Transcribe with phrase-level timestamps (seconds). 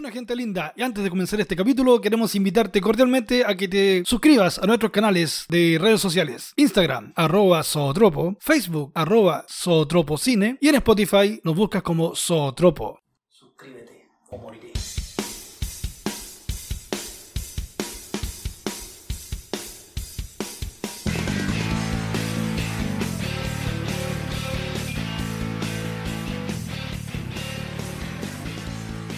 [0.00, 4.04] Bueno, gente linda, y antes de comenzar este capítulo, queremos invitarte cordialmente a que te
[4.04, 10.76] suscribas a nuestros canales de redes sociales: Instagram, arroba Zootropo, Facebook, arroba Zootropocine, y en
[10.76, 13.00] Spotify nos buscas como Zootropo.
[13.28, 14.67] Suscríbete o.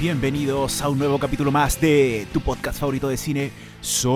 [0.01, 3.51] Bienvenidos a un nuevo capítulo más de tu podcast favorito de cine,
[3.83, 4.11] Sotropo.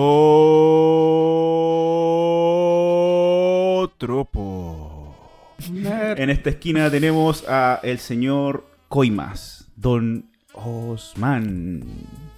[5.69, 11.83] En esta esquina tenemos a el señor Coimas, Don Osman.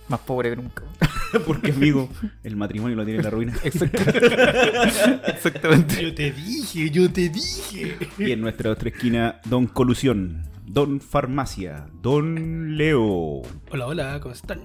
[0.09, 0.83] Más pobre que nunca.
[1.47, 2.09] Porque amigo,
[2.43, 3.53] el matrimonio lo tiene en la ruina.
[3.63, 6.03] Exactamente.
[6.03, 7.95] Yo te dije, yo te dije.
[8.17, 13.41] Y en nuestra otra esquina, Don Colusión, Don Farmacia, Don Leo.
[13.71, 14.61] Hola, hola, ¿cómo están?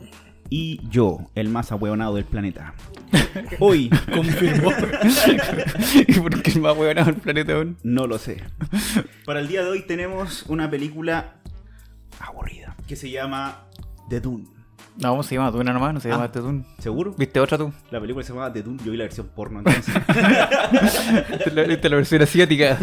[0.51, 2.75] y yo, el más ahueonado del planeta.
[3.59, 4.71] Hoy, Confirmó.
[6.07, 7.79] ¿Y por qué el más huevonado del planeta aún?
[7.83, 8.43] no lo sé.
[9.25, 11.37] Para el día de hoy tenemos una película
[12.21, 13.65] aburrida que se llama
[14.11, 14.45] The Dune.
[14.99, 15.51] No, ¿cómo se llama?
[15.51, 16.33] Duna nomás, no se llama Ah.
[16.33, 16.67] Tetun.
[16.79, 17.15] ¿Seguro?
[17.17, 17.73] ¿Viste otra tú?
[17.91, 18.79] La película se llama The Dune.
[18.85, 19.95] Yo vi la versión porno entonces.
[21.31, 22.79] ¿Viste la, viste la versión asiática?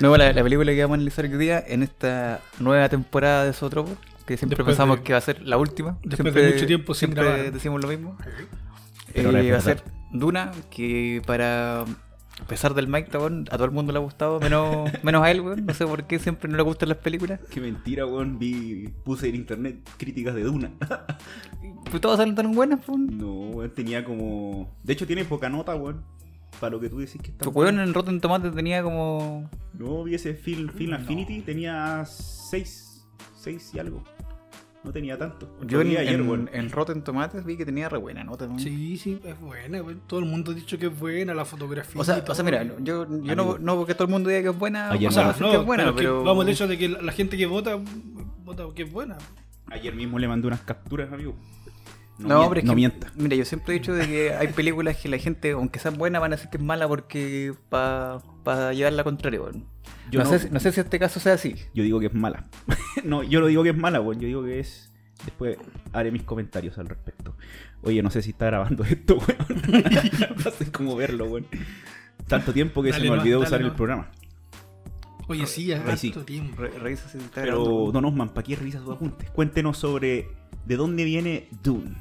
[0.00, 3.52] No, la, la película que vamos a analizar hoy día en esta nueva temporada de
[3.52, 5.98] Sotropo, que siempre Después pensamos de- que va a ser la última.
[6.04, 7.52] después Siempre- de mucho tiempo sin siempre grabar.
[7.52, 8.16] decimos lo mismo.
[9.14, 13.56] Pero Eh, es va a ser Duna, que para a pesar del Mike, weón, a
[13.56, 15.64] todo el mundo le ha gustado, menos, menos a él, weón.
[15.64, 17.40] No sé por qué siempre no le gustan las películas.
[17.50, 18.38] Qué mentira, weón.
[18.38, 20.70] Vi, puse en internet críticas de Duna.
[21.90, 22.98] Pues todas salen tan buenas, pues.
[22.98, 24.76] no, weón, tenía como.
[24.82, 26.02] De hecho, tiene poca nota, weón.
[26.60, 27.44] Para lo que tú decís que está.
[27.44, 29.48] Tu weón en Rotten Tomatoes tenía como.
[29.74, 33.04] No, vi ese Film, Film Affinity, tenía 6.
[33.36, 34.02] 6 y algo.
[34.82, 35.50] No tenía tanto.
[35.66, 38.60] Yo en, ayer, en- en Rotten Tomatoes vi que tenía re buena nota, weón.
[38.60, 39.82] Sí, sí, es buena.
[40.06, 42.00] Todo el mundo ha dicho que es buena, la fotografía.
[42.00, 44.48] O sea, o sea, mira, yo, yo no, no porque todo el mundo diga que
[44.50, 46.22] es buena, Ayer o sea, no, no, no, que es buena, pero es que pero.
[46.24, 47.76] vamos al hecho de que la, la gente que vota,
[48.44, 49.18] vota que es buena.
[49.68, 51.34] Ayer mismo le mandé unas capturas, amigo.
[52.18, 53.12] No, no que, mienta.
[53.16, 56.20] Mira, yo siempre he dicho de que hay películas que la gente, aunque sean buenas,
[56.20, 59.66] van a decir que es mala porque para llevar la contraria, weón.
[60.10, 61.54] Yo no, no- sé, si- no sé si este caso sea así.
[61.74, 62.44] Yo digo que es mala.
[63.04, 64.20] no, yo no digo que es mala, weón.
[64.20, 64.90] Yo digo que es.
[65.24, 65.56] Después
[65.92, 67.36] haré mis comentarios al respecto.
[67.82, 69.82] Oye, no sé si está grabando esto, weón.
[70.44, 71.46] no sé cómo verlo, weón.
[72.28, 74.10] Tanto tiempo que Dale se me olvidó dale usar el programa.
[75.28, 76.08] Oye, sí, sí.
[76.08, 76.62] harto tiempo.
[76.62, 77.92] Re- revisa si está Pero, grabando.
[77.92, 79.28] Don Osman, ¿para qué revisa sus apuntes?
[79.30, 80.28] Cuéntenos sobre
[80.66, 81.96] de dónde viene Dune.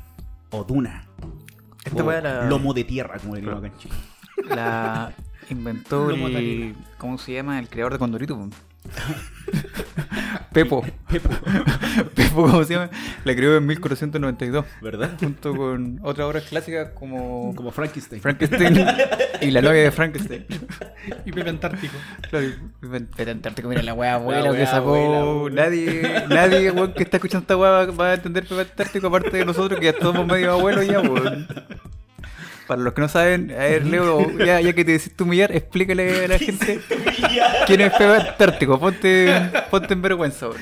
[0.55, 1.05] O Duna.
[1.83, 3.95] Esta O la- Lomo de tierra, como le digo acá en Chile.
[4.47, 5.13] La
[5.49, 6.75] inventó el.
[6.97, 7.59] ¿Cómo se llama?
[7.59, 8.49] El creador de Condorito.
[9.45, 9.51] po.
[10.53, 10.85] Pepo.
[11.09, 11.29] Pepo,
[12.15, 12.89] Pepo, ¿cómo se llama?
[13.25, 14.65] La creó en 1492.
[14.81, 15.11] ¿verdad?
[15.19, 18.21] Junto con otras obras clásicas como Como Frankenstein.
[18.21, 18.85] Frankenstein
[19.41, 20.45] y la novia de Frankenstein.
[21.25, 21.95] Y Pepe Antártico.
[22.29, 22.47] Claro,
[23.15, 24.95] Pepe Antártico, mira la wea abuela La que wea sacó.
[24.95, 29.07] abuela, nadie, nadie weón, que está escuchando esta wea va, va a entender Pepe Antártico,
[29.07, 31.47] aparte de nosotros que ya somos medio abuelos ya, weón.
[32.67, 36.25] Para los que no saben, a ver, Leo, ya, ya que te decís humillar, explícale
[36.25, 36.79] a la gente
[37.67, 38.79] quién es Pepe Antártico.
[38.79, 40.61] Ponte, ponte en vergüenza, weón.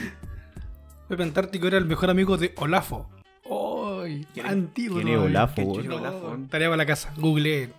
[1.08, 3.10] Pepe Antártico era el mejor amigo de Olafo.
[3.50, 4.28] ¡Ay!
[4.34, 4.98] ¿Quién es- antiguo.
[4.98, 5.24] quién es ¿no?
[5.24, 5.98] Olafo, chulo.
[5.98, 6.38] Olafo.
[6.50, 7.14] Tarea para la casa.
[7.16, 7.70] Google.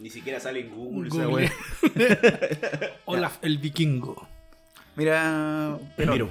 [0.00, 1.50] Ni siquiera sale en Google, esa Google.
[1.94, 2.90] wea.
[3.04, 4.26] Olaf el vikingo.
[4.96, 6.28] Mira, pero Miro.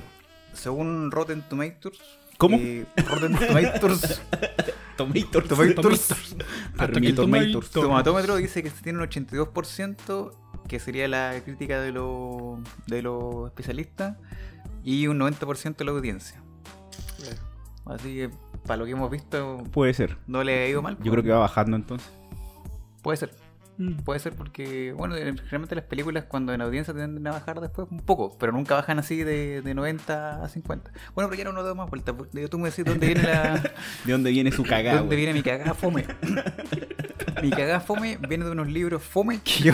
[0.54, 2.00] según Rotten Tomatoes.
[2.38, 2.58] ¿Cómo?
[2.60, 4.22] eh, Rotten Tomatoes.
[5.48, 6.12] Tomatoes.
[6.78, 7.64] Hasta que el Tomator.
[7.66, 10.32] tomato- Tomatómetro dice que se tiene un 82%,
[10.68, 14.18] que sería la crítica de los de los especialistas,
[14.84, 16.42] y un 90% de la audiencia.
[17.86, 18.30] Así que,
[18.66, 20.18] para lo que hemos visto, Puede ser.
[20.28, 20.98] no le ha ido mal.
[21.04, 22.10] Yo creo que va bajando entonces.
[23.02, 23.34] Puede ser.
[23.82, 24.04] Mm.
[24.04, 28.00] Puede ser porque, bueno, generalmente las películas cuando en audiencia tienden a bajar después un
[28.00, 30.92] poco, pero nunca bajan así de, de 90 a 50.
[31.16, 32.14] Bueno, pero ya no nos doy más vueltas.
[32.16, 33.58] porque Tú me decís dónde viene la...
[34.06, 35.00] ¿De dónde viene su cagada?
[35.00, 35.26] ¿Dónde weón?
[35.26, 36.06] viene mi cagada fome?
[37.42, 39.74] mi cagada fome viene de unos libros fome que yo,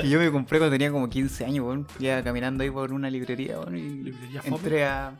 [0.00, 1.86] que yo me compré cuando tenía como 15 años, weón.
[1.98, 4.56] Ya caminando ahí por una librería, weón, y ¿Librería fome?
[4.56, 5.12] entré a,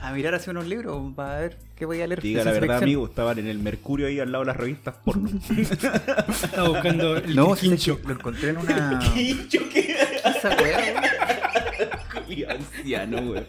[0.00, 2.20] a mirar hacia unos libros para ver qué voy a leer.
[2.22, 3.06] Diga la verdad, amigo.
[3.06, 5.28] Estaban en el Mercurio ahí al lado de las revistas porno.
[5.58, 7.98] Estaba buscando el No, sí, quincho.
[8.04, 8.98] lo encontré en una...
[9.14, 9.96] ¿Quincho qué?
[10.24, 13.46] Esa weá, anciano, weón.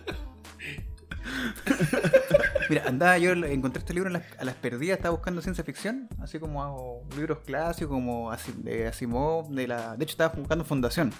[2.69, 6.07] Mira, andaba yo, encontré este libro en las- a las perdidas, estaba buscando ciencia ficción,
[6.21, 9.95] así como hago libros clásicos, como de Asimov, de la...
[9.95, 11.11] De hecho, estaba buscando Fundación.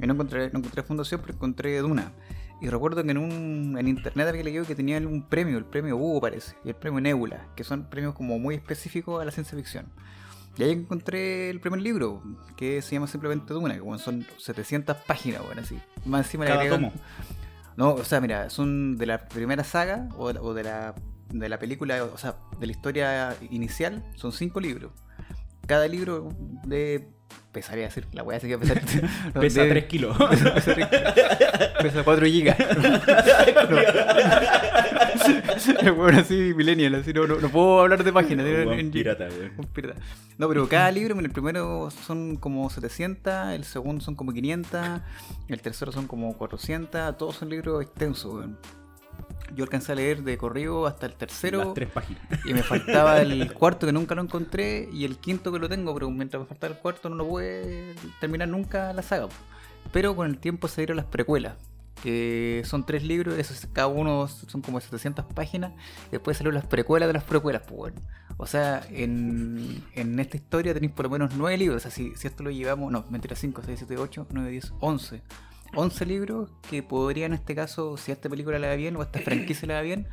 [0.00, 2.12] Y no encontré, no encontré Fundación, pero encontré Duna.
[2.60, 5.96] Y recuerdo que en un en internet había leído que tenía un premio, el premio
[5.96, 9.56] Hugo parece, y el premio Nebula, que son premios como muy específicos a la ciencia
[9.58, 9.86] ficción.
[10.56, 12.22] Y ahí encontré el primer libro,
[12.56, 15.78] que se llama simplemente Duna, que bueno, son 700 páginas, bueno, así.
[16.06, 16.92] Más encima le Cada agregan- tomo.
[17.76, 20.94] No, o sea, mira, son de la primera saga o, o de la
[21.28, 24.92] de la película, o sea, de la historia inicial, son cinco libros.
[25.66, 26.28] Cada libro
[26.64, 27.10] de
[27.52, 28.82] pesaría decir, la voy a seguir pesar.
[29.34, 30.16] no, Pesa de- 3 kilos.
[31.80, 32.56] Pesa 4 gigas.
[35.96, 38.46] bueno, así, millennial, así, no, no, no puedo hablar de páginas.
[38.46, 39.28] en- Weón en- pirata,
[39.72, 40.00] pirata.
[40.38, 45.00] No, pero cada libro, el primero son como 700, el segundo son como 500,
[45.48, 48.34] el tercero son como 400, todos son libros extensos.
[48.34, 48.58] weón.
[49.54, 52.22] Yo alcancé a leer de corrido hasta el tercero Las 3 páginas.
[52.44, 55.94] y me faltaba el cuarto que nunca lo encontré y el quinto que lo tengo,
[55.94, 59.28] pero mientras me faltaba el cuarto no lo pude terminar nunca la saga.
[59.92, 61.54] Pero con el tiempo se dieron las precuelas,
[62.02, 65.72] que son tres libros, esos, cada uno son como 700 páginas,
[66.08, 68.00] y después salieron las precuelas de las precuelas, pues bueno.
[68.36, 72.14] O sea, en, en esta historia tenéis por lo menos nueve libros, o sea, si,
[72.16, 75.22] si esto lo llevamos, no, mentira, 5, 6, 7, 8, 9, 10, 11.
[75.74, 79.00] 11 libros que podría en este caso, si a esta película le va bien o
[79.00, 80.06] a esta franquicia le va bien,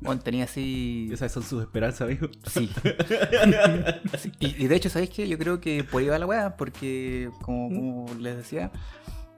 [0.00, 1.10] bueno, tenía así...
[1.12, 2.28] Esas son sus esperanzas, amigo.
[2.46, 2.70] Sí.
[4.18, 5.28] Sí, Y, y de hecho, ¿sabéis qué?
[5.28, 8.70] Yo creo que por ahí va la weá, porque como, como les decía,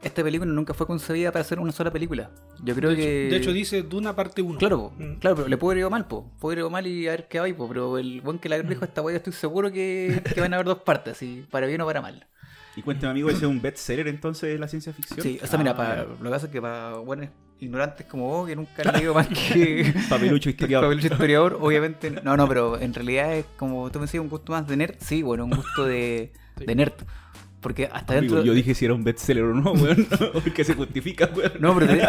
[0.03, 2.31] esta película nunca fue concebida para hacer una sola película.
[2.63, 3.27] Yo creo de, que.
[3.27, 4.59] hecho, de hecho, dice Duna parte 1.
[4.59, 5.15] Claro, Mm.
[5.19, 6.31] claro, pero le puede ir mal, po.
[6.41, 7.69] Puede ir mal y a ver qué va, po.
[7.69, 10.67] Pero el buen que la dijo esta weá, estoy seguro que, que van a haber
[10.67, 12.27] dos partes, y para bien o para mal.
[12.77, 15.21] Y cuéntame, amigo, ¿ese es un bestseller entonces de la ciencia ficción?
[15.21, 17.29] Sí, o sea, mira, Ah, para, lo que pasa es que para buenos
[17.61, 19.93] ignorantes como vos, que nunca han leído más que.
[20.09, 20.87] Papelucho historiador.
[20.89, 22.11] Papelucho historiador, obviamente.
[22.23, 24.95] No, no, pero en realidad es como tú me decías, un gusto más de nerd.
[25.01, 26.65] Sí, bueno, un gusto de, Sí.
[26.67, 26.93] de nerd.
[27.61, 28.45] Porque hasta Amigo, dentro.
[28.45, 30.07] yo dije si era un bestseller o no, weón.
[30.33, 31.53] Porque se justifica, weón.
[31.61, 32.03] No, pero te-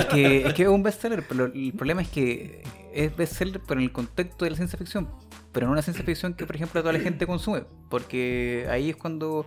[0.00, 3.80] es, que, es que es un bestseller, pero el problema es que es bestseller pero
[3.80, 5.08] en el contexto de la ciencia ficción.
[5.52, 7.64] Pero no una ciencia ficción que, por ejemplo, toda la gente consume.
[7.88, 9.46] Porque ahí es cuando.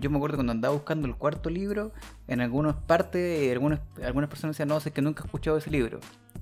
[0.00, 1.92] Yo me acuerdo cuando andaba buscando el cuarto libro,
[2.26, 6.00] en algunas partes, algunas, algunas personas decían, no, sé que nunca he escuchado ese libro.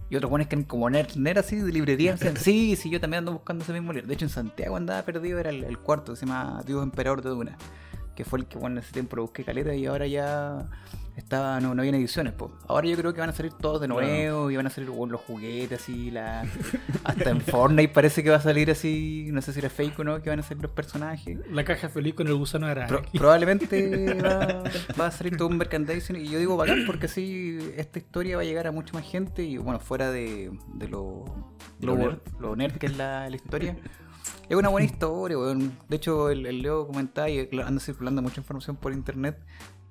[0.09, 3.19] Y otros buenos que como nerd, nerd así de librería, decían, sí, sí, yo también
[3.19, 4.09] ando buscando ese mismo libro.
[4.09, 7.21] De hecho, en Santiago andaba perdido, era el, el cuarto, que se llama Dios Emperador
[7.21, 7.59] de Duna.
[8.17, 10.67] Que fue el que, bueno, en ese tiempo lo busqué caleta y ahora ya
[11.17, 12.33] estaba no, no había ediciones.
[12.33, 12.53] po.
[12.69, 15.13] Ahora yo creo que van a salir todos de nuevo y van a salir bueno,
[15.13, 16.45] los juguetes así, la...
[17.05, 20.05] hasta en Fortnite parece que va a salir así, no sé si era fake o
[20.05, 21.39] no, que van a salir los personajes.
[21.51, 22.75] La caja feliz con el gusano de.
[22.87, 24.65] Pro- probablemente va,
[25.01, 28.43] va a salir todo un merchandising y yo digo bacán porque así esta historia va
[28.43, 31.25] a llegar a mucha más gente y bueno, fuera de, de lo,
[31.79, 33.77] De lo, lo nerd, lo nerd que es la, la historia.
[34.49, 35.73] Es una buena historia, weón.
[35.89, 39.39] De hecho, el, el Leo comentaba y anda circulando mucha información por internet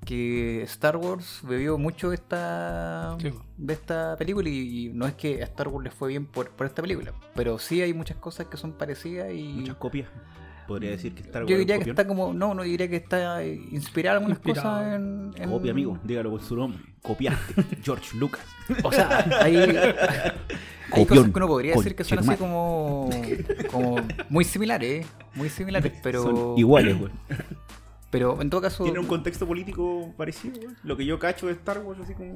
[0.05, 3.31] que Star Wars bebió mucho de esta, Sí.
[3.57, 6.50] de esta película y, y no es que a Star Wars le fue bien por,
[6.51, 9.44] por esta película, pero sí hay muchas cosas que son parecidas y...
[9.44, 10.09] Muchas copias.
[10.67, 12.31] Podría decir que Star Wars Yo diría que está como.
[12.33, 14.69] No, no diría que está inspirada en algunas Inspirado.
[14.79, 16.00] cosas en, en- Copia, amigo.
[16.05, 16.81] Dígalo por su nombre.
[17.01, 17.63] Copiaste.
[17.83, 18.45] George Lucas.
[18.81, 19.57] O sea, hay.
[20.89, 23.09] Cosas que uno podría decir que son así como.
[23.69, 23.97] como
[24.29, 25.07] muy similares, ¿eh?
[25.35, 26.23] Muy similares, pero.
[26.23, 27.11] Son iguales, weón.
[28.13, 28.83] Pero en todo caso.
[28.86, 30.77] Tiene un contexto político parecido, weón.
[30.83, 32.33] Lo que yo cacho de Star Wars, así como.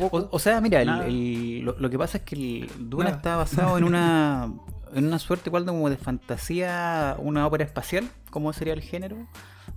[0.00, 3.16] O, o sea, mira, el- lo, lo que pasa es que el Duna Nada.
[3.18, 4.50] está basado en una
[4.94, 9.16] en una suerte igual de como de fantasía, una ópera espacial, como sería el género,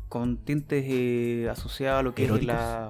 [0.10, 2.54] con tintes eh, asociados a lo que Eróticos.
[2.56, 2.90] es la...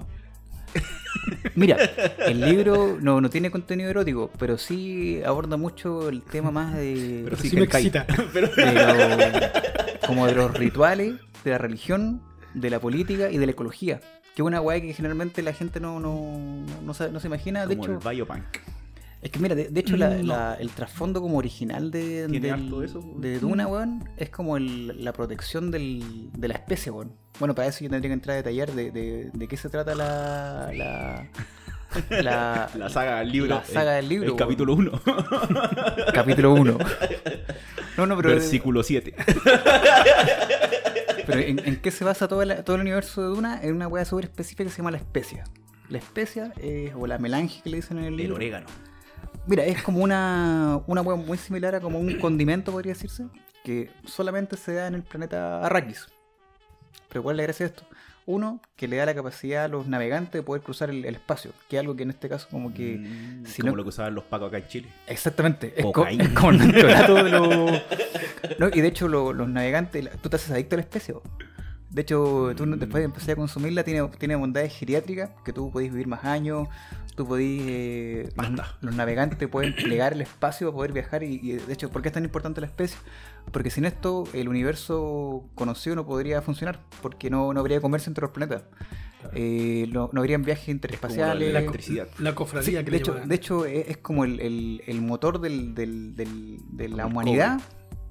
[1.56, 1.78] Mira,
[2.28, 7.22] el libro no, no tiene contenido erótico, pero sí aborda mucho el tema más de...
[7.26, 8.06] Pero Sí, sí, me excita.
[8.34, 12.22] Pero- de lo- como de los rituales, de la religión,
[12.56, 14.00] de la política y de la ecología.
[14.36, 17.66] Que es una weá que generalmente la gente no, no, no, se, no se imagina.
[17.68, 18.44] De como hecho, el biopunk.
[19.22, 20.24] es que mira, de, de hecho la- No.
[20.24, 23.02] la- el trasfondo como original de, ¿Tiene del- de eso?
[23.18, 27.14] de Duna, weón, es como el- la protección del- de la especie, weón.
[27.40, 29.96] Bueno, para eso yo tendría que entrar a detallar de, de- de qué se trata
[29.96, 30.72] la...
[30.74, 31.28] la
[32.10, 33.56] la, La saga del libro.
[33.56, 35.02] la saga del libro, El capítulo 1.
[36.14, 36.78] capítulo 1.
[37.98, 38.28] No, no, pero...
[38.32, 39.16] Versículo 7.
[41.26, 43.60] Pero ¿en, en qué se basa todo el, todo el universo de Duna?
[43.62, 45.44] En una hueá súper específica que se llama la especia.
[45.90, 48.36] La especia, es, o la melange que le dicen en el El libro.
[48.36, 48.68] orégano.
[49.48, 53.26] Mira, es como una, una hueá muy similar a como un condimento, podría decirse,
[53.64, 56.08] que solamente se da en el planeta Arrakis.
[57.10, 57.86] Pero ¿cuál es la gracia de esto?
[58.28, 61.52] Uno, que le da la capacidad a los navegantes de poder cruzar el, el espacio,
[61.70, 62.98] que es algo que en este caso como que...
[62.98, 64.90] Mm, si como no- lo que usaban los pacos acá en Chile.
[65.06, 67.82] Exactamente, es, co- es como mentorato de los...
[68.60, 71.14] No, y de hecho lo- los navegantes, tú te haces adicto a la especie.
[71.14, 71.24] vos.
[71.92, 75.92] De hecho, tú después de empezar a consumirla, tiene, tiene bondades geriátricas, que tú podés
[75.92, 76.68] vivir más años,
[77.16, 77.62] tú podés...
[77.64, 78.50] eh, los,
[78.82, 82.10] los navegantes pueden plegar el espacio para poder viajar y, y, de hecho, ¿por qué
[82.10, 82.98] es tan importante la especie?
[83.52, 88.24] Porque sin esto el universo conocido no podría funcionar, porque no, no habría comercio entre
[88.24, 88.64] los planetas.
[89.34, 91.52] Eh, no, no habrían viajes interespaciales.
[91.54, 92.08] la electricidad.
[92.20, 95.40] La Sí, cofradía que de, hecho, de hecho, es, es como el, el- el motor
[95.40, 97.60] del, del- del- de la humanidad,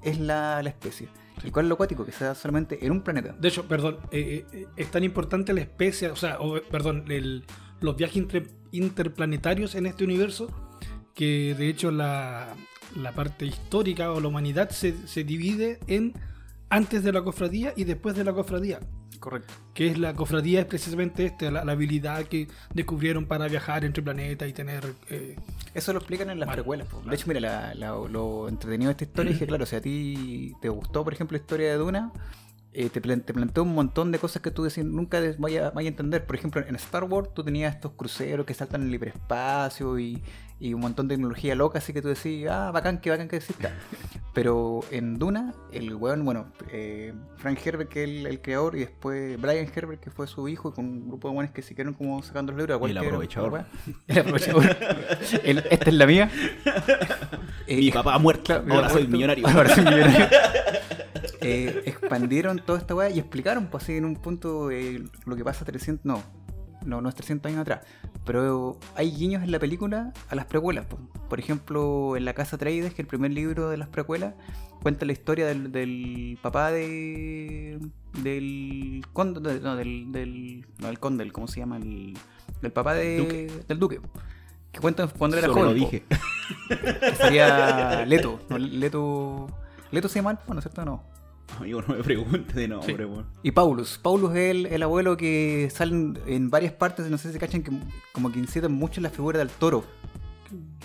[0.03, 1.07] es la, la especie.
[1.43, 2.05] ¿Y cuál es lo acuático?
[2.05, 3.33] Que sea solamente en un planeta.
[3.39, 7.45] De hecho, perdón, eh, eh, es tan importante la especie, o sea, o, perdón, el-
[7.81, 10.49] los viajes inter- interplanetarios en este universo,
[11.13, 12.53] que de hecho la,
[12.95, 16.13] la parte histórica o la humanidad se, se divide en
[16.69, 18.79] antes de la cofradía y después de la cofradía.
[19.19, 19.53] Correcto.
[19.73, 24.03] Que es la cofradía, es precisamente este, la, la habilidad que descubrieron para viajar entre
[24.03, 24.93] planetas y tener.
[25.09, 25.35] eh,
[25.73, 26.87] Eso lo explican en las Vale, precuelas.
[27.07, 29.81] De hecho, mira, la- la- lo entretenido de esta historia es que, claro, si a
[29.81, 32.11] ti te gustó, por ejemplo, la historia de Duna,
[32.73, 35.87] eh, te, te planteó un montón de cosas que tú decías, nunca des- vaya, vaya
[35.87, 36.25] a entender.
[36.25, 40.21] Por ejemplo, en Star Wars tú tenías estos cruceros que saltan en el hiperespacio y,
[40.59, 43.37] y un montón de tecnología loca, así que tú decías, ah, bacán, que bacán que
[43.37, 43.71] exista.
[44.33, 48.79] Pero en Duna, el weón, bueno, eh, Frank Herbert, que es el, el creador, y
[48.79, 51.93] después Brian Herbert, que fue su hijo, y con un grupo de buenos que siguieron
[51.93, 52.81] como sacando los libros.
[52.89, 53.65] El aprovechador.
[54.07, 54.75] El aprovechador.
[55.43, 56.29] El- esta es la mía.
[57.67, 59.47] Mi Eh, papá ha muerto, ahora mi soy millonario.
[59.47, 60.27] Ahora soy millonario.
[61.41, 64.69] Eh, expandieron toda esta weá y explicaron, pues así en un punto
[65.25, 66.21] lo que pasa 300, no,
[66.85, 67.81] no, no es 300 años atrás,
[68.25, 70.85] pero hay guiños en la película a las precuelas.
[70.85, 70.97] po.
[71.29, 74.33] Por ejemplo, en La Casa Atreides, que el primer libro de las precuelas
[74.81, 77.79] cuenta la historia del, del papá de.
[78.21, 81.77] del conde, de- no, del, del, no, del conde, el- ¿cómo se llama?
[81.77, 82.13] El,
[82.61, 83.51] del papá de, Duque.
[83.67, 83.99] del duque.
[84.71, 85.79] Que cuenta cuando era Solo joven.
[85.79, 85.91] lo po.
[85.91, 86.03] dije.
[86.69, 88.39] Que sería Leto.
[88.49, 89.47] No, Leto.
[89.91, 90.83] Leto se llama papá, ¿no es cierto?
[90.85, 91.03] No.
[91.59, 93.07] Amigo, no me pregunte de nombre.
[93.43, 93.99] Y Paulus.
[94.01, 97.63] Paulus es el, el abuelo que salen en varias partes, no sé si se cachan,
[97.63, 97.71] que
[98.13, 99.83] como que incitan mucho en la figura del toro.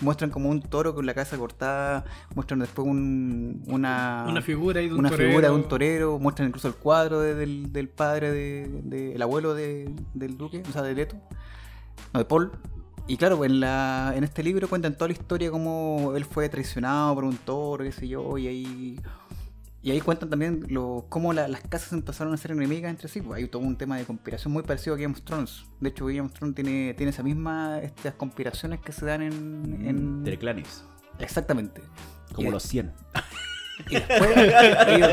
[0.01, 2.03] Muestran como un toro con la cabeza cortada,
[2.35, 5.29] muestran después un, una, una figura ahí de un una torero.
[5.29, 9.21] figura de un torero, muestran incluso el cuadro de- del, del padre, de, de- el
[9.21, 11.15] abuelo de- del duque, o sea, de Leto,
[12.13, 12.51] no, de Paul.
[13.07, 17.13] Y claro, en, la, en este libro cuentan toda la historia cómo él fue traicionado
[17.15, 18.99] por un toro, qué sé yo, y ahí...
[19.83, 23.19] Y ahí cuentan también lo, cómo la- las casas empezaron a ser enemigas entre sí.
[23.21, 25.65] Pues hay todo un tema de conspiración muy parecido a Game of Thrones.
[25.79, 29.33] De hecho, Game of Thrones tiene, tiene esa misma estas conspiraciones que se dan en...
[29.81, 29.87] en-
[30.19, 30.83] Entre clanes.
[31.19, 31.81] Exactamente.
[32.33, 32.91] Como Y- los 100.
[33.89, 34.29] y después,
[34.87, 35.09] ellos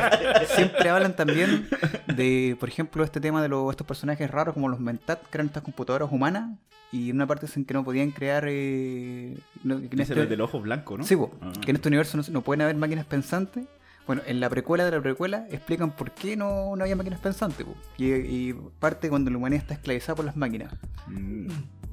[0.54, 1.66] siempre hablan también
[2.14, 5.46] de, por ejemplo, este tema de los, estos personajes raros como los Mentat, que eran
[5.46, 6.58] estas computadoras humanas.
[6.92, 8.44] Y en una parte dicen que no podían crear.
[8.48, 11.04] Eh, no, que en este- es del ojo blanco, ¿no?
[11.04, 11.52] Sí, Ah.
[11.64, 13.66] que en este universo no, no pueden haber máquinas pensantes.
[14.08, 17.64] Bueno, en la precuela de la precuela explican por qué no, no había máquinas pensantes.
[17.98, 20.72] Y, y parte cuando la humanidad está esclavizada por las máquinas.
[21.06, 21.46] Mm.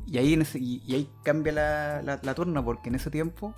[0.08, 3.12] Y ahí, en ese- y, y ahí cambia la, la, la torna, porque en ese
[3.12, 3.54] tiempo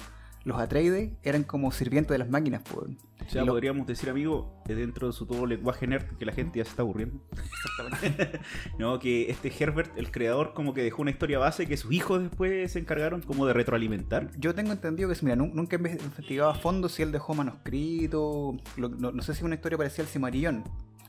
[0.47, 2.61] los Atreides eran como sirvientes de las máquinas.
[2.63, 2.85] po.
[3.25, 6.59] O sea, lo- podríamos decir, amigo, dentro de su todo lenguaje nerd, que la gente
[6.59, 7.19] ya se está aburriendo.
[7.31, 8.39] Exactamente.
[8.79, 12.21] No, que este Herbert, el creador, como que dejó una historia base que sus hijos
[12.21, 14.31] después se encargaron como de retroalimentar.
[14.37, 18.55] Yo tengo entendido que, mira, nu- nunca he investigado a fondo si él dejó manuscrito.
[18.77, 20.63] lo- no, no sé si una historia parecía el Cimarillón,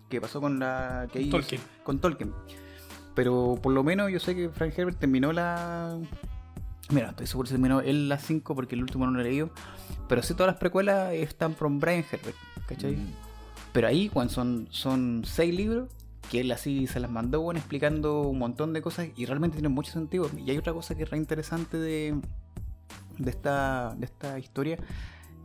[0.08, 1.06] que pasó con la.
[1.12, 1.60] Que Tolkien.
[1.84, 2.32] Con Tolkien.
[3.14, 5.98] Pero por lo menos yo sé que Frank Herbert terminó la.
[6.90, 9.50] Mira, estoy seguro que terminó él la 5 porque el último no lo he leído.
[10.08, 12.96] Pero sí, todas las precuelas están por Brian Herbert, ¿cachai?
[12.96, 13.12] Mm.
[13.72, 15.88] Pero ahí, Juan, son, son seis libros
[16.30, 19.72] que él así se las mandó, bueno, explicando un montón de cosas y realmente tienen
[19.72, 20.30] mucho sentido.
[20.36, 22.18] Y hay otra cosa que es re interesante de,
[23.18, 24.78] de, esta, de esta historia,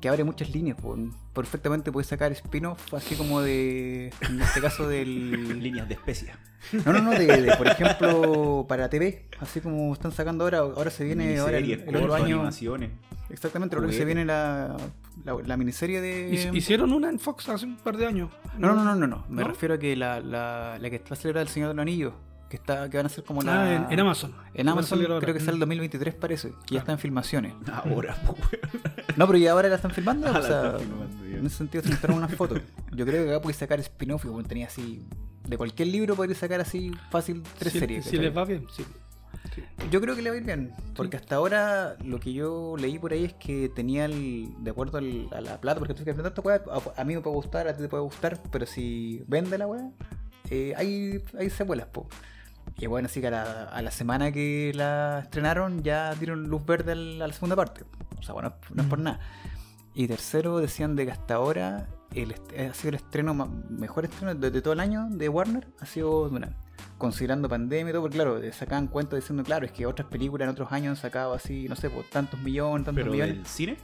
[0.04, 0.76] que abre muchas líneas.
[0.76, 0.98] po.
[1.34, 5.60] Perfectamente puedes sacar spin-off, así como de, en este caso del...
[5.64, 6.38] Líneas de especia.
[6.86, 10.90] No, no, no, de, de, por ejemplo, para TV, así como están sacando ahora, ahora
[10.92, 12.36] se viene ahora el, otro año.
[12.36, 12.92] animaciones.
[13.30, 14.76] Exactamente, ahora que se viene la,
[15.24, 16.32] la, la miniserie de...
[16.34, 18.30] Hic- Hicieron una en Fox hace un par de años.
[18.58, 19.26] No, no, no, no, no.
[19.30, 19.48] Me ¿No?
[19.48, 22.14] refiero a que la, la, la que está celebrada el Señor de los Anillos,
[22.54, 23.64] que está, que van a ser como la.
[23.64, 24.32] Ah, en, en Amazon.
[24.54, 25.62] En Amazon creo que sale el Mm.
[25.62, 26.80] 2023 parece, que ya Claro.
[26.82, 27.54] está en filmaciones.
[27.74, 28.84] Ahora, pues, weón.
[29.16, 31.84] No, pero ya ahora la están filmando, Ah, o sea, están filmando, en ese sentido
[31.84, 32.62] se mostraron unas fotos.
[32.92, 35.04] Yo creo que acá puedes sacar spin-off, como tenía así,
[35.48, 38.06] de cualquier libro podrías sacar así fácil tres si, series.
[38.06, 38.86] Si les va bien, sí.
[39.92, 43.00] Yo creo que le va a ir bien, porque hasta ahora lo que yo leí
[43.00, 46.12] por ahí es que tenía el, de acuerdo al- a la plata, porque tú que
[46.42, 49.58] weá, a, a mí me puede gustar, a ti te puede gustar, pero si vende
[49.58, 49.90] la weá,
[50.50, 52.08] eh, hay, hay secuelas, po.
[52.78, 56.66] Y bueno, así que a la, a la semana que la estrenaron ya dieron luz
[56.66, 57.84] verde al- a la segunda parte.
[58.20, 59.04] O sea, bueno, no es por Mm.
[59.04, 59.20] nada.
[59.94, 63.34] Y tercero, decían de que hasta ahora el est- ha sido el estreno
[63.70, 66.56] mejor estreno de, de todo el año de Warner, ha sido Duna.
[66.98, 70.46] Considerando pandemia y todo, porque claro, eh, sacaban cuenta diciendo, claro, es que otras películas
[70.48, 73.36] en otros años han sacado así, no sé, por tantos millones, tantos Pero millones.
[73.36, 73.78] del cine.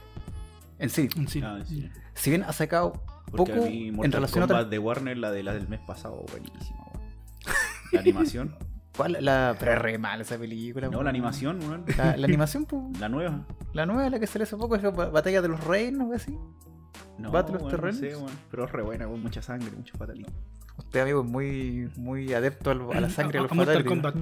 [0.79, 1.41] En sí, Sí.
[1.43, 1.91] Ah, del cine.
[2.15, 2.93] si bien ha sacado
[3.31, 4.69] Porque poco a mí en relación a Kombat otras.
[4.71, 6.79] de Warner, la de la del mes pasado, buenísima.
[7.91, 8.55] La animación.
[8.99, 9.17] ¿Cuál?
[9.21, 10.89] La, pero es re mal esa película.
[10.89, 11.85] no, la animación, weón.
[11.97, 13.45] La, la animación, pues, La nueva.
[13.71, 16.13] la nueva, la que salió hace poco, es la Ba- Batalla de los Reinos, o
[16.13, 16.37] así.
[17.17, 18.31] No, Battle of the no sé, weón.
[18.51, 19.23] Pero es re buena, weón.
[19.23, 20.33] Mucha sangre, mucho fatalismo.
[20.77, 23.83] Usted, amigo, es muy, muy adepto al- a la sangre, a, a, los.
[23.85, 24.15] Kombat.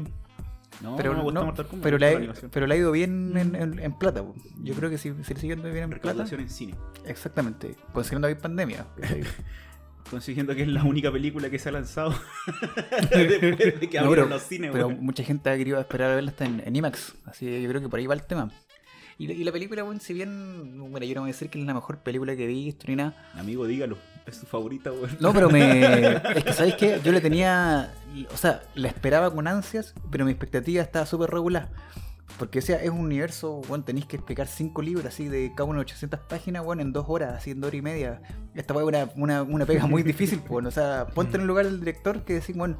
[0.82, 1.84] No, pero, no no, Mortal Kombat.
[1.84, 4.22] pero, la pero le ha ido bien en, en- en plata.
[4.22, 4.36] po.
[4.62, 6.24] Yo creo que si, si le sigue bien en plata.
[6.30, 6.76] En cine.
[7.04, 7.76] Exactamente.
[7.94, 8.86] Considerando que hay pandemia.
[10.10, 12.12] Consiguiendo que es la única película que se ha lanzado
[13.12, 16.16] después de que No, abrieron pero, los cines, pero mucha gente ha querido esperar a
[16.16, 17.14] verla hasta en, en IMAX.
[17.26, 18.52] Así que yo creo que por ahí va el tema.
[19.20, 20.78] Y, la- y la película, bueno, si bien.
[20.92, 22.96] Bueno, yo no voy a decir que es la mejor película que he visto ni
[22.96, 23.30] nada.
[23.36, 23.98] Amigo, dígalo.
[24.28, 25.10] Es su favorita, weón.
[25.20, 25.82] No, pero me.
[26.36, 27.00] Es que, ¿sabéis qué?
[27.04, 27.92] Yo le tenía.
[28.32, 31.70] O sea, la esperaba con ansias, pero mi expectativa estaba súper regular.
[32.38, 35.64] Porque, o sea, es un universo, bueno, tenéis que explicar cinco libros así de cada
[35.64, 38.22] uno de 800 páginas, bueno, en dos horas, así en dos horas y media.
[38.54, 41.66] Esta fue una, una, una pega muy difícil, pues, o sea, ponte en el lugar
[41.66, 42.78] del director que decís, bueno,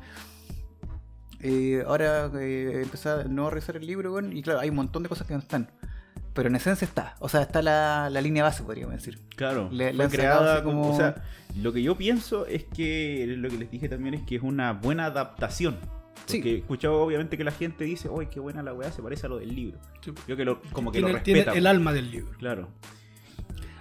[1.40, 5.04] eh, ahora eh, empezar no a revisar el libro, bueno, y claro, hay un montón
[5.04, 5.70] de cosas que no están.
[6.34, 9.20] Pero en esencia está, o sea, está la, la línea base, podríamos decir.
[9.36, 10.82] Claro, Le- fue sacado creada como...
[10.84, 11.24] como- O sea,
[11.56, 14.74] lo que yo pienso es que, lo que les dije también es que es una
[14.74, 15.78] buena adaptación.
[16.26, 16.38] Sí.
[16.38, 19.26] Porque he escuchado obviamente que la gente dice, uy, qué buena la weá, se parece
[19.28, 19.80] a lo del libro.
[20.02, 20.12] Sí.
[20.28, 21.58] Yo que lo, como que Tiene, lo tiene respeta.
[21.58, 22.32] el alma del libro.
[22.38, 22.68] Claro.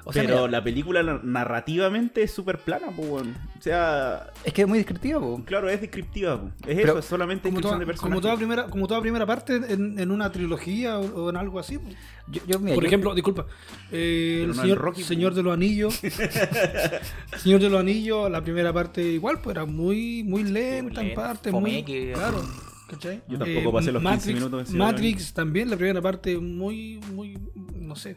[0.08, 3.24] O sea, Pero mira, la película na- narrativamente es súper plana, pues.
[3.58, 5.42] O sea, es que es muy descriptiva, po.
[5.44, 6.40] claro, es descriptiva.
[6.40, 6.46] po.
[6.64, 8.00] Es Pero eso, es solamente Como toda, de personajes.
[8.12, 11.58] como toda primera, como toda primera parte en, en una trilogía o, o en algo
[11.58, 11.78] así.
[11.78, 11.96] pues.
[12.28, 13.46] Yo, yo, mira, Por yo- ejemplo, disculpa,
[13.90, 15.36] eh, el no señor, el Rocky, señor pues.
[15.38, 15.94] de los Anillos.
[17.38, 21.50] señor de los Anillos, la primera parte igual, pues era muy, muy lenta en parte.
[21.50, 21.82] Muy,
[22.14, 22.44] claro.
[22.88, 23.22] ¿cachai?
[23.28, 27.36] Yo tampoco pasé los 15 Matrix, minutos los Matrix también, la primera parte muy, muy,
[27.74, 28.16] no sé.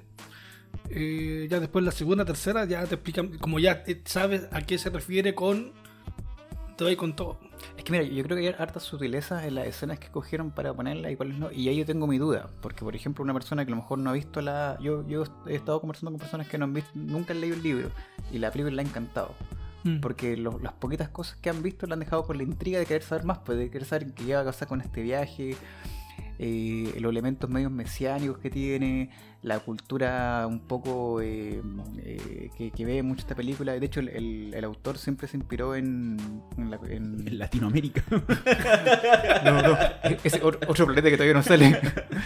[0.92, 4.90] Eh, ya después la segunda, tercera, ya te explican, como ya sabes a qué se
[4.90, 5.72] refiere con...
[6.78, 7.38] Te doy con todo.
[7.78, 10.74] Es que mira, yo creo que hay hartas sutilezas en las escenas que escogieron para
[10.74, 11.52] ponerla y cuáles no.
[11.52, 12.50] Y ahí yo tengo mi duda.
[12.62, 14.78] Porque, por ejemplo, una persona que a lo mejor no ha visto la.
[14.82, 17.64] Yo, yo he estado conversando con personas que no han visto, nunca han leído el
[17.64, 17.90] libro.
[18.32, 19.36] Y la película le ha encantado.
[19.84, 20.00] Mm.
[20.00, 22.86] Porque lo- las poquitas cosas que han visto la han dejado con la intriga de
[22.86, 25.58] querer saber más, pues de querer saber qué va a pasar con este viaje,
[26.40, 29.10] eh, los elementos medios mesiánicos que tiene,
[29.42, 31.62] la cultura un poco eh,
[32.04, 33.72] eh, que, que ve mucho esta película.
[33.80, 36.18] De hecho, el, el- el autor siempre se inspiró en,
[36.58, 38.04] en la- en- En Latinoamérica.
[39.46, 39.78] no, no,
[40.24, 41.80] ese otro, otro planeta que todavía no sale.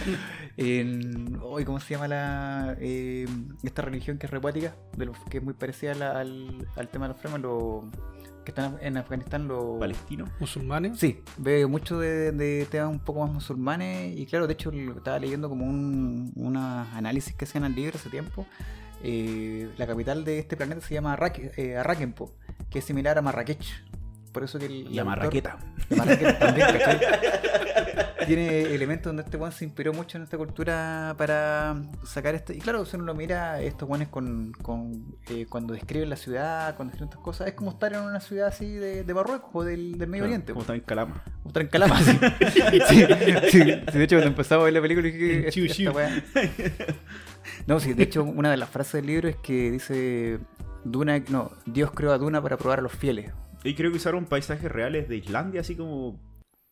[0.56, 3.26] en, hoy ¿Cómo se llama la eh,
[3.62, 4.74] esta religión que es recuática?
[4.96, 7.84] De los, que es muy parecida a la- al, al tema de los fremas, los
[8.44, 9.78] que están en Afganistán, los...
[9.78, 10.26] Palestino.
[10.38, 10.98] Musulmanes.
[10.98, 14.96] Sí, veo mucho de, de temas un poco más musulmanes y claro, de hecho lo
[14.98, 18.46] estaba leyendo como un unos análisis que hacían al libro hace tiempo.
[19.02, 22.32] Eh, la capital de este planeta se llama Arrak- eh, Arrakenpo,
[22.70, 23.66] que es similar a Marrakech.
[24.34, 25.56] Por eso que el, La autor- marraqueta.
[25.88, 27.00] la Marrakech también, ¿cachai?
[28.26, 32.52] Tiene elementos donde este weón se inspiró mucho en esta cultura para sacar esto.
[32.52, 36.74] Y claro, si uno lo mira, estos weones con, con eh, cuando describen la ciudad,
[36.74, 39.62] cuando describen estas cosas, es como estar en una ciudad así de, de Marruecos o
[39.62, 40.52] del, del Medio Claro, Oriente.
[40.52, 41.22] Como está en Calama.
[41.42, 42.12] Como estar en Calama, sí.
[42.52, 43.06] sí, sí,
[43.50, 43.58] sí.
[43.64, 45.92] De hecho, cuando empezaba a ver la película dije En Chiu esta Chiu.
[47.66, 50.38] No, sí, de hecho, una de las frases del libro es que dice
[50.84, 53.32] Duna, no, Dios creó a Duna para probar a los fieles.
[53.64, 56.20] Y creo que usaron paisajes reales de Islandia, así como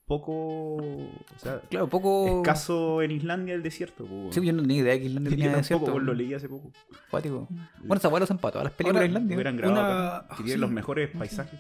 [0.07, 0.77] poco.
[0.77, 2.39] O sea, Claro, poco.
[2.43, 4.05] escaso en Islandia el desierto.
[4.05, 5.87] po, Sí, yo no tenía idea que Islandia tenía desierto.
[5.87, 6.71] weón, lo leí hace poco.
[7.11, 7.49] Bueno,
[7.97, 9.37] esa lo hacen para todas las películas Ahora, de Islandia.
[9.37, 10.61] Hubieran Una- grabado acá, que tienen sí.
[10.61, 11.59] los mejores paisajes.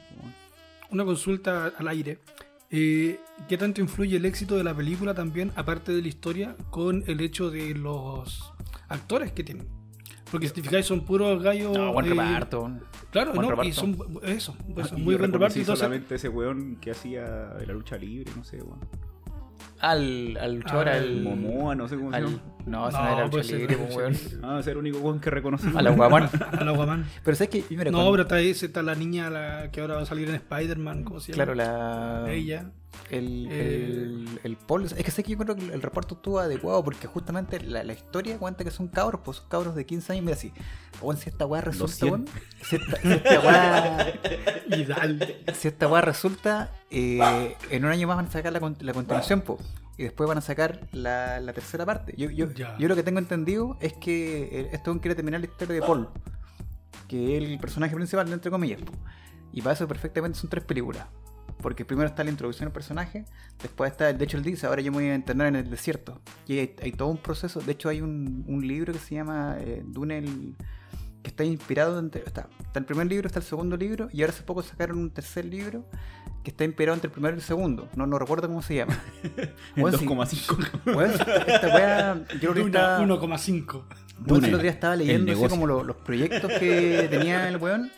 [0.90, 2.18] Una consulta al aire.
[2.70, 3.18] Eh,
[3.48, 7.20] ¿Qué tanto influye el éxito de la película también, aparte de la historia, con el
[7.20, 8.52] hecho de los
[8.88, 9.66] actores que tienen?
[10.32, 11.76] Porque si te fijáis, son puros gallos.
[11.76, 12.72] No, buen eh, reparto.
[13.12, 13.72] Claro, Buen no, y reparto.
[13.74, 15.58] son eso, eso, Y muy yo buen reparto.
[15.58, 15.76] y eso.
[15.76, 18.80] solamente ese weón que hacía de la lucha libre, no sé, weón.
[19.80, 21.22] Al, al luchador, Al al.
[21.22, 22.42] Momoa, no sé cómo se al- llama.
[22.66, 24.12] no, ese no, No, era lucha pues ese libre, era pues, lucha weón.
[24.12, 24.38] libre.
[24.42, 25.66] Ah, ser el único weón que reconocí.
[25.74, 26.30] Al Aguaman.
[26.52, 27.04] Al Aguaman.
[27.24, 29.96] Pero sabes que, mira, No, cuando- pero está, ese, está la niña la que ahora
[29.96, 31.44] va a salir en Spider-Man, ¿cómo se llama?
[31.44, 32.32] Claro, la.
[32.32, 32.70] Ella.
[33.10, 36.38] El, Eh, el, el Paul, es que sé que yo creo que el reparto estuvo
[36.38, 40.12] adecuado porque justamente la, la historia cuenta que son cabros, pues son cabros de 15
[40.12, 40.24] años.
[40.24, 40.52] Mira, si,
[41.00, 42.10] weón, si esta weá resulta, 100.
[42.10, 42.28] weón,
[42.62, 44.12] si esta, si esta weá,
[44.66, 45.44] Y dale.
[45.54, 49.42] si esta weá resulta, eh, en un año más van a sacar la, la continuación,
[49.42, 49.58] po,
[49.98, 52.14] y después van a sacar la, la tercera parte.
[52.16, 55.46] Yo, yo, yo lo que tengo entendido es que eh, este weón quiere terminar la
[55.46, 56.08] historia de Paul.
[57.08, 58.80] que es el personaje principal, entre comillas.
[58.80, 58.92] po.
[59.52, 61.06] Y para eso perfectamente son tres películas.
[61.62, 63.24] Porque primero está la introducción al personaje,
[63.62, 66.20] después está, de hecho él dice, ahora yo me voy a internar en el desierto.
[66.48, 69.56] Y hay, hay todo un proceso, de hecho hay un, un libro que se llama
[69.60, 70.54] eh, Dune, el-
[71.22, 74.32] que está inspirado, entre, está, está el primer libro, está el segundo libro, y ahora
[74.32, 75.84] hace poco sacaron un tercer libro
[76.42, 77.88] que está inspirado entre el primero y el segundo.
[77.94, 78.98] No, no recuerdo cómo se llama.
[79.32, 80.04] En Bueno, sí.
[80.04, 80.96] 2,5.
[80.96, 82.98] Weón, esta, weá, yo creo que Duna, está...
[83.02, 83.64] 1,5.
[83.72, 83.86] Bueno,
[84.18, 85.50] Dune, el otro día estaba leyendo así negocio.
[85.50, 87.90] como lo- los proyectos que tenía el weón.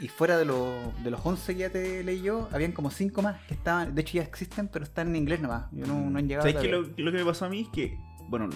[0.00, 0.68] Y fuera de, los
[1.04, 4.00] de los 11 que ya te leí yo, habían como 5 más que estaban, de
[4.00, 5.66] hecho ya existen, pero están en inglés nomás.
[5.72, 6.68] Yo no, no han llegado ¿Sabes qué?
[6.70, 6.92] todavía.
[6.96, 8.48] Lo, lo que me pasó a mí es que, bueno,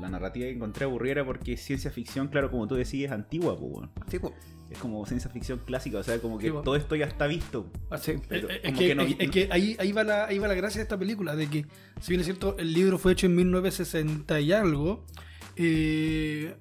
[0.00, 3.56] la narrativa que encontré aburrida era porque ciencia ficción, claro, como tú decís, es antigua,
[3.58, 3.88] pues.
[4.08, 4.34] Sí, po.
[4.68, 7.66] Es como ciencia ficción clásica, o sea, como que Sí, todo esto ya está visto.
[8.00, 8.14] Sí.
[8.28, 10.26] Pero Eh, eh, es como que, que no- es- es que ahí, ahí, va la,
[10.26, 11.66] ahí va la gracia de esta película, de que,
[12.00, 15.04] si bien es cierto, el libro fue hecho en 1960 y algo,
[15.56, 16.54] eh,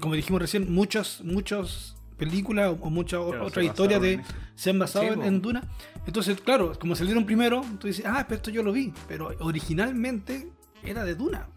[0.00, 4.20] como dijimos recién, muchas, muchas películas o muchas Claro, otras historias de,
[4.54, 5.62] se han basado Sí, en, Duna.
[6.06, 10.50] Entonces, claro, como salieron primero, tú dices, ah, pero esto yo lo vi, pero originalmente
[10.82, 11.48] era de Duna.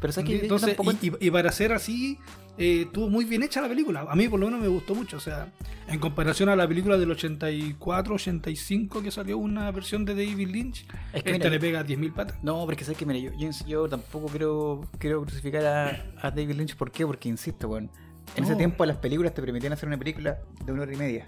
[0.00, 2.18] Pero sabes que yo Entonces, tampoco- y, y- y para ser así,
[2.58, 4.06] eh, estuvo muy bien hecha la película.
[4.08, 5.16] A mí por lo menos me gustó mucho.
[5.16, 5.52] O sea,
[5.88, 10.86] en comparación a la película del 84, 85 que salió una versión de David Lynch,
[11.12, 12.38] Es que esta mira, le pega 10.000 patas.
[12.42, 16.04] No, pero es que sabes que mira, yo, yo, yo tampoco quiero, quiero crucificar a,
[16.26, 16.76] a David Lynch.
[16.76, 17.06] ¿Por qué?
[17.06, 17.90] Porque insisto, weón.
[18.34, 18.58] En ese No.
[18.58, 21.24] tiempo las películas te permitían hacer una película de una hora y media.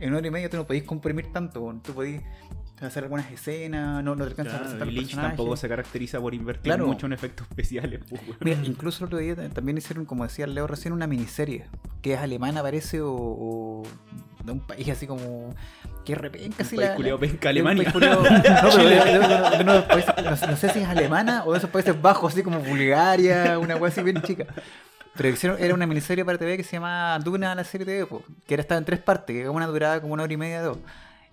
[0.00, 1.74] En una hora y media tú no podías comprimir tanto.
[1.82, 2.22] Tú podías
[2.80, 6.18] hacer algunas escenas, no, no te alcanzas a Claro, presentar y Lynch tampoco se caracteriza
[6.18, 6.86] por invertir Claro.
[6.86, 8.22] mucho en efectos especiales, pues.
[8.40, 11.66] Mira, incluso el otro día también hicieron, como decía Leo recién, una miniserie
[12.00, 13.82] que es alemana, parece, o, o
[14.44, 15.54] de un país así como.
[16.06, 16.94] que repenca país la.
[17.18, 17.92] penca, Alemania.
[19.64, 23.90] no, sé si es alemana o de esos países bajos, así como Bulgaria, una wea
[23.90, 24.46] así bien chica.
[25.20, 28.24] Pero hicieron, era una miniserie para TV que se llama Duna, la serie TV, po,
[28.46, 30.78] que era estaba en tres partes, que una duraba como una hora y media, dos.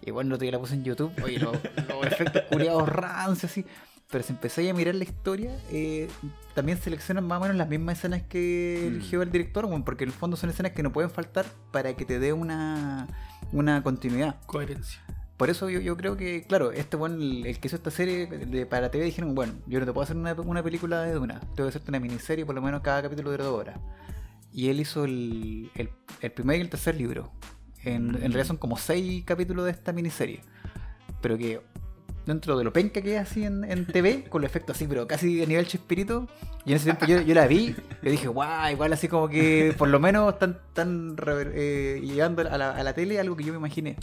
[0.02, 1.54] Y bueno, día la puse en YouTube, oye, los,
[1.88, 3.66] los efectos culiados rancios, así.
[4.12, 6.10] Pero si empecé a mirar la historia, eh,
[6.54, 8.88] también seleccionan más o menos las mismas escenas que Mm.
[8.88, 11.94] eligió el director, bueno, porque en el fondo son escenas que no pueden faltar para
[11.94, 13.08] que te dé una,
[13.54, 14.36] una continuidad.
[14.48, 15.00] Coherencia.
[15.38, 18.26] Por eso yo, yo creo que, claro, este bueno, el, el que hizo esta serie
[18.26, 21.40] de, para TV dijeron, bueno, yo no te puedo hacer una, una película de Duna,
[21.40, 23.80] tengo que hacerte una miniserie, por lo menos cada capítulo dura dos horas.
[24.52, 25.90] Y él hizo el, el,
[26.22, 27.32] el primer y el tercer libro.
[27.84, 30.42] En, en realidad son como seis capítulos de esta miniserie.
[31.22, 31.62] Pero que
[32.26, 35.08] dentro de lo penca que es así en, en TV, con los efectos así, pero
[35.08, 36.28] casi a nivel chispirito.
[36.66, 39.76] Y en ese tiempo yo, yo la vi y dije, guau, igual así como que
[39.78, 43.44] por lo menos están, están rever- eh, llegando a la, a la tele algo que
[43.44, 43.96] yo me imaginé.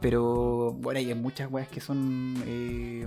[0.00, 2.34] Pero bueno, hay muchas weas que son.
[2.46, 3.06] eh,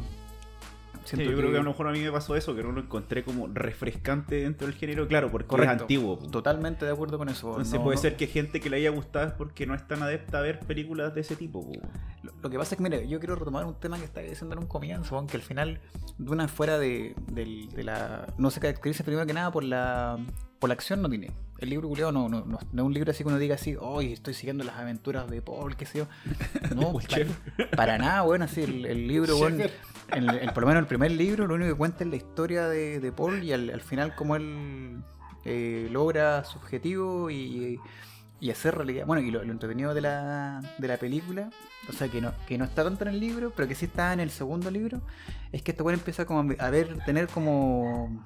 [1.06, 2.80] Sí, yo creo que a lo mejor a mí me pasó eso, que no lo
[2.80, 5.74] encontré como refrescante dentro del género, claro, porque Correcto.
[5.76, 6.18] es antiguo.
[6.18, 7.50] Totalmente de acuerdo con eso.
[7.50, 9.86] Entonces No- puede no- ser que gente que le haya gustado es porque no es
[9.86, 11.60] tan adepta a ver películas de ese tipo.
[11.62, 11.74] po.
[12.22, 14.56] Lo, lo que pasa es que, mira, yo quiero retomar un tema que estaba diciendo
[14.56, 15.82] en un comienzo, aunque al final
[16.18, 18.34] Duna fuera de, del- de la...
[18.38, 20.18] No se caracteriza primero que nada por la,
[20.64, 21.30] por la acción, no tiene.
[21.60, 23.76] El libro culiado no, no, no, no es un libro así que uno diga así,
[23.78, 26.08] hoy estoy siguiendo las aventuras de Paul, qué sé yo.
[26.74, 27.26] No, para,
[27.76, 29.66] para nada, bueno, así el, el libro, bueno,
[30.14, 33.02] el- por lo menos el primer libro, lo único que cuenta es la historia de,
[33.02, 35.04] de Paul y al, al final cómo él
[35.44, 37.78] eh, logra su objetivo y,
[38.40, 39.06] y hacer realidad.
[39.06, 41.50] Bueno, y lo, lo entretenido de la, de la película,
[41.90, 44.14] o sea, que no, que no está tanto en el libro, pero que sí está
[44.14, 45.02] en el segundo libro,
[45.52, 48.26] es que este weón empieza como a ver, tener como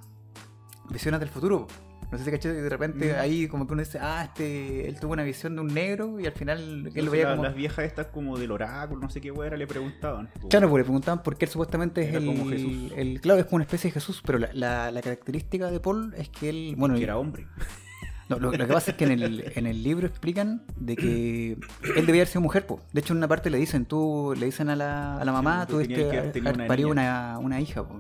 [0.92, 1.66] visiones del futuro.
[2.12, 3.20] No sé si caché de repente Mm.
[3.20, 6.26] ahí como que uno dice, ah, este, él tuvo una visión de un negro y
[6.26, 7.44] al final él lo veía la- como...
[7.44, 10.30] Las viejas estas como del oráculo, no sé qué era, le preguntaban.
[10.50, 12.92] Claro, porque le preguntaban por qué él supuestamente es el, como Jesús.
[12.96, 16.14] el- Claro, es como una especie de Jesús, pero la, la- la característica de Paul
[16.18, 16.76] es que él.
[16.78, 17.46] Bueno, que era hombre.
[18.30, 21.52] no, lo, lo que pasa es que en el, en el libro explican de que
[21.96, 22.80] él debía haber sido mujer, po.
[22.94, 25.66] De hecho, en una parte le dicen, tú le dicen a la, a la mamá,
[25.66, 26.88] Sí, tú tú una niña".
[26.88, 28.00] una, una hija, po.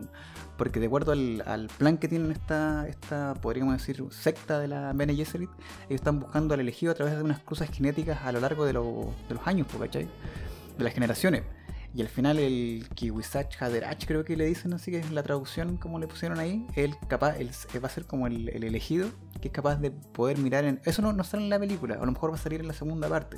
[0.58, 5.16] Porque de acuerdo al, plan que tienen esta, esta, podríamos decir, secta de la Bene
[5.16, 5.50] Gesserit,
[5.88, 8.74] ellos están buscando al elegido a través de unas cruzas genéticas a lo largo de,
[8.74, 10.08] lo- de los años, ¿cachai?
[10.78, 11.44] De las generaciones.
[11.96, 15.78] Y al final el Kiwisach Haderach, creo que le dicen así, que es la traducción
[15.78, 19.10] como le pusieron ahí, él capaz, él s- va a ser como el, el elegido,
[19.42, 20.80] que es capaz de poder mirar en...
[20.86, 22.74] Eso no, no sale en la película, a lo mejor va a salir en la
[22.74, 23.38] segunda parte.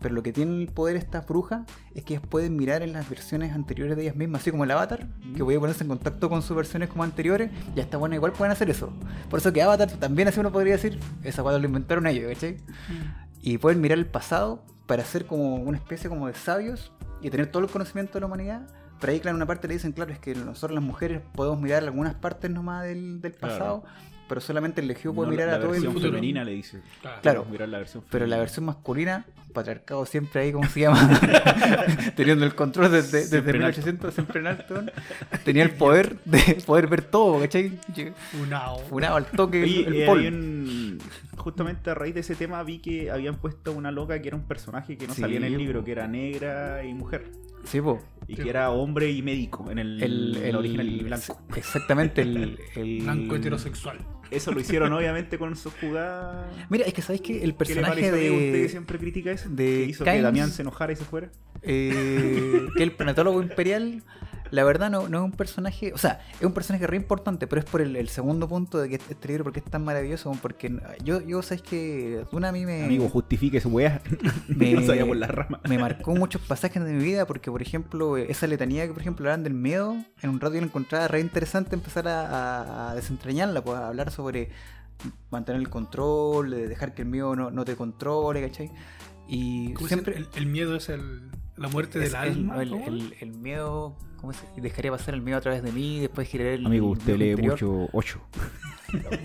[0.00, 1.62] Pero lo que tiene el poder estas brujas
[1.94, 4.70] es que ellas pueden mirar en las versiones anteriores de ellas mismas, así como el
[4.72, 8.14] Avatar, que voy a ponerse en contacto con sus versiones como anteriores, y hasta bueno,
[8.14, 8.92] igual pueden hacer eso.
[9.30, 12.58] Por eso que Avatar también así uno podría decir, esa cuando lo inventaron ellos, ¿cachai?
[13.40, 16.92] y pueden mirar el pasado para ser como una especie como de sabios
[17.22, 18.62] y tener todo el conocimiento de la humanidad.
[19.00, 21.60] Pero ahí, claro, en una parte le dicen, claro, es que nosotros las mujeres podemos
[21.60, 23.54] mirar algunas partes nomás del, del Claro.
[23.54, 23.84] pasado,
[24.28, 26.12] pero solamente el elegido puede No, mirar la a todo el versión futuro.
[26.12, 26.80] femenina le dice.
[27.22, 27.44] Claro.
[27.50, 31.20] Mirar la versión Pero la versión masculina, patriarcado siempre ahí, ¿cómo se llama?
[32.16, 33.80] Teniendo el control desde, desde Siempre en alto.
[33.82, 34.82] 1800, siempre en alto.
[35.44, 37.78] Tenía el poder de poder ver todo, ¿cachai?
[38.32, 38.78] Funao.
[38.88, 40.98] Funado al toque Oye, el, el eh, hay un-
[41.46, 44.48] Justamente a raíz de ese tema vi que habían puesto una loca que era un
[44.48, 47.30] personaje que no Sí, salía en el libro, que era negra y mujer.
[47.62, 48.00] Sí, po.
[48.26, 51.40] Y Sí, que era hombre y médico en el, El, en el- la original blanco.
[51.54, 53.98] Exactamente, el, el- Blanco heterosexual.
[54.32, 56.46] Eso lo hicieron obviamente con sus jugadas.
[56.68, 58.68] Mira, es que sabéis que el ¿Qué le personaje a usted de.
[58.68, 59.48] siempre critica eso?
[59.48, 61.30] de que hizo que Kynes- Damián se enojara y se fuera.
[61.62, 64.02] eh, que el planetólogo imperial,
[64.50, 67.60] la verdad no, no es un personaje, o sea, es un personaje re importante, pero
[67.60, 70.76] es por el, el segundo punto de que este libro, porque es tan maravilloso, porque
[71.04, 74.00] yo, yo sabéis que Duna a mí me, Amigo, justifique su weá.
[74.48, 78.86] Me- no por me marcó muchos pasajes de mi vida, porque por ejemplo, esa letanía
[78.86, 82.06] que por ejemplo hablan del miedo, en un rato yo la encontraba re interesante empezar
[82.08, 84.50] a, desentrañarla, pues a hablar sobre
[85.30, 88.70] mantener el control, de dejar que el miedo no, no te controle, ¿cachai?
[89.28, 90.16] Y ¿Cómo siempre...
[90.16, 92.62] el, el miedo es el, la muerte Es del el, alma.
[92.62, 92.86] el- ¿cómo?
[92.86, 96.00] el- el miedo, ¿cómo se dejaría pasar el miedo a través de mí?
[96.00, 96.66] Después giraré el.
[96.66, 97.52] Amigo, usted lee interior.
[97.52, 98.20] mucho 8.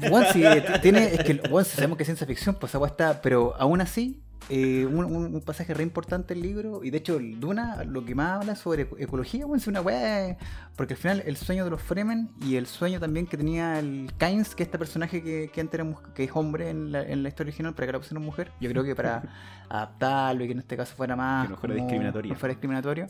[0.09, 2.87] Bueno, sí, eh, tiene, es que, bueno, si sabemos que es ciencia ficción, pues agua
[2.87, 7.83] está, pero aún así, eh, un, pasaje re importante del libro, y de hecho, Duna
[7.83, 10.37] lo que más habla sobre eco- ecología, bueno, es una weá, eh,
[10.75, 14.11] porque al final el sueño de los Fremen y el sueño también que tenía el
[14.17, 17.21] Kynes, que es este personaje que, que antes era que es hombre en la, en
[17.23, 19.23] la historia original, para que la pusieron mujer, yo creo que para
[19.69, 21.45] adaptarlo y que en este caso fuera más.
[21.45, 22.33] Que no fuera como- discriminatorio.
[22.33, 23.07] no fuera discriminatorio.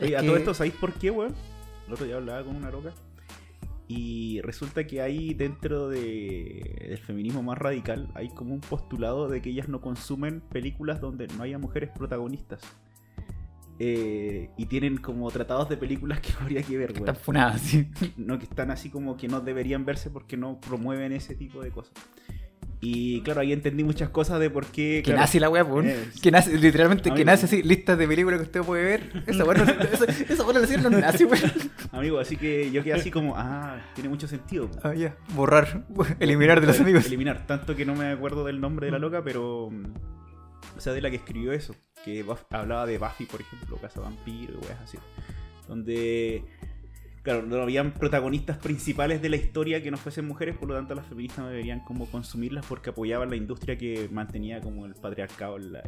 [0.00, 1.34] Oye, a que- todo esto, ¿sabéis por qué, weón?
[1.86, 2.92] El otro día hablaba con una loca.
[3.88, 9.42] Y resulta que hay dentro de, del feminismo más radical, hay como un postulado de
[9.42, 12.62] que ellas no consumen películas donde no haya mujeres protagonistas.
[13.78, 17.08] Eh, y tienen como tratados de películas que no habría que ver, weón.
[17.08, 17.90] Están funadas, sí.
[18.16, 21.70] No, que están así como que no deberían verse porque no promueven ese tipo de
[21.70, 21.92] cosas.
[22.84, 25.02] Y claro, ahí entendí muchas cosas de por qué.
[25.04, 28.40] Que claro, nace la weá, eh, Que nace, literalmente, que nace así, listas de películas
[28.40, 29.22] que usted puede ver.
[29.24, 31.52] Esa weá no, esa, esa weá no la hicieron los nazis, weón.
[31.92, 34.68] Amigo, así que yo quedé así como, ah, tiene mucho sentido.
[34.82, 35.14] Ah, ya.
[35.34, 35.84] Borrar,
[36.18, 37.06] eliminar de los amigos.
[37.06, 39.68] Eliminar, tanto que no me acuerdo del nombre de la loca, pero.
[39.70, 41.76] mm, O sea, de la que escribió eso.
[42.04, 44.98] Que hablaba de Buffy, por ejemplo, Casa Vampiro y weas así.
[45.68, 46.42] Donde.
[47.22, 50.96] Claro, no habían protagonistas principales de la historia que no fuesen mujeres, por lo tanto
[50.96, 55.56] las feministas no deberían como consumirlas porque apoyaban la industria que mantenía como el patriarcado,
[55.56, 55.78] el,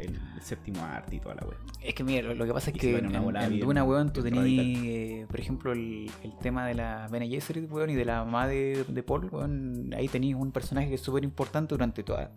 [0.41, 1.59] séptimo arte y toda la wea.
[1.83, 4.13] Es que mira, lo, lo que pasa es Y que en, una en Duna, weón,
[4.13, 8.05] tú tenías, eh, por ejemplo, el, el tema de la Bene Gesserit, weón, y de
[8.05, 9.93] la mamá de, de Paul, weón.
[9.97, 12.31] Ahí tenéis un personaje que es súper importante durante toda,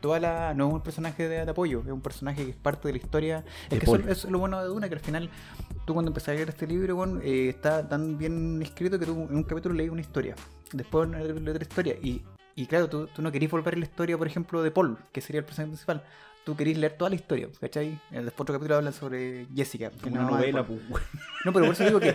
[0.00, 0.54] toda la...
[0.54, 2.98] No es un personaje de, de apoyo, es un personaje que es parte de la
[2.98, 3.44] historia.
[3.68, 5.30] De Es que eso, es lo bueno de Duna, que al final
[5.84, 9.36] tú cuando empezás a leer este libro, eh, está tan bien escrito que tú en
[9.36, 10.34] un capítulo leí una historia,
[10.72, 12.22] después leí otra historia, y,
[12.54, 15.20] y claro, tú, tú no querís volver a la historia, por ejemplo, de Paul, que
[15.20, 16.02] sería el personaje principal.
[16.42, 17.88] Tú querís leer toda la historia, ¿cachai?
[18.10, 19.90] Eh, Después otro capítulo habla sobre Jessica.
[19.90, 20.80] que una de novela, pues,
[21.44, 22.12] No, pero por eso digo que.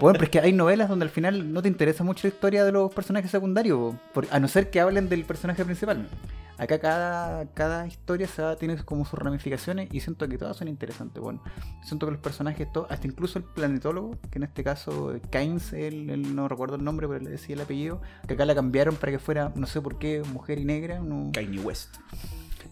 [0.00, 2.64] bueno, pero es que hay novelas donde al final no te interesa mucho la historia
[2.64, 6.08] de los personajes secundarios, por- a no ser que hablen del personaje principal.
[6.58, 10.68] Acá cada, cada historia se va- tiene como sus ramificaciones y siento que todas son
[10.68, 11.22] interesantes.
[11.22, 11.42] Bueno,
[11.82, 16.08] siento que los personajes, todos, hasta incluso el planetólogo, que en este caso Kynes, él,
[16.10, 19.12] él no recuerdo el nombre, pero le decía el apellido, que acá la cambiaron para
[19.12, 21.00] que fuera, no sé por qué, mujer y negra.
[21.00, 21.30] No...
[21.32, 21.96] Kanye West.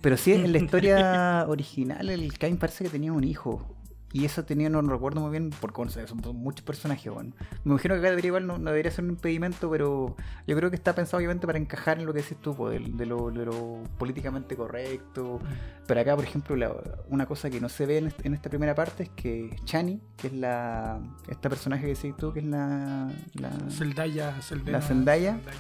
[0.01, 3.74] Pero sí, en la historia original, el Cain parece que tenía un hijo.
[4.14, 7.33] Y eso tenía, no recuerdo muy bien, porque bueno, son muchos personajes, bueno.
[7.64, 10.14] Me imagino que acá debería igual no, no debería ser un impedimento, pero
[10.46, 13.33] yo creo que está pensado obviamente para encajar en lo que decís tú, de, lo,
[13.33, 15.40] de lo políticamente correcto.
[15.88, 16.72] Pero acá, por ejemplo, la-
[17.09, 20.00] una cosa que no se ve en, este- en esta primera parte es que Chani,
[20.16, 24.81] que es la esta personaje que decís tú, que es la, la Zendaya, Zeldena, La
[24.87, 25.33] Zendaya.
[25.38, 25.59] Zendaya.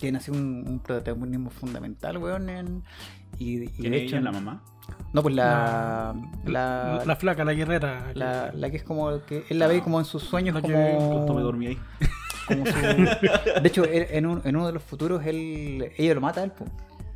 [0.00, 2.82] tiene así un, un protagonismo fundamental, weón, en-
[3.38, 4.16] y, y ¿Quién de hecho...
[4.16, 4.62] ella, la mamá?
[5.12, 6.14] No, pues la.
[6.44, 6.50] La,
[6.98, 8.12] La, la flaca, la guerrera.
[8.14, 9.20] la, la que es como.
[9.26, 11.40] que Él la ve como en sus sueños, La que- me como.
[11.40, 11.78] dormí ahí.
[12.48, 12.72] como su-
[13.62, 16.50] De hecho, él- en, un- en uno de los futuros, él, ella lo mata él,
[16.52, 16.64] po,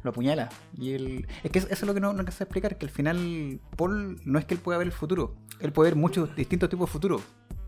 [0.03, 0.49] lo apuñala.
[0.79, 1.27] Y él.
[1.43, 3.61] Es que eso, eso es lo que no, no alcanza a explicar: que al final,
[3.77, 6.89] Paul no es que él pueda ver el futuro, él puede ver muchos distintos tipos
[6.89, 7.21] de futuro.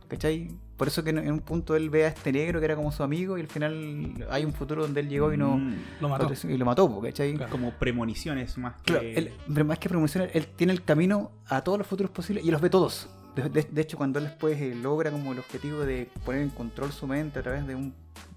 [0.09, 0.51] ¿Cachai?
[0.79, 3.03] Por eso que en, un punto él ve a este negro que era como su
[3.03, 5.59] amigo y al final hay un futuro donde él llegó y no.
[5.59, 5.75] Mm.
[6.01, 6.31] Lo mató.
[6.49, 7.35] Y lo mató, ¿cachai?
[7.35, 7.51] Claro.
[7.53, 8.93] Como premoniciones más que.
[8.93, 9.33] Claro, él,
[9.67, 12.71] más que promocionar, él tiene el camino a todos los futuros posibles y los ve
[12.71, 13.09] todos.
[13.35, 16.51] De, de- de hecho, cuando él después eh, logra como el objetivo de poner en
[16.51, 17.93] control su mente a través de un-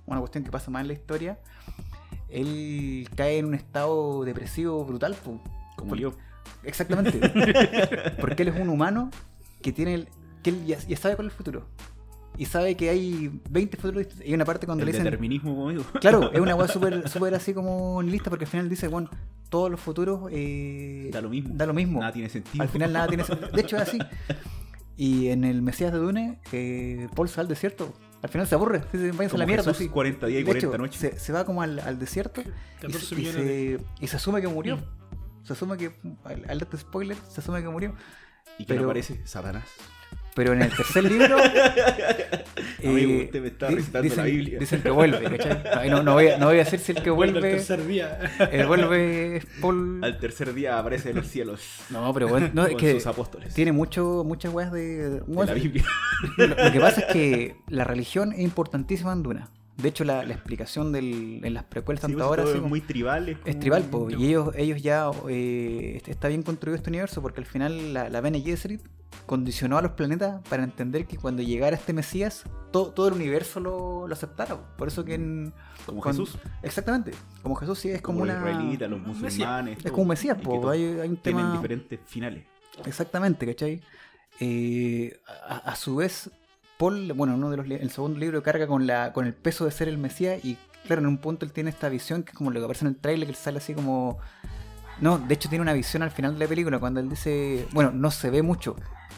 [0.08, 1.38] una cuestión que pasa más en la historia,
[2.30, 5.16] él cae en un estado depresivo brutal.
[5.24, 5.40] po.
[5.76, 6.14] Como Por- yo.
[6.64, 7.20] Exactamente.
[8.20, 9.10] Porque él es un humano
[9.62, 10.08] que tiene el,
[10.44, 11.66] que él ya, ya sabe cuál es el futuro.
[12.38, 14.26] Y sabe que hay 20 futuros distintos.
[14.26, 15.04] Y hay una parte cuando El le dicen.
[15.06, 15.84] determinismo, como digo.
[16.00, 19.10] Claro, es una weá súper súper así como lista porque al final dice, bueno,
[19.50, 20.30] todos los futuros.
[20.32, 21.54] eh, Da lo mismo.
[21.56, 22.00] Da lo mismo.
[22.00, 22.62] Nada tiene sentido.
[22.64, 23.50] Al final nada tiene sentido.
[23.52, 24.00] De hecho es así.
[24.98, 27.94] Y en el Mesías de Dune, eh, Paul se va al desierto.
[28.22, 29.64] Al final se aburre, dice, váyanse a la mierda.
[29.64, 29.90] Jesús, así.
[29.90, 31.00] 40 días y De 40 hecho, noches.
[31.00, 32.46] Se, se va como al, al desierto y,
[32.82, 34.78] 14 se- y se, y se asume que murió.
[34.78, 34.82] Mm.
[35.44, 35.92] Se asume que,
[36.24, 37.96] al- alerta spoiler, se asume que murió.
[38.60, 39.22] ¿Y que pero- aparece?
[39.26, 39.64] Satanás.
[40.34, 41.38] Pero en el tercer libro.
[42.84, 44.60] Amigo, eh, usted me está recitando dicen, la Biblia.
[44.60, 45.62] Dicen que vuelve, ¿cachai?
[45.78, 47.58] Ay, No, no, voy a, no voy a decir si el que Vuelve el vuelve.
[47.58, 48.20] tercer día.
[48.52, 50.00] El vuelve es Paul.
[50.04, 51.62] Al tercer día aparece en los cielos.
[51.90, 53.54] No, pero bueno, no, es que sus apóstoles.
[53.54, 55.10] tiene mucho, muchas weas de.
[55.10, 55.84] de la Biblia.
[56.38, 59.50] Lo, lo que pasa es que la religión es importantísima en Duna.
[59.78, 62.70] De hecho, la, la explicación del, en las precuelas, Sí, tanto pues, ahora es como-
[62.70, 63.30] muy tribal.
[63.30, 67.22] Es, es tribal, po, y ellos, ellos ya eh, est- está bien construido este universo
[67.22, 68.82] porque al final la, la Bene Gesserit
[69.26, 73.60] condicionó a los planetas para entender que cuando llegara este Mesías, to- todo el universo
[73.60, 74.56] lo, lo aceptara.
[74.56, 74.64] po.
[74.78, 75.54] Por eso que en.
[75.86, 76.38] Como Jesús.
[76.62, 77.12] Exactamente.
[77.42, 78.40] Como Jesús sí es como, Como, una.
[78.40, 79.78] los israelitas, los musulmanes.
[79.84, 81.54] Es como un Mesías, po, hay, hay un Tienen tema.
[81.54, 82.44] diferentes finales.
[82.86, 83.82] Exactamente, ¿cachai?
[84.40, 86.30] Eh, a, a su vez,
[86.82, 89.72] Paul, bueno, uno de los el segundo libro carga con la con el peso de
[89.72, 92.50] ser el Mesías y claro, en un punto él tiene esta visión que es como
[92.50, 94.18] lo que aparece en el trailer, que él sale así como...
[95.00, 97.92] No, de hecho tiene una visión al final de la película cuando él dice, bueno,
[97.92, 98.76] no se ve mucho,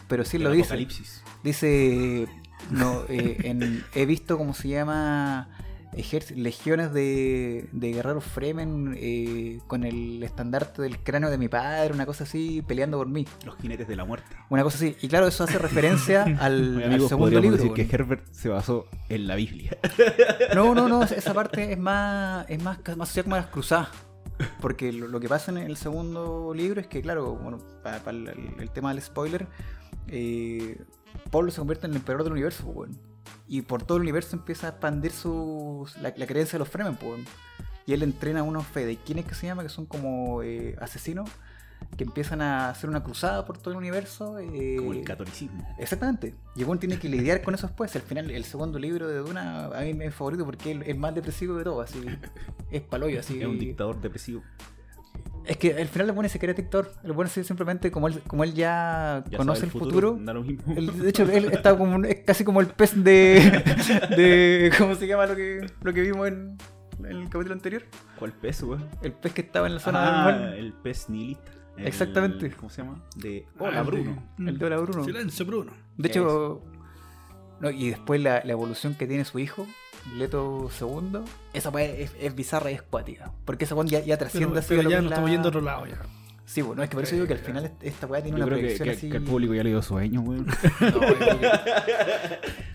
[0.09, 0.63] pero sí El lo dice.
[0.65, 1.23] Apocalipsis.
[1.43, 2.27] Dice,
[2.69, 5.47] no, eh, en- he visto cómo se llama
[6.35, 12.05] legiones de, de guerreros Fremen eh, con el estandarte del cráneo de mi padre, una
[12.05, 13.27] cosa así, peleando por mí.
[13.45, 14.35] Los jinetes de la muerte.
[14.49, 14.95] Una cosa así.
[15.01, 17.57] Y claro, eso hace referencia al, Oye, al amigos, segundo libro.
[17.57, 17.93] decir que weón.
[17.93, 19.77] Herbert se basó en la Biblia.
[20.55, 23.89] No, no, no, esa parte es más, es más, más como las cruzadas.
[24.61, 28.27] Porque lo, lo que pasa en el segundo libro es que, claro, bueno, para, el,
[28.59, 29.47] el tema del spoiler,
[30.07, 30.79] eh,
[31.31, 33.12] Pablo se convierte en el emperador del universo, weón.
[33.47, 36.95] Y por todo el universo empieza a expandir su, la, la creencia de los Fremen,
[36.95, 37.21] pues.
[37.85, 38.97] Y él entrena a unos Fede.
[39.05, 39.63] ¿Quiénes que se llama?
[39.63, 41.29] Que son como eh, asesinos
[41.97, 44.39] que empiezan a hacer una cruzada por todo el universo.
[44.39, 45.67] eh, Como el catolicismo.
[45.77, 46.33] Exactamente.
[46.55, 47.93] Y bueno, tiene que lidiar con eso después.
[47.95, 50.95] Al final, el segundo libro de Duna a mí es mi favorito porque es el
[50.97, 51.81] más depresivo de todo.
[51.81, 52.03] Así,
[52.71, 53.39] es paloyo, así.
[53.41, 54.41] Es un dictador depresivo.
[55.45, 56.91] Es que al final le pone se quiere dictador.
[57.03, 60.17] Le pone así simplemente como él, como él ya, Ya conoce el futuro.
[60.21, 60.73] Da lo mismo.
[60.75, 63.41] él- de hecho, él está como un- es casi como el pez de,
[64.17, 66.57] de ¿cómo se llama lo que, lo que vimos en,
[66.99, 67.83] en el capítulo anterior?
[68.17, 68.87] ¿Cuál pez, weón?
[69.01, 71.51] El pez que estaba en la zona Ah, del el pez nihilista.
[71.77, 72.51] El- Exactamente.
[72.51, 73.03] ¿Cómo se llama?
[73.17, 74.23] De Hola, el Bruno.
[74.37, 75.03] de- El de Hola, Bruno.
[75.03, 75.73] Silencio, Bruno.
[75.97, 76.61] De hecho,
[77.59, 79.67] no, y después la, la evolución que tiene su hijo,
[80.17, 81.19] Leto II,
[81.53, 83.31] esa weá es, es bizarra y es cuática.
[83.45, 85.49] Porque esa weá ya, ya trasciende Pero, así pero ya nos la- estamos yendo a
[85.49, 85.97] otro lado ya.
[86.45, 88.53] Sí, bueno, es que por eso digo que al final esta weá tiene Yo una
[88.53, 89.09] proyección que- así.
[89.09, 90.45] que el público ya le dio sueño, weón.
[90.81, 91.49] No, que-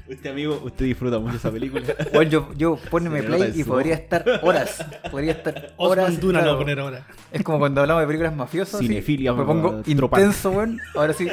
[0.14, 1.84] Usted, amigo, usted disfruta mucho esa película.
[2.14, 4.82] Bueno, yo, yo poneme play y podría estar horas.
[5.10, 6.06] Podría estar horas.
[6.06, 6.54] Osman Duna claro.
[6.54, 7.06] a poner ahora.
[7.30, 8.80] Es como cuando hablamos de películas mafiosas.
[8.80, 10.80] Cinefilia, Me pongo intenso, weón.
[10.94, 11.28] Ahora sí.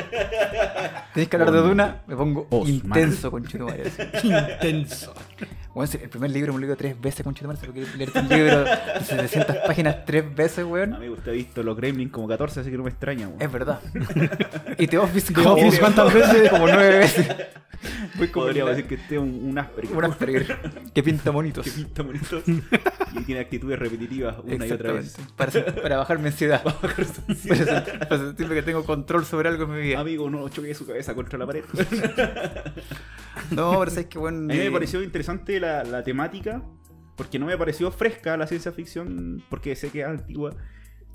[1.14, 2.02] Tenéis que hablar de Con Duna.
[2.06, 2.70] Me pongo Osman.
[2.70, 3.84] intenso, conchetumare.
[4.14, 4.28] así.
[4.28, 5.14] Intenso.
[5.76, 7.60] El primer libro me lo leo tres veces, conchetumare.
[7.60, 10.94] Si quieres leerte un libro de 700 páginas tres veces, weón.
[10.94, 13.42] Amigo, usted ha visto los Gremlins como 14, así que no me extraña, weón.
[13.42, 13.82] Es verdad.
[14.78, 16.50] Y The Office, como, ¿cuántas veces?
[16.50, 17.28] Como nueve veces.
[18.18, 19.98] Voy como Podríamos la- decir que este es un, un Asperger.
[19.98, 20.58] un Asperger
[20.94, 21.66] que pinta monitos.
[21.66, 22.44] que pinta bonitos
[23.14, 25.16] y tiene actitudes repetitivas una y otra vez.
[25.36, 26.64] Para, para bajar mi ansiedad.
[26.64, 30.00] para, sen- para sentir que tengo control sobre algo en mi vida.
[30.00, 31.64] Amigo, no choque su cabeza contra la pared.
[33.52, 34.38] No, pero sabes que bueno.
[34.40, 36.62] A mí me pareció interesante la, la temática,
[37.16, 40.52] porque no me pareció fresca la ciencia ficción, porque sé que es antigua,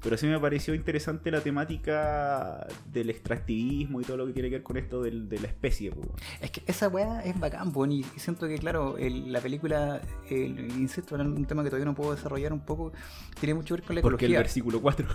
[0.02, 4.56] pero sí me pareció interesante la temática del extractivismo y todo lo que tiene que
[4.56, 5.90] ver con esto del- de la especie.
[5.92, 6.08] pues.
[6.40, 10.58] Es que esa weá es bacán, weón, y siento que, claro, el- la película, el,
[10.78, 12.92] insisto, era un tema que todavía no puedo desarrollar un poco,
[13.38, 14.38] tiene mucho que ver con la Porque el ecología.
[14.40, 15.06] versículo 4.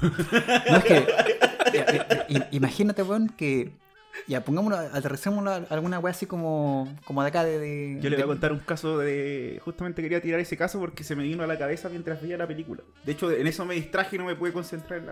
[0.69, 1.05] No es que.
[1.73, 3.71] ya, eh, eh, imagínate, weón, que.
[4.27, 7.59] Ya, pongámonos, aterricémoslo a alguna weá así como, como de acá de.
[7.59, 9.61] de- Yo le voy a contar un caso de.
[9.63, 12.47] Justamente quería tirar ese caso porque se me vino a la cabeza mientras veía la
[12.47, 12.81] película.
[13.03, 15.11] De hecho, en eso me distraje y no me pude concentrar en la.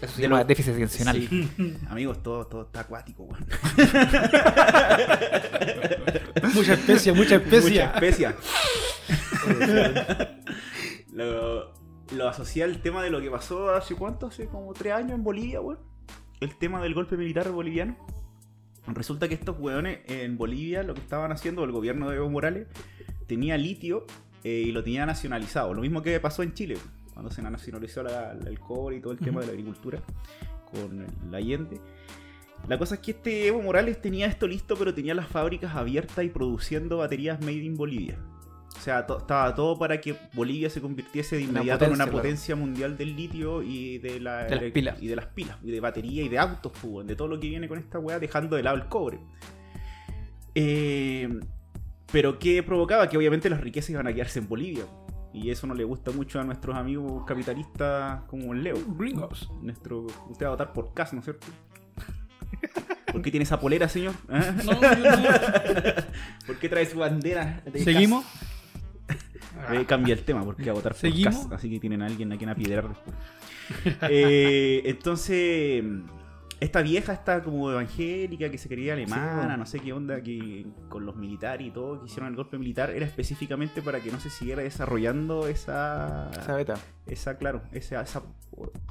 [0.00, 1.16] Eso se llama déficit atencional.
[1.16, 1.78] Sí.
[1.88, 3.46] Amigos, todo, todo está acuático, weón.
[6.54, 7.92] Mucha especia, mucha especia.
[7.94, 8.36] Mucha especia.
[11.12, 11.72] lo,
[12.14, 15.24] lo asocié al tema de lo que pasó hace cuánto, hace como tres años en
[15.24, 15.78] Bolivia, weón.
[16.40, 17.96] El tema del golpe militar boliviano.
[18.86, 22.68] Resulta que estos weones en Bolivia lo que estaban haciendo, el gobierno de Evo Morales,
[23.26, 24.06] tenía litio
[24.44, 25.74] eh, y lo tenía nacionalizado.
[25.74, 26.78] Lo mismo que pasó en Chile,
[27.12, 30.00] cuando se nacionalizó la- la- el cobre y todo el tema de la agricultura
[30.70, 31.80] con el Allende.
[32.66, 36.24] La cosa es que este Evo Morales tenía esto listo, pero tenía las fábricas abiertas
[36.24, 38.16] y produciendo baterías made in Bolivia.
[38.78, 42.06] O sea, to- estaba todo para que Bolivia se convirtiese de inmediato en una potencia,
[42.06, 42.18] claro.
[42.22, 45.02] potencia mundial del litio y de, la, De las elec- pilas.
[45.02, 47.48] y de las pilas, y de batería y de autos, pues, de todo lo que
[47.48, 49.18] viene con esta weá, dejando de lado el cobre.
[50.54, 51.28] Eh,
[52.10, 53.08] pero ¿qué provocaba?
[53.08, 54.84] Que obviamente las riquezas iban a quedarse en Bolivia.
[55.32, 58.76] Y eso no le gusta mucho a nuestros amigos capitalistas como el Leo.
[58.96, 59.50] Gringos.
[59.60, 61.46] Nuestro, usted va a votar por Cas, ¿no es cierto?
[63.12, 64.14] ¿Por qué tiene esa polera, señor?
[64.28, 64.40] No,
[64.80, 65.16] yo no.
[66.46, 67.62] ¿Por qué trae su bandera?
[67.70, 68.24] de ¿Seguimos?
[68.24, 68.57] Cas?
[69.72, 70.94] Eh, cambia el tema, porque a votar.
[70.94, 73.16] Cas, así que tienen a alguien a quien apiedrar después.
[74.10, 75.84] Eh, entonces,
[76.60, 81.06] esta vieja, esta como evangélica que se quería alemana, no sé qué onda, que con
[81.06, 84.30] los militares y todo, que hicieron el golpe militar, era específicamente para que no se
[84.30, 86.74] siguiera desarrollando esa, Esa beta.
[87.06, 88.22] esa, claro, esa, esa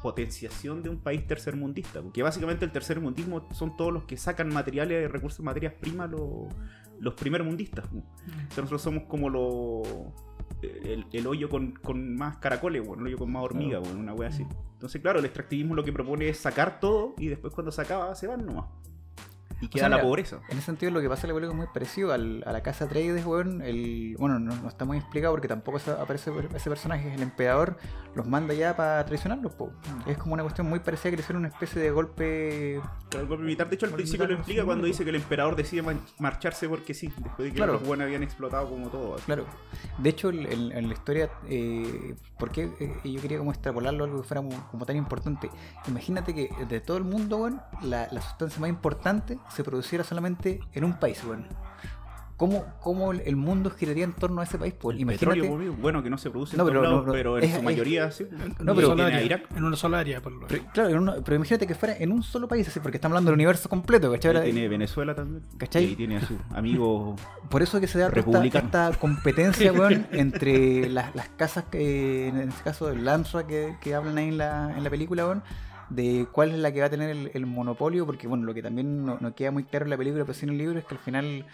[0.02, 2.02] potenciación de un país tercermundista.
[2.02, 6.48] Porque básicamente el tercermundismo son todos los que sacan materiales, recursos, materias primas, los,
[7.00, 7.86] los primermundistas.
[7.86, 9.88] O sea, nosotros somos como los.
[10.62, 14.14] El, el hoyo con, con más caracoles, bueno, el hoyo con más hormiga, bueno, una
[14.14, 14.46] wea así.
[14.74, 18.14] Entonces, claro, el extractivismo lo que propone es sacar todo y después cuando se acaba
[18.16, 18.66] se van nomás.
[19.60, 20.40] Y queda sea, la mira, pobreza.
[20.50, 22.62] En ese sentido, lo que pasa en la película es muy parecido al- a la
[22.62, 23.62] casa Trades, weón.
[23.62, 27.14] El, bueno, no, no está muy explicado porque tampoco se- aparece ese personaje.
[27.14, 27.78] El emperador
[28.16, 29.72] los manda ya para traicionarlos, po.
[30.06, 32.82] Es como una cuestión muy parecida que le hicieron una especie de golpe.
[33.10, 35.16] Pero el golpe militar, de hecho, al principio lo explica sí, cuando dice que el
[35.16, 35.84] emperador decide
[36.20, 37.74] marcharse porque sí, después de que Claro.
[37.74, 39.16] los buenos habían explotado como todo.
[39.16, 39.24] así.
[39.26, 39.46] Claro.
[39.98, 44.22] De hecho, en la historia, eh, ¿por qué eh, yo quería como extrapolarlo a algo
[44.22, 45.50] que fuera como, como tan importante?
[45.88, 50.60] Imagínate que de todo el mundo, weón, la, la sustancia más importante se produciera solamente
[50.74, 51.46] en un país, weón.
[52.36, 54.72] ¿Cómo, cómo el mundo giraría en torno a ese país?
[54.80, 55.40] Pues El imagínate.
[55.42, 57.50] petróleo, obvio, bueno, que no se produce en No, pero lados, no, pero en es-
[57.50, 58.28] su es- mayoría sí.
[58.30, 59.24] En No, pero tiene área.
[59.24, 59.46] Irak.
[59.56, 62.12] En una sola área, por lo Pero, claro, en una- pero imagínate que fuera en
[62.12, 64.30] un solo país, así, porque estamos hablando del universo completo, ¿cachai?
[64.36, 65.46] Ahora, tiene Venezuela también.
[65.58, 65.86] ¿Cachai?
[65.86, 67.16] Y tiene a su amigo.
[67.50, 72.38] Por eso que se da esta, esta competencia, weón, entre las, las casas que, en
[72.50, 75.42] este caso, el Lansra que, que hablan ahí en la, en la película, weón,
[75.90, 78.62] de cuál es la que va a tener el, el monopolio, porque, bueno, lo que
[78.62, 80.86] también no, no queda muy claro en la película, pero sí en el libro, es
[80.86, 81.46] que al final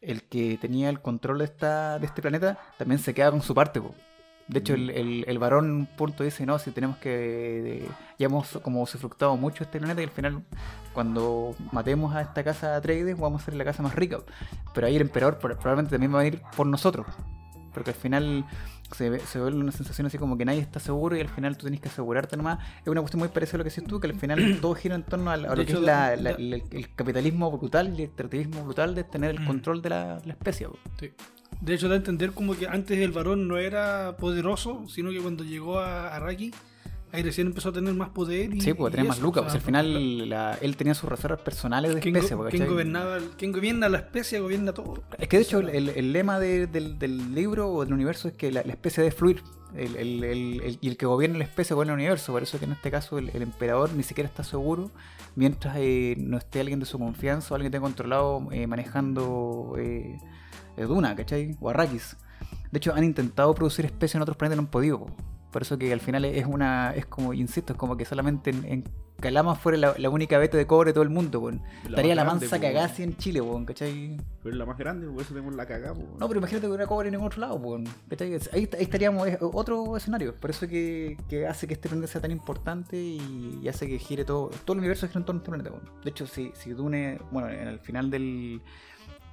[0.00, 3.54] el que tenía el control de, esta, de este planeta también se queda con su
[3.54, 3.94] parte, po.
[4.48, 7.08] De hecho, el, el, el varón punto dice, no, si tenemos que...
[7.08, 7.88] de-
[8.18, 10.42] ya hemos como usufructado mucho este planeta y al final
[10.92, 14.18] cuando matemos a esta casa Atreides vamos a ser la casa más rica.
[14.74, 17.06] Pero ahí el emperador pro- probablemente también va a venir por nosotros.
[17.72, 18.44] Porque al final
[18.92, 21.56] se, ve- se vuelve una sensación así como que nadie está seguro y al final
[21.56, 22.58] tú tienes que asegurarte nomás.
[22.82, 24.94] Es una cuestión muy parecida a lo que decís tú, que al final todo gira
[24.94, 26.62] en torno a, a lo que hecho, es la- el,
[26.96, 29.46] capitalismo brutal y el extractivismo brutal de tener el Mm.
[29.46, 30.68] control de la, especie.
[30.98, 31.10] Sí.
[31.60, 35.18] De hecho, da a entender como que antes el varón no era poderoso, sino que
[35.20, 36.52] cuando llegó a Araki,
[37.12, 38.54] ahí recién empezó a tener más poder.
[38.54, 39.40] Y, Sí, pues y tener más lucas.
[39.42, 42.36] o pues, al final la- él tenía sus reservas personales de ¿quién, especie.
[42.36, 42.46] go-
[43.36, 45.02] quién gobierna la especie gobierna todo.
[45.18, 48.50] Es que de hecho el, lema de- del, del libro o del universo es que
[48.52, 49.42] la, la especie debe fluir.
[49.74, 49.94] El,
[50.24, 52.32] el- y el que gobierna la especie gobierna el universo.
[52.32, 54.90] Por eso que en este caso el, el emperador ni siquiera está seguro
[55.36, 59.74] mientras eh, no esté alguien de su confianza o alguien que esté controlado eh, manejando
[59.78, 60.18] eh,
[60.76, 61.56] eh, Duna, ¿cachai?
[61.60, 62.16] O Arrakis.
[62.72, 65.06] De hecho han intentado producir especies en otros planetas y no han podido.
[65.50, 65.52] Po.
[65.52, 68.64] Por eso que al final es una, es como, insisto, es como que solamente en,
[68.64, 68.84] en
[69.20, 71.62] Calama fuera la, la única beta de cobre de todo el mundo, weón.
[71.86, 72.62] Estaría la mansa po.
[72.62, 74.16] cagada así en Chile, weón, ¿cachai?
[74.42, 75.94] Pero es la más grande, por eso tenemos la cagada.
[75.94, 76.16] po.
[76.18, 77.60] No, pero imagínate que hubiera cobre en ningún otro lado.
[78.08, 78.32] ¿cachai?
[78.32, 80.34] Ahí, ahí estaríamos, es otro escenario.
[80.34, 83.98] Por eso que, que hace que este planeta sea tan importante y, y hace que
[83.98, 84.48] gire todo.
[84.64, 86.02] Todo el universo gira en torno a este planeta, weón.
[86.02, 88.62] De hecho, si, si Dune, bueno, en el final del.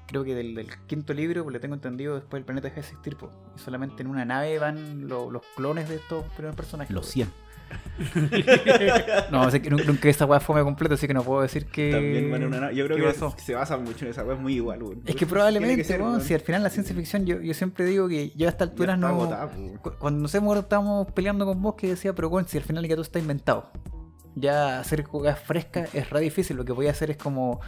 [0.07, 2.87] Creo que del, del quinto libro, pues le tengo entendido, después el planeta deja de
[2.87, 3.31] existir, pues.
[3.55, 6.93] Y solamente en una nave van lo- los clones de estos primeros personajes.
[6.93, 7.13] Los pues.
[7.13, 7.29] 100.
[9.31, 11.91] No, sé que nunca, nunca esa weá fue completa, así que no puedo decir que.
[11.91, 12.75] También van en una nave.
[12.75, 13.35] Yo creo ¿qué que pasó?
[13.37, 15.01] se basa mucho en esa wea, es muy igual, weón.
[15.05, 18.07] Es que probablemente, que ser, si al final la ciencia ficción, yo, yo siempre digo
[18.07, 19.17] que yo a esta Ya altura está no.
[19.17, 19.81] po.
[19.81, 22.57] Cu- Cuando no sé, me acuerdo, estábamos peleando con vos que decía, pero bueno, si
[22.57, 23.69] al final ya todo está inventado.
[24.35, 26.55] Ya hacer jugadas frescas es re difícil.
[26.57, 27.59] Lo que voy a hacer es como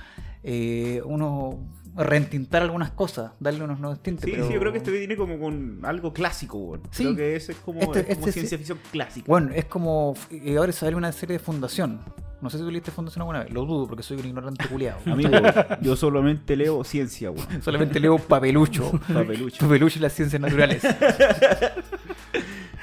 [0.43, 1.59] eh, uno
[2.03, 4.25] reentintar algunas cosas, darle unos nuevos tintes.
[4.25, 6.79] Sí, pero- sí, yo creo que este viene como con algo clásico.
[6.91, 7.03] Sí.
[7.03, 9.25] Creo que ese es como, Este- es como este ciencia ficción clásica.
[9.27, 10.15] Bueno, es como.
[10.31, 11.99] Y ahora sale una serie de Fundación.
[12.41, 13.51] No sé si tú leíste Fundación alguna vez.
[13.51, 14.99] Lo dudo porque soy un ignorante culiado.
[15.05, 15.31] Amigo,
[15.81, 17.47] yo solamente leo ciencia, weón.
[17.61, 18.91] Solamente leo papelucho.
[19.13, 19.57] Papelucho.
[19.65, 20.81] Papelucho y las ciencias naturales.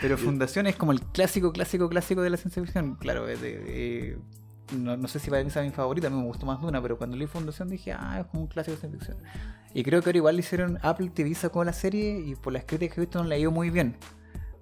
[0.01, 2.97] Pero Fundación es como el clásico, clásico, clásico de la ciencia ficción.
[2.97, 4.19] Claro, es de- de-
[4.77, 6.81] no, no sé si para mí sea mi favorita, a mí me gustó más Duna,
[6.83, 9.19] pero cuando leí Fundación dije, ah, es como un clásico de ciencia ficción.
[9.75, 12.65] Y creo que ahora igual le hicieron Apple TV sacó la serie y por las
[12.65, 13.97] críticas que he visto no le ha ido muy bien.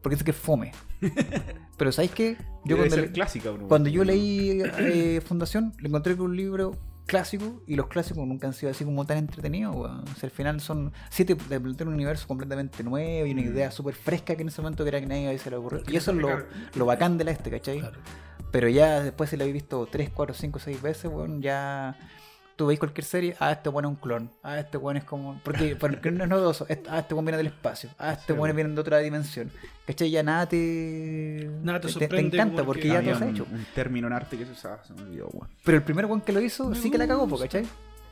[0.03, 0.73] Porque dice que es fome.
[1.79, 2.37] Pero ¿sabéis qué?
[2.65, 3.69] Yo Debe cuando, ser le- clásica, weón.
[3.69, 6.73] cuando yo leí eh, Fundación, le encontré que un libro
[7.07, 9.75] clásicos y los clásicos nunca han sido así como tan entretenidos.
[9.77, 10.93] O sea, al final son.
[11.11, 13.47] Sí, te, te plantean un universo completamente nuevo y una Mm.
[13.47, 15.83] idea súper fresca que en ese momento que era que nadie se le ocurrió.
[15.89, 16.29] Y eso es lo,
[16.75, 17.81] lo bacán de la este, ¿cachai?
[17.81, 17.99] Claro.
[18.55, 21.99] Pero ya después si la habéis visto 3, 4, 5, 6 veces, weón, ya
[22.55, 25.41] tú veis cualquier serie, ah, este weón es un clon, ah, este weón es como...
[25.43, 28.55] Porque, porque no es novedoso, ah, este weón viene del espacio, ah, este Sí, weón
[28.55, 29.51] viene de otra dimensión.
[29.89, 30.09] ¿Cachai?
[30.09, 31.51] Ya nada te...
[31.65, 33.47] Nada te sorprende encanta porque porque ya Había todo se ha un, hecho.
[33.51, 35.49] un término en arte que se usaba, se me olvidó, weón.
[35.65, 37.37] Pero el primer weón que lo hizo Me sí que la cagó.
[37.37, 37.67] ¿cachai?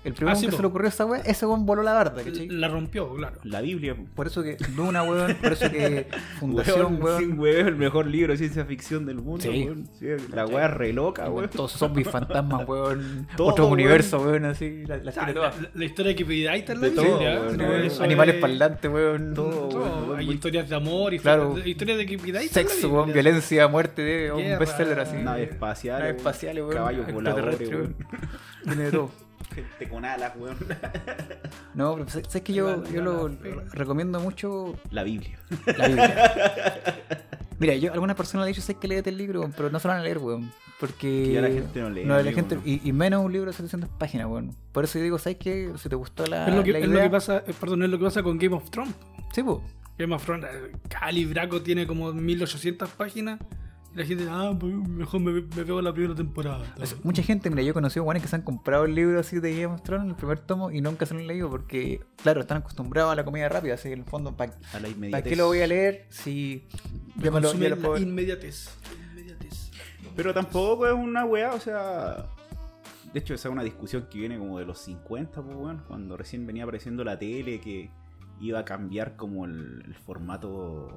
[0.04, 0.56] El primer Ah, weón sí, que po.
[0.56, 2.48] se le ocurrió esa weá, ese weón voló la barda, ¿cachai?
[2.48, 3.36] La rompió, claro.
[3.44, 4.04] La Biblia, po.
[4.16, 6.06] Por eso que Duna, weón, por eso que
[6.40, 7.18] Fundación, Weón, weón...
[7.20, 9.48] Sin huevo, el mejor libro de ciencia ficción del mundo, Sí.
[9.66, 9.88] weón.
[9.98, 11.50] Sí, la weá es re loca, weón, weón.
[11.50, 13.28] Todos zombies, fantasmas, weón.
[13.36, 13.74] Todo, Otro weón.
[13.74, 14.84] universo, weón, así.
[14.86, 17.64] La, la Ah, serie la, la- la historia que weón, ¿no?
[17.68, 17.82] weón.
[17.84, 19.34] Eso Animales es- parlantes, weón.
[19.34, 20.04] Todo, todo.
[20.08, 20.18] weón.
[20.18, 21.42] Hay historias de amor, Claro.
[21.50, 22.50] historias, historias de que pidáis.
[22.50, 25.16] Sexo, weón, violencia, muerte, de un bestseller así.
[25.18, 26.16] Naves espaciales, Naves weón.
[26.16, 26.74] espaciales, weón.
[26.76, 27.96] Caballos voladores, weón.
[28.64, 29.10] Tiene de todo.
[29.54, 30.56] Gente con alas, weón.
[31.74, 33.28] No, pero sabes que yo, yo lo
[33.72, 35.38] recomiendo mucho La Biblia.
[35.76, 36.94] la Biblia.
[37.58, 39.78] Mira, yo algunas personas le he dicho, sé que léete el libro, weón, pero no
[39.78, 40.52] se lo van a leer, weón.
[40.80, 40.96] Porque.
[41.26, 42.56] Que ya la gente no lee, No, la gente.
[42.56, 42.62] no.
[42.64, 44.54] Y, y menos un libro de 700 páginas, weón.
[44.72, 45.72] Por eso yo digo, ¿sabes qué?
[45.78, 46.96] Si te gustó la, Es lo, que, la es idea.
[46.96, 48.94] lo que pasa, eh, perdón, es lo que pasa con Game of Thrones.
[49.32, 49.58] Sí, pues.
[49.98, 53.38] Game of Thrones, eh, Cali Braco tiene como 1800 páginas.
[53.94, 56.74] Y la gente, ah, pues mejor me, me veo la primera temporada.
[56.80, 59.20] O sea, mucha gente, mira, yo he conocido guanes que se han comprado el libro
[59.20, 62.00] así de Game of Thrones, el primer tomo, y nunca se lo han leído porque,
[62.22, 64.70] claro, están acostumbrados a la comida rápida, así que en el fondo, ¿para A la
[64.72, 65.30] ¿para inmediatez.
[65.30, 66.66] qué lo voy a leer si
[67.16, 68.70] Me ya me lo, lo puedo inmediatez.
[68.96, 69.70] La inmediatez.
[70.16, 72.26] Pero tampoco es una weá, o sea.
[73.12, 75.82] De hecho, esa es una discusión que viene como de los 50, pues, weón.
[75.86, 77.90] Cuando recién venía apareciendo la tele, que
[78.40, 80.88] iba a cambiar como el, el formato,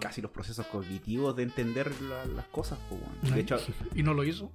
[0.00, 3.34] casi los procesos cognitivos de entender la- las cosas, pues, weón.
[3.34, 3.58] De hecho,
[3.94, 4.50] y no lo hizo.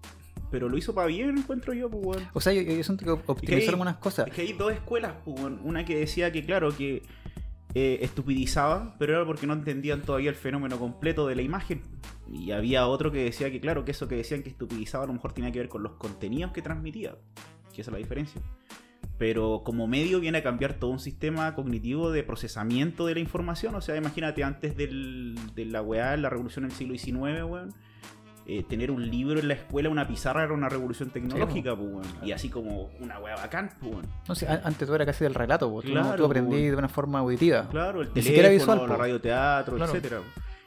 [0.52, 2.22] pero lo hizo para bien, encuentro yo, pues.
[2.34, 4.28] O sea, yo, yo siento que optimizar hay- algunas cosas.
[4.28, 7.04] Es que hay dos escuelas, pues, una que decía que, claro, que
[7.76, 11.82] eh, estupidizaba, pero era porque no entendían todavía el fenómeno completo de la imagen.
[12.32, 15.14] Y había otro que decía que, claro, que eso que decían que estupidizaba a lo
[15.14, 17.16] mejor tenía que ver con los contenidos que transmitía.
[17.74, 18.42] Que esa es la diferencia.
[19.18, 23.74] Pero como medio viene a cambiar todo un sistema cognitivo de procesamiento de la información.
[23.76, 27.74] O sea, imagínate antes del, de la weá, la revolución del siglo XIX, weón.
[28.46, 32.06] eh, tener un libro en la escuela, una pizarra, era una revolución tecnológica, pues, weón.
[32.24, 34.06] Y así como una weá bacán, pues, weón.
[34.28, 35.68] No antes todo era casi del relato.
[35.68, 36.72] Tú, no- Claro, tú aprendí po.
[36.72, 37.68] de una forma auditiva.
[37.70, 38.96] Claro, el teléfono, siquiera visual, la po.
[38.98, 39.92] radioteatro, Claro.
[39.92, 40.22] etcétera.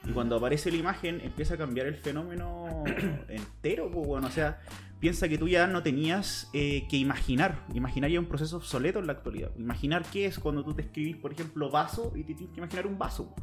[0.07, 2.83] Y cuando aparece la imagen, empieza a cambiar el fenómeno
[3.29, 4.59] entero, pues, bueno, o sea,
[5.01, 7.65] piensa que tú ya no tenías eh, que imaginar.
[7.73, 9.51] Imaginar ya es un proceso obsoleto en la actualidad.
[9.57, 12.87] Imaginar qué es cuando tú te escribís, por ejemplo, vaso y te tienes que imaginar
[12.87, 13.33] un vaso.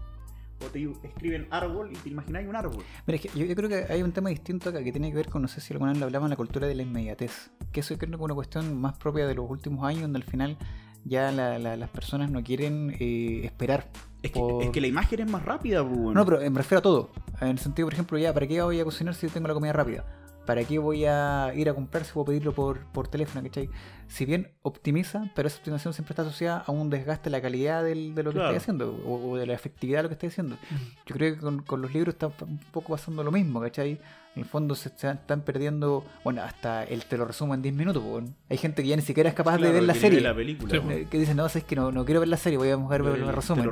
[0.61, 2.83] O te escriben árbol y te imagináis un árbol.
[3.07, 5.17] Mira, es que yo, yo creo que hay un tema distinto acá que tiene que
[5.17, 7.51] ver con, no sé si alguna vez lo hablamos, la cultura de la inmediatez.
[7.71, 10.17] Que eso yo creo que es una cuestión más propia de los últimos años, donde
[10.19, 10.57] al final
[11.05, 13.89] ya la- la- las personas no quieren eh, esperar.
[14.23, 16.19] Es que, por- es que la imagen es más rápida, pues, bueno.
[16.21, 17.11] No, pero eh, me refiero a todo.
[17.41, 19.73] En el sentido, por ejemplo, ya, ¿para qué voy a cocinar si tengo la comida
[19.73, 20.05] rápida?
[20.49, 23.45] ¿Para qué voy a ir a comprar si puedo pedirlo por, por teléfono?
[23.45, 23.69] ¿cachai?
[24.07, 27.85] Si bien optimiza, pero esa optimización siempre está asociada a un desgaste de la calidad
[27.85, 28.49] del- de lo que Claro.
[28.57, 30.57] estoy haciendo o, o de la efectividad de lo que estoy haciendo.
[31.05, 34.01] Yo creo que con, con los libros está un poco pasando lo mismo, ¿cachai?
[34.39, 38.05] En el fondo se, están perdiendo, bueno, hasta el te lo resumo en 10 minutos.
[38.49, 40.21] Hay gente que ya ni siquiera es capaz Claro, de ver la que serie.
[40.21, 40.81] la película, Sí.
[40.91, 43.03] Eh, Que dicen, no, es que no, no quiero ver la serie, voy a buscar
[43.03, 43.69] ver el, resumen.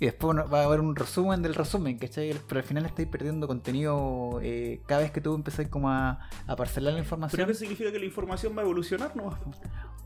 [0.00, 2.34] Y después va a haber un resumen del resumen, ¿cachai?
[2.48, 6.56] Pero al final estáis perdiendo contenido eh, cada vez que tú empezás como a, a
[6.56, 7.48] parcelar la Pero información.
[7.50, 9.38] eso significa que la información va a evolucionar, ¿no?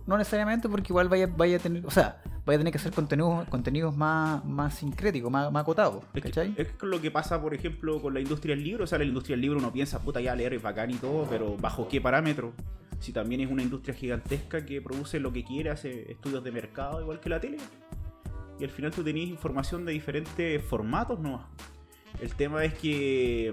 [0.06, 2.92] No necesariamente porque igual vaya, vaya a tener, o sea, vaya a tener que hacer
[2.92, 6.54] contenidos, contenidos más, más sincréticos, más, más acotados, Es, que- ¿cachai?
[6.58, 8.84] es lo que pasa, por ejemplo, con la industria del libro.
[8.84, 11.26] O sea, la industria del libro uno piensa, puta, ya leer es bacán y todo,
[11.28, 12.52] pero ¿bajo qué parámetro?
[13.00, 17.00] Si también es una industria gigantesca que produce lo que quiere, hace estudios de mercado,
[17.00, 17.58] igual que la tele.
[18.58, 21.46] Y al final tú tenías información de diferentes formatos, ¿no?
[22.20, 23.48] El tema es que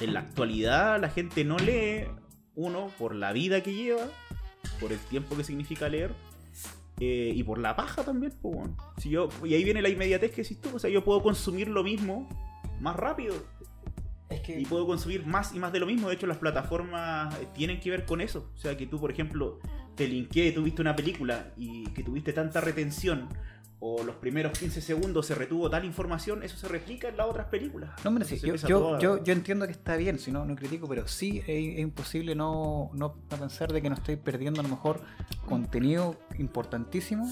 [0.00, 2.06] en la actualidad la gente no lee,
[2.54, 4.06] uno, por la vida que lleva,
[4.80, 6.12] por el tiempo que significa leer,
[6.98, 10.42] eh, y por la paja también, pues, si yo, y ahí viene la inmediatez que
[10.42, 12.28] decís tú, o sea, yo puedo consumir lo mismo
[12.80, 13.34] más rápido
[14.28, 16.08] Es que y puedo consumir más y más de lo mismo.
[16.08, 18.50] De hecho, las plataformas tienen que ver con eso.
[18.54, 19.60] O sea, que tú, por ejemplo,
[19.94, 23.28] te linké, tuviste una película y que tuviste tanta retención
[23.78, 27.46] o los primeros 15 segundos se retuvo tal información, eso se replica en las otras
[27.46, 27.90] películas.
[28.02, 31.38] No, hombre, sí, yo, yo, entiendo que está bien, si no, no critico, pero sí
[31.40, 35.02] es, es imposible no, no, no pensar de que no estoy perdiendo a lo mejor
[35.46, 37.28] contenido importantísimo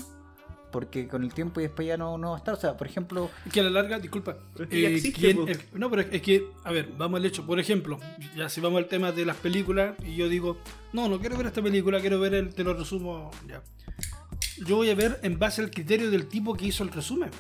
[0.75, 2.55] porque con el tiempo y después ya no, no va a estar.
[2.55, 4.37] O sea, por ejemplo, Que a la larga, disculpa.
[4.53, 5.49] Pero es que ya eh, existe, ¿quién- po.
[5.49, 7.47] eh, no, pero es que, a ver, vamos al hecho.
[7.47, 8.01] Por ejemplo,
[8.37, 10.59] ya si vamos al tema de las películas, y yo digo,
[10.93, 13.62] no, no quiero ver esta película, quiero ver el, te lo resumo, ya.
[14.66, 17.31] Yo voy a ver en base al criterio del tipo que hizo el resumen.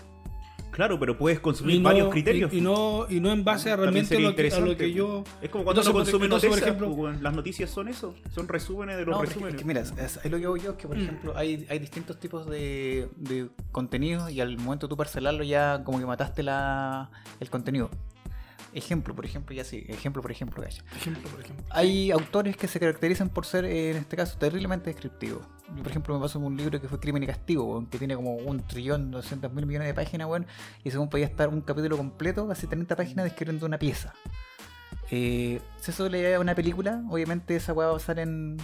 [0.74, 2.52] Claro, pero puedes consumir no, varios criterios.
[2.52, 5.22] y, y no, y no en base a realmente lo, que, a lo que yo.
[5.40, 8.48] Es como cuando Entonces, uno consume entonces, por noticias, ejemplo- las noticias son eso, son
[8.48, 9.54] resúmenes de los No, resúmenes.
[9.54, 11.02] es que mira, es, es lo que yo yo, es que por Mm.
[11.02, 15.82] ejemplo hay, hay distintos tipos de, de contenido y al momento de tú parcelarlo ya
[15.84, 17.88] como que mataste la, el contenido.
[18.74, 20.82] Ejemplo, por ejemplo, ya sí, ejemplo, por ejemplo, Gacha.
[20.96, 21.64] Ejemplo, por ejemplo.
[21.70, 25.46] Hay autores que se caracterizan por ser, en este caso, terriblemente descriptivos.
[25.76, 28.16] Yo, por ejemplo, me pasó con un libro que fue Crimen y Castigo, que tiene
[28.16, 30.46] como un trillón, doscientos mil millones de páginas, weón,
[30.82, 34.12] y según podía estar un capítulo completo, casi 30 páginas describiendo una pieza.
[35.10, 38.56] Eh, si eso le da una película, obviamente esa weá va a pasar en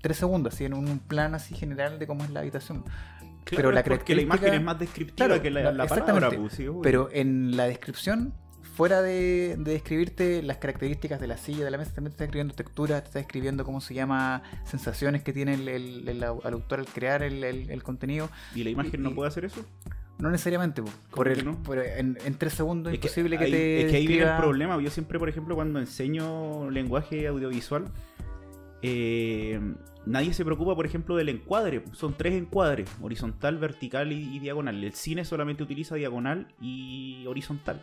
[0.00, 2.84] 3 segundos, así en un plan así general de cómo es la habitación.
[3.44, 6.30] Claro, pero la porque la imagen es más descriptiva Claro, que la, la palabra.
[6.30, 6.66] pues, sí.
[6.82, 8.34] Pero en la descripción,
[8.78, 12.24] fuera de, de describirte las características de la silla, de la mesa, también te está
[12.26, 16.40] escribiendo texturas, te está escribiendo cómo se llama, sensaciones que tiene el, el- el au-
[16.46, 18.30] el autor al crear el, contenido.
[18.54, 19.64] ¿Y la imagen no puede hacer eso?
[20.20, 20.90] No necesariamente, po.
[21.10, 21.60] por, el, no?
[21.64, 23.80] por- en, en tres segundos es que imposible que, te.
[23.86, 24.80] es que ahí viene el problema.
[24.80, 27.86] Yo siempre, por ejemplo, cuando enseño lenguaje audiovisual,
[28.82, 29.60] eh,
[30.06, 31.82] nadie se preocupa, por ejemplo, del encuadre.
[31.92, 34.82] Son tres encuadres, horizontal, vertical y, y diagonal.
[34.84, 37.82] El cine solamente utiliza diagonal y horizontal.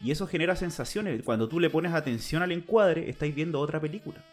[0.00, 1.22] Y eso genera sensaciones.
[1.22, 4.24] Cuando tú le pones atención al encuadre, estáis viendo otra película.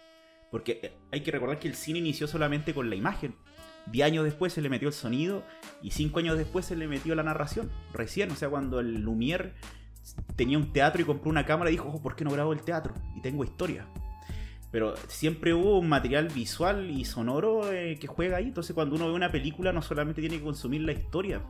[0.50, 3.36] Porque eh, hay que recordar que el cine inició solamente con la imagen.
[3.92, 5.44] Diez años después se le metió el sonido
[5.82, 7.70] y cinco años después se le metió la narración.
[7.94, 9.54] Recién, o sea, cuando el Lumière
[10.36, 12.94] tenía un teatro y compró una cámara dijo, "Oh, ¿por qué no grabo el teatro?
[13.16, 13.88] Y tengo historia.
[14.72, 18.46] Pero siempre hubo un material visual y sonoro eh, que juega ahí.
[18.46, 21.42] Entonces cuando uno ve una película no solamente tiene que consumir la historia.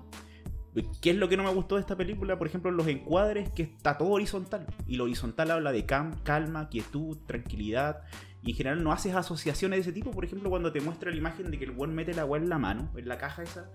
[1.01, 2.37] ¿Qué es lo que no me gustó de esta película?
[2.37, 4.65] Por ejemplo, los encuadres, que está todo horizontal.
[4.87, 8.01] Y lo horizontal habla de calma, quietud, tranquilidad.
[8.43, 10.11] Y en general no haces asociaciones de ese tipo.
[10.11, 12.49] Por ejemplo, cuando te muestra la imagen de que el buen mete la agua en
[12.49, 13.69] la mano, en la caja esa.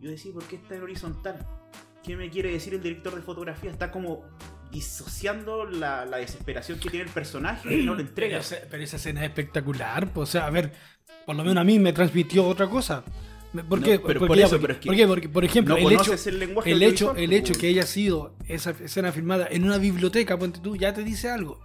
[0.00, 1.46] Yo decía, ¿por qué está en horizontal?
[2.04, 3.70] ¿Qué me quiere decir el director de fotografía?
[3.70, 4.24] Está como
[4.70, 8.40] disociando la, la desesperación que tiene el personaje y no lo entrega.
[8.70, 10.08] pero esa escena es espectacular.
[10.12, 10.72] pues, o sea, a ver,
[11.26, 13.02] por lo menos a mí me transmitió otra cosa.
[13.68, 13.98] ¿Por No, qué?
[13.98, 15.06] pero porque, por eso, porque- pero es que ¿por qué?
[15.06, 18.34] Porque, por ejemplo, no el hecho, el lenguaje el hecho, el hecho que haya sido
[18.46, 21.60] esa escena filmada en una biblioteca, ponte tú, ya te dice algo.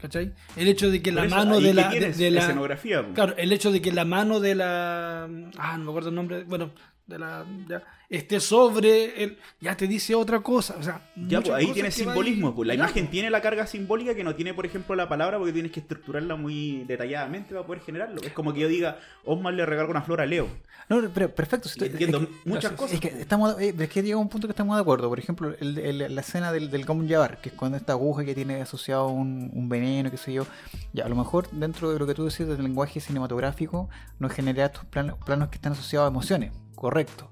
[0.00, 0.32] ¿Cachai?
[0.56, 3.06] El hecho de que la eso, mano de la, de, de la escenografía.
[3.14, 5.24] claro, el hecho de que la mano de la
[5.58, 6.70] ah, no me acuerdo el nombre, bueno,
[7.06, 11.52] de la ya, esté sobre el ya te dice otra cosa, o sea, Ya, pues
[11.54, 12.54] ahí tienes simbolismo.
[12.54, 15.52] Pues la imagen tiene la carga simbólica que no tiene, por ejemplo, la palabra porque
[15.52, 18.20] tienes que estructurarla muy detalladamente para poder generarlo.
[18.22, 20.48] Es como que yo diga, Osmar le regaló una flor a Leo.
[20.88, 21.68] No, pero perfecto.
[21.68, 22.72] estoy- Entiendo es que- muchas gracias.
[22.80, 22.94] cosas.
[22.94, 25.08] Es que estamos, eh, es que llega un punto que estamos de acuerdo.
[25.08, 28.24] Por ejemplo, el- el- la escena del, del Gom Jabbar, que es cuando esta aguja
[28.24, 30.46] que tiene asociado un, un veneno, qué sé yo.
[30.92, 33.88] Ya, a lo mejor dentro de lo que tú decís del lenguaje cinematográfico,
[34.18, 36.50] nos genera estos plan- planos que están asociados a emociones.
[36.74, 37.30] Correcto.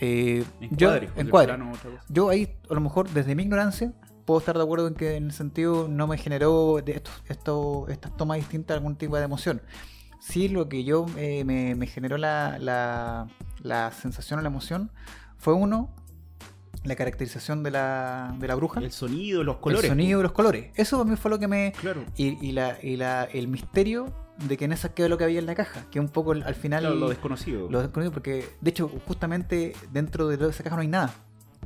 [0.00, 1.06] Eh, yo, Encuadre,
[1.46, 2.04] plano, cosa.
[2.08, 3.92] Yo ahí, a lo mejor, desde mi ignorancia,
[4.24, 7.86] puedo estar de acuerdo en que en el sentido no me generó de estos, esto-
[7.88, 9.60] estas tomas distintas algún tipo de emoción.
[10.20, 13.26] Sí, lo que yo eh, me, me generó la, la,
[13.62, 14.90] la sensación o la emoción
[15.38, 15.94] fue uno,
[16.84, 19.84] la caracterización de la, de la bruja, El sonido, los colores.
[19.84, 20.70] el sonido y los colores.
[20.74, 21.72] Eso para mí fue lo que me...
[21.80, 22.04] Claro.
[22.16, 24.12] Y, y la, y la, el misterio
[24.48, 26.54] de que en esa quedó lo que había en la caja, que un poco al
[26.54, 26.80] final...
[26.80, 27.68] Claro, lo desconocido.
[27.70, 31.12] Lo desconocido, porque de hecho, justamente dentro de esa caja no hay nada.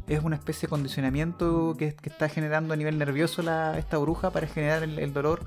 [0.09, 4.31] Es una especie de condicionamiento que, que está generando a nivel nervioso la, esta bruja
[4.31, 5.45] para generar el, el dolor.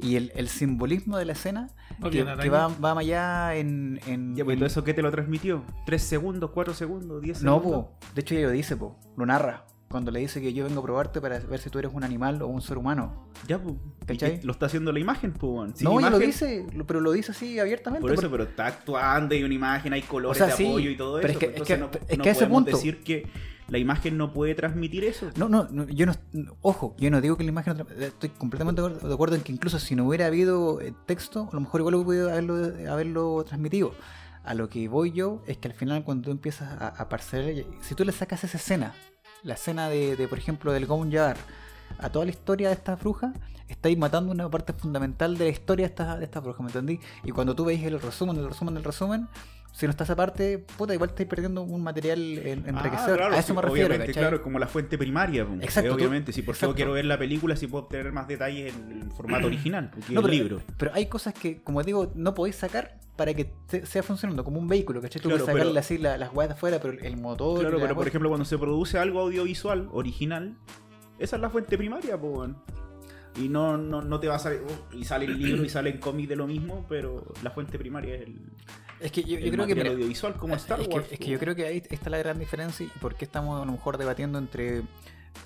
[0.00, 4.00] Y el, el simbolismo de la escena No que, que va, va más allá en.
[4.06, 5.64] en- Ya, pues en- todo eso, ¿qué te lo transmitió?
[5.86, 7.84] ¿Tres segundos, cuatro segundos, diez No, segundos?
[7.86, 7.98] po.
[8.14, 8.96] de hecho ella lo dice, po.
[9.16, 9.64] lo narra.
[9.90, 12.42] Cuando le dice que yo vengo a probarte para ver si tú eres un animal
[12.42, 13.26] o un ser humano.
[13.48, 13.74] Ya, pues.
[13.74, 14.38] ¿Y ¿Cachai?
[14.40, 15.80] qué- Lo está haciendo la imagen, pues.
[15.82, 18.02] no, ella lo imagen, dice, lo- pero lo dice así abiertamente.
[18.02, 20.66] Por eso, porque- pero está actuando, hay una imagen, hay colores O sea, de sí,
[20.68, 21.32] apoyo y todo pero eso.
[21.32, 23.02] es que- pues, es que- entonces no, es no que a ese podemos punto- decir
[23.02, 23.26] que
[23.68, 25.30] la imagen no puede transmitir eso.
[25.36, 26.14] No, no, no, yo no,
[26.62, 29.78] ojo, yo no digo que la imagen, no estoy completamente de acuerdo- en que incluso
[29.78, 32.54] si no hubiera habido eh, texto, a lo mejor igual hubiera haberlo,
[32.90, 33.92] haberlo transmitido.
[34.44, 37.64] A lo que voy yo es que al final cuando tú empiezas a, a parcelar,
[37.82, 38.94] si tú le sacas esa escena,
[39.42, 41.36] la escena de, de, por ejemplo, del Gone Jar,
[41.98, 43.32] a toda la historia de estas brujas,
[43.68, 47.00] estáis matando una parte fundamental de la historia de estas de estas brujas, ¿me entendí?
[47.24, 49.28] Y cuando tú veis el resumen, el resumen del resumen,
[49.72, 53.12] si no está esa parte, puta, igual estáis perdiendo un material en- enriquecedor.
[53.12, 54.22] Ah, claro, a eso sí, me refiero, Obviamente, ¿cachai?
[54.22, 55.46] claro, es como la fuente primaria.
[55.46, 55.62] pues.
[55.62, 56.74] Exacto, Eh, tú- obviamente, si por exacto.
[56.74, 60.20] quiero ver la película, si puedo obtener más detalles en el formato original, porque No,
[60.20, 60.60] es pero, un libro.
[60.76, 64.58] pero hay cosas que, como digo, no podéis sacar para que te- sea funcionando como
[64.58, 65.20] un vehículo, ¿cachai?
[65.20, 67.60] Tú Claro, puedes sacarle pero- así la- las weas de afuera, pero el motor.
[67.60, 70.56] Claro, pero por ejemplo, cuando se produce algo audiovisual original,
[71.18, 72.50] esa es la fuente primaria, pues.
[73.40, 74.60] Y no, no, no te va a salir.
[74.66, 77.78] oh, y sale el libro y sale el cómic de lo mismo, pero la fuente
[77.78, 78.40] primaria es el,
[79.00, 79.74] Es que yo, yo el creo que.
[79.74, 81.28] mira, audiovisual como Star es, que, es que pues.
[81.30, 83.96] yo creo que ahí está la gran diferencia y por qué estamos a lo mejor
[83.98, 84.82] debatiendo entre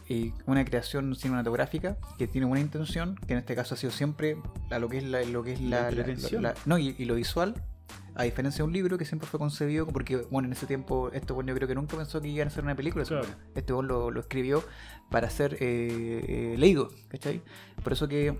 [0.09, 4.37] eh, una creación cinematográfica que tiene una intención, que en este caso ha sido siempre
[4.71, 6.43] a lo que es la, lo que es La la, la- entretención.
[6.43, 7.55] la- no y, y lo visual.
[8.15, 11.35] A diferencia de un libro que siempre fue concebido, porque bueno, en ese tiempo, esto
[11.35, 13.05] bueno, yo creo que nunca pensó que iban a hacer una película.
[13.07, 13.27] Claro.
[13.55, 14.63] Este bueno lo, lo escribió
[15.11, 17.41] para ser eh, eh, leído, ¿cachai?
[17.83, 18.39] Por eso que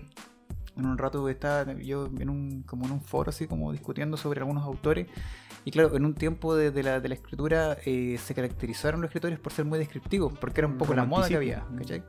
[0.77, 4.39] en un rato estaba yo en un, como en un foro así como discutiendo sobre
[4.41, 5.07] algunos autores
[5.65, 9.09] y claro, en un tiempo de, de la, de la escritura eh, se caracterizaron los
[9.09, 11.63] escritores por ser muy descriptivos, porque era un poco la moda que había.
[11.77, 12.03] ¿cachai?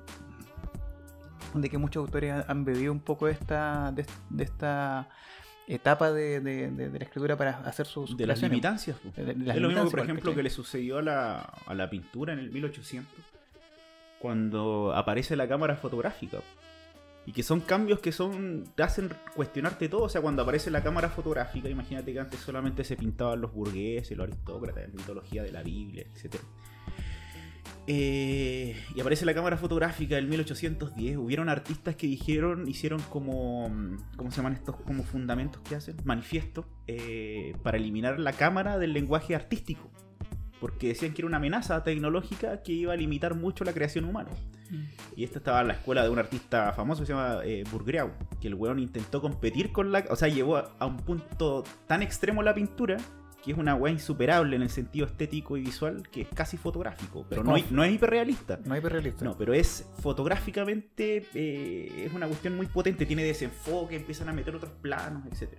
[1.55, 5.09] De que muchos autores han- bebido un poco de esta, de, de esta
[5.69, 8.97] etapa de, de- de- de la escritura para hacer sus, sus de las limitancias.
[9.01, 9.15] pues.
[9.15, 12.33] De- las es lo mismo, por ejemplo, que le sucedió a la, a la pintura
[12.33, 13.07] en el 1800,
[14.19, 16.39] cuando aparece la cámara fotográfica.
[17.27, 20.03] Y que son cambios que son te hacen cuestionarte todo.
[20.03, 24.17] O sea, cuando aparece la cámara fotográfica, imagínate que antes solamente se pintaban los burgueses,
[24.17, 26.37] los aristócratas, la mitología de la Biblia, etc.
[27.87, 31.17] Eh, y aparece la cámara fotográfica del 1810.
[31.19, 33.71] Hubieron artistas que dijeron, hicieron como,
[34.17, 35.97] ¿cómo se llaman estos como fundamentos que hacen?
[36.05, 39.91] Manifiestos eh, para eliminar la cámara del lenguaje artístico.
[40.65, 44.31] Porque decían que era una amenaza tecnológica que iba a limitar mucho la creación humana.
[45.15, 48.13] Y esta estaba en la escuela de un artista famoso que se llama eh, Burgreau,
[48.41, 50.07] que el weón intentó competir con la...
[50.09, 52.97] O sea, llevó a, a un punto tan extremo la pintura,
[53.45, 57.27] que es una weá insuperable en el sentido estético y visual, que es casi fotográfico,
[57.29, 58.59] pero Es no, no es hiperrealista.
[58.65, 59.23] No hay hiperrealista.
[59.23, 64.57] No, pero es fotográficamente eh, es una cuestión muy potente, tiene desenfoque, empiezan a meter
[64.57, 65.59] otros planos, etc.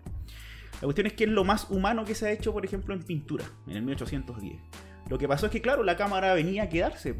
[0.73, 3.03] La cuestión es que es lo más humano que se ha hecho, por ejemplo, en
[3.03, 4.57] pintura, en el 1810.
[5.09, 7.15] Lo que pasó es que, claro, la cámara venía a quedarse,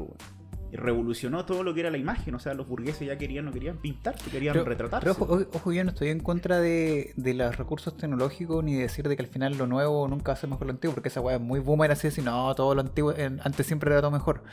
[0.71, 3.51] y revolucionó todo lo que era la imagen, o sea, los burgueses ya querían, no
[3.51, 5.07] querían pintar, querían Pero- retratarse.
[5.13, 8.81] Pero ojo, ojo, yo no estoy en contra de, de los recursos tecnológicos ni de
[8.81, 10.95] decir de que al final lo nuevo nunca va a ser mejor que lo antiguo,
[10.95, 14.01] porque esa weá es muy boomer así no, todo lo antiguo, en- antes siempre era
[14.01, 14.43] todo mejor.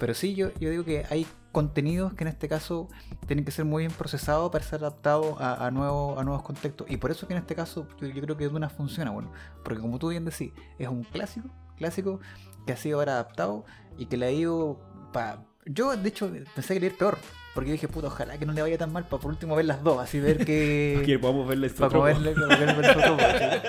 [0.00, 2.88] Pero sí, yo, yo digo que hay contenidos que en este caso
[3.26, 6.90] tienen que ser muy bien procesados para ser adaptados a, a nuevos, a nuevos contextos.
[6.90, 9.30] Y por eso que en este caso yo, yo creo que Duna funciona, bueno,
[9.64, 12.20] porque como tú bien decís, es un clásico, clásico
[12.68, 13.64] que ha sido ahora adaptado
[13.96, 14.78] y que le ha ido
[15.12, 15.42] para...
[15.64, 17.18] Yo, de hecho, pensé que le iba a ir peor.
[17.54, 19.82] Porque dije, puta, ojalá que no le vaya tan mal para por último ver las
[19.82, 21.02] dos, así ver que...
[21.04, 22.14] que podamos verle esto para
[23.16, 23.62] ¿cachai?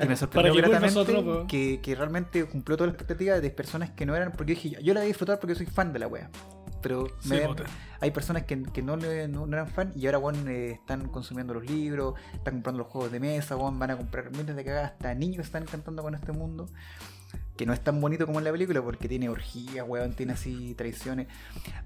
[0.00, 4.14] Y me sorprendió gratamente que, que realmente cumplió toda la expectativa de personas que no
[4.16, 4.32] eran.
[4.32, 6.30] Porque yo dije, yo la voy a disfrutar porque soy fan de la wea.
[6.80, 7.48] Pero Se me-
[8.00, 11.08] hay personas que, que no, le- no, no eran fan y ahora bueno, eh, están
[11.08, 14.64] consumiendo los libros, están comprando los juegos de mesa, weón, van a comprar miles de
[14.64, 16.68] cagadas, hasta niños están encantando con este mundo.
[17.56, 20.74] Que no es tan bonito como en la película porque tiene orgías, weón, tiene así
[20.74, 21.26] traiciones.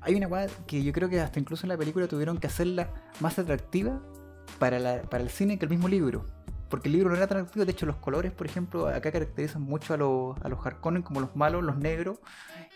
[0.01, 2.91] Hay una weá que yo creo que hasta incluso en la película tuvieron que hacerla
[3.21, 4.01] más atractiva
[4.59, 6.27] para, la- para el cine que el mismo libro.
[6.69, 9.61] Porque el libro no era tan atractivo, de hecho los colores, por ejemplo, acá caracterizan
[9.63, 12.19] mucho a los, a los Harkonnen como los malos, los negros,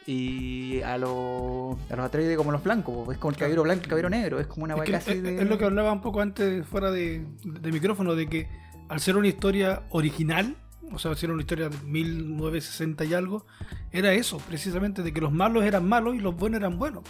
[0.06, 3.84] y a los, a los Atreides como los blancos, es como el caballero blanco y
[3.84, 5.42] el caballero negro, es como una casi es- de...
[5.42, 8.48] es lo que hablaba un poco antes fuera de, de micrófono, de que
[8.88, 10.56] al ser una historia original,
[10.94, 13.46] o sea, al ser una historia de 1960 y algo,
[13.92, 17.04] era eso, precisamente, de que los malos eran malos y los buenos eran buenos.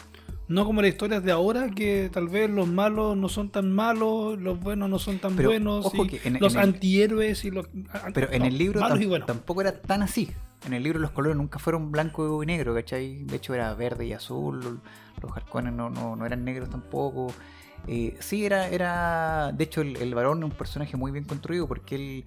[0.47, 4.39] No como las historias de ahora, que tal vez los malos no son tan malos,
[4.39, 7.45] los buenos no son tan Pero, buenos, ojo y que en- los en el- antihéroes
[7.47, 7.67] y los...
[8.13, 10.31] Pero en el libro tam- tampoco era tan así.
[10.67, 13.25] En el libro los colores nunca fueron blanco y negro, ¿cachai?
[13.25, 17.33] De hecho era verde y azul, los- Harkonnen no, no, no eran negros tampoco.
[17.87, 19.53] Eh, sí, era, era.
[19.53, 22.25] De hecho, el, el varón es un personaje muy bien construido porque él.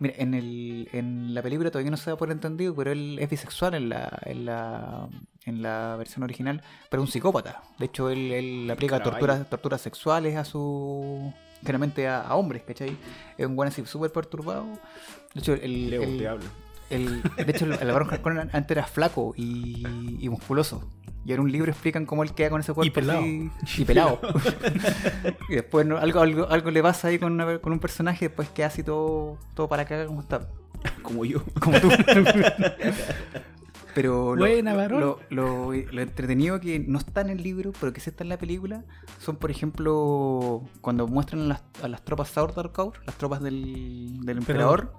[0.00, 3.28] Mira, en, el, en la película todavía no se da por entendido, pero él es
[3.28, 5.08] bisexual en la, en la,
[5.44, 7.62] en la versión original, pero un psicópata.
[7.78, 11.32] De hecho, él, él aplica torturas, torturas sexuales a su.
[11.60, 12.96] generalmente a, a hombres, ¿cachai?
[13.36, 14.66] Es un buen así súper perturbado.
[15.34, 16.38] De hecho, el, Leo.
[16.90, 19.84] El- de hecho, el, el Harkonnen antes era flaco y,
[20.18, 20.88] y musculoso.
[21.24, 23.20] Y en un libro explican cómo él queda con ese cuerpo pelado.
[23.20, 24.18] así- y pelado.
[25.50, 25.98] y después ¿no?
[25.98, 29.38] algo, algo, algo le pasa ahí con, una- con un personaje, después queda así todo,
[29.54, 30.48] todo para cagar como está.
[31.02, 31.42] Como yo.
[31.60, 31.88] Como tú.
[33.94, 38.00] Pero lo, Buena, lo, lo- lo entretenido que no está en el libro, pero que
[38.00, 38.84] sí está en la película,
[39.18, 44.92] son, por ejemplo, cuando muestran a las, a las tropas las tropas del, del emperador,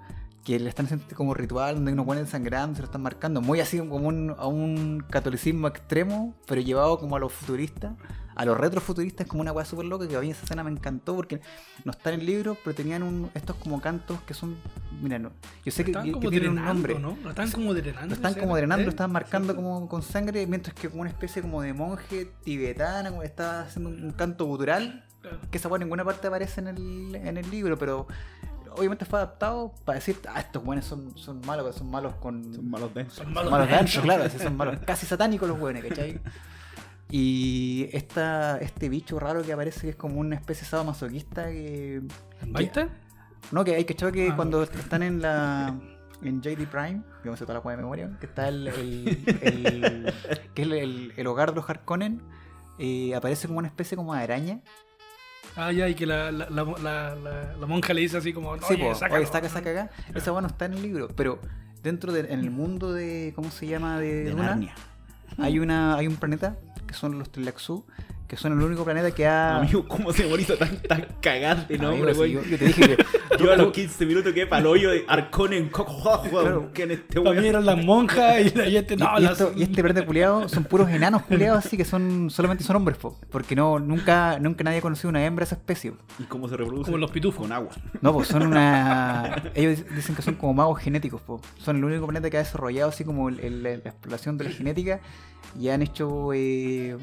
[0.58, 3.40] que le están haciendo este como ritual donde unos buenos sangrando, se lo están marcando,
[3.40, 7.92] muy así como un, a un catolicismo extremo, pero llevado como a los futuristas,
[8.36, 11.14] a los retrofuturistas, como una weá súper loca, que a mí esa escena me encantó
[11.14, 11.40] porque
[11.84, 14.56] no está en el libro, pero tenían un, estos como cantos que son,
[15.02, 15.30] mira, no,
[15.64, 16.98] yo sé que, que- que tienen un nombre.
[16.98, 17.18] ¿no?
[17.22, 18.08] Lo están como drenando.
[18.08, 18.86] Lo están como drenando, ¿eh?
[18.86, 19.56] lo están marcando Sí.
[19.56, 23.90] como con sangre, mientras que como una especie como de monje tibetana, como está haciendo
[23.90, 25.38] un canto gutural, Claro.
[25.50, 28.06] que esa weá en ninguna parte aparece en el, en el libro, pero
[28.76, 32.54] obviamente fue adaptado para decir, ah, estos buenos son, son malos, son malos con...
[32.54, 35.48] Son malos de Son son malos malos de de ancho, claro, son malos, casi satánicos
[35.48, 36.20] los buenos, ¿cachai?
[37.10, 42.02] Y esta, este bicho raro que aparece que es como una especie de sadomasoquista que...
[42.46, 42.88] ¿Baita?
[43.50, 44.36] No, que hay que echar que Ah.
[44.36, 45.74] cuando están en la
[46.22, 49.24] en JD Prime, yo me sé toda la cueva de memoria, que está el, el,
[49.40, 50.14] el-
[50.54, 52.20] que es el, el- el hogar de los Harkonnen,
[52.78, 54.60] eh, aparece como una especie como de araña.
[55.56, 58.56] Ah, ya, y que la, la, la, la, la- la monja le dice así como,
[58.58, 59.20] sí, oye, po, sácalo".
[59.22, 59.90] oye, saca, saca acá.
[60.14, 61.38] Esa bueno está en el libro, pero
[61.82, 63.98] dentro de, en el mundo de, ¿cómo se llama?
[63.98, 64.74] De, de Duna, Narnia.
[65.38, 67.84] hay una hay un planeta que son los Tleilaxu,
[68.30, 69.56] que son el único planeta que ha...
[69.56, 72.30] Amigo, ¿cómo se memoriza tan, tan cagante si güey?
[72.30, 73.04] yo, yo te dije que...
[73.40, 76.70] Yo a los 15 minutos que para el hoyo de Arconen, cojo, Claro.
[76.74, 77.42] que en este weón.
[77.42, 80.46] eran las monjas y, la, y este no, y las- esto- y este planeta culiado
[80.48, 84.62] son puros enanos culiados así que son solamente son hombres, po, porque no nunca nunca
[84.62, 85.92] nadie ha conocido una hembra de esa especie.
[86.18, 86.84] ¿Y cómo se reproduce?
[86.84, 87.40] Como los pitufos.
[87.40, 87.70] Con agua.
[88.02, 91.40] No, pues son una ellos dicen que son como magos genéticos, po.
[91.56, 94.50] Son el único planeta que ha desarrollado así como el- el- la exploración de la
[94.50, 95.00] genética
[95.58, 96.96] y han hecho eh,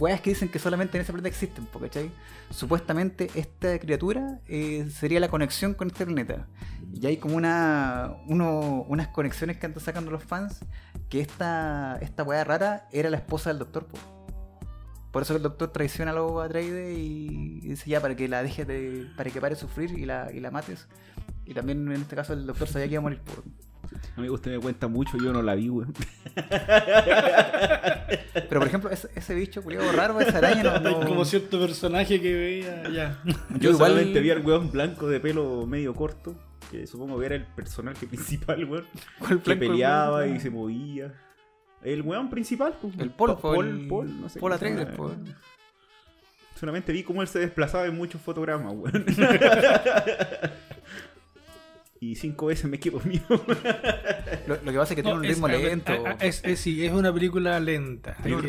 [0.00, 2.10] weas que dicen que solamente en ese planeta existen, po, ¿cachai?
[2.50, 6.46] Supuestamente esta criatura eh, sería la conexión con este planeta.
[6.92, 10.60] Y hay como una uno- unas conexiones que andan sacando los fans
[11.08, 13.98] que esta, esta weá rara era la esposa del doctor, po.
[15.12, 18.66] Por eso el doctor traiciona a los Atreides y dice ya para que la dejes
[18.66, 19.06] de.
[19.14, 20.88] para que pare de sufrir y la, y la mates.
[21.44, 23.20] Y también en este caso el doctor sabía que iba a morir
[23.92, 24.00] por.
[24.16, 25.86] Amigo, usted me cuenta mucho, yo no la vi, güey.
[28.34, 31.00] Pero por ejemplo, ese, ese bicho culiado raro, esa araña no.
[31.06, 33.22] Como cierto personaje que veía ya.
[33.58, 36.34] Yo, igual- solamente vi al weón blanco de pelo medio corto,
[36.70, 38.86] que supongo que era el personaje principal, weón.
[39.18, 40.36] ¿Cuál Que peleaba weón?
[40.36, 41.12] y se movía.
[41.82, 42.94] El weón principal, pues.
[42.98, 44.38] El Paul, Paul, el- Paul, no sé.
[44.52, 44.96] Atreides, llama.
[44.96, 45.14] pues.
[46.58, 49.04] Solamente vi cómo él se desplazaba en muchos fotogramas, weón.
[52.02, 53.22] Y cinco veces me quedo mío.
[54.48, 55.92] Lo, lo que pasa es que tiene un es- ritmo ver, lento.
[56.20, 58.16] Es, es- sí, es una película lenta.
[58.22, 58.40] Creo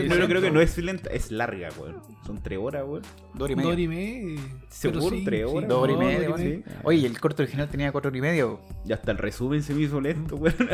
[0.41, 2.01] que no es lenta, es larga, weón.
[2.25, 3.03] Son tres horas, weón.
[3.35, 3.69] Dos y media.
[3.69, 4.41] Dos y media.
[4.69, 5.09] ¿Seguro?
[5.15, 5.69] Sí, ¿Tres sí, horas?
[5.69, 6.63] Dos horas y media, dos y media.
[6.83, 8.59] Oye, y el corto original tenía cuatro horas y medio.
[8.85, 10.55] Y hasta el resumen se me hizo lento, weón.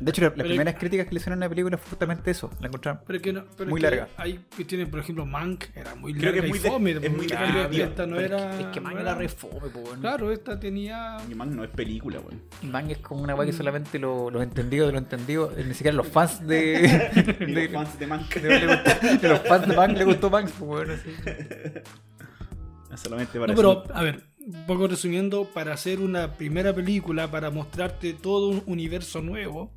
[0.00, 2.30] De hecho, la- las Pero- primeras críticas que le hicieron a la película fue justamente
[2.30, 2.50] eso.
[2.60, 3.02] La encontraron.
[3.06, 4.08] Pero que no, pero Muy es que larga.
[4.16, 6.90] Hay cuestiones, por ejemplo, Mank era muy Creo que larga es muy y de- fome.
[6.92, 7.84] es muy descriptiva.
[7.84, 8.56] esta no Pero es era.
[8.56, 9.68] que- es que no Man era re fome.
[10.00, 11.18] Claro, esta tenía.
[11.30, 12.40] Y no es película, weón.
[12.62, 15.74] Mang es como una weá que solamente lo- los entendidos de los entendidos, eh, ni
[15.74, 17.36] siquiera los fans de.
[17.46, 18.34] Ni de, los fans de Mank.
[18.34, 21.10] de- le gustó- de los fans de Mang le gustó Mang, pues, weón, así.
[22.96, 27.50] Solamente para No, pero, a ver, un poco resumiendo, para hacer una primera película, para
[27.50, 29.70] mostrarte todo un universo nuevo,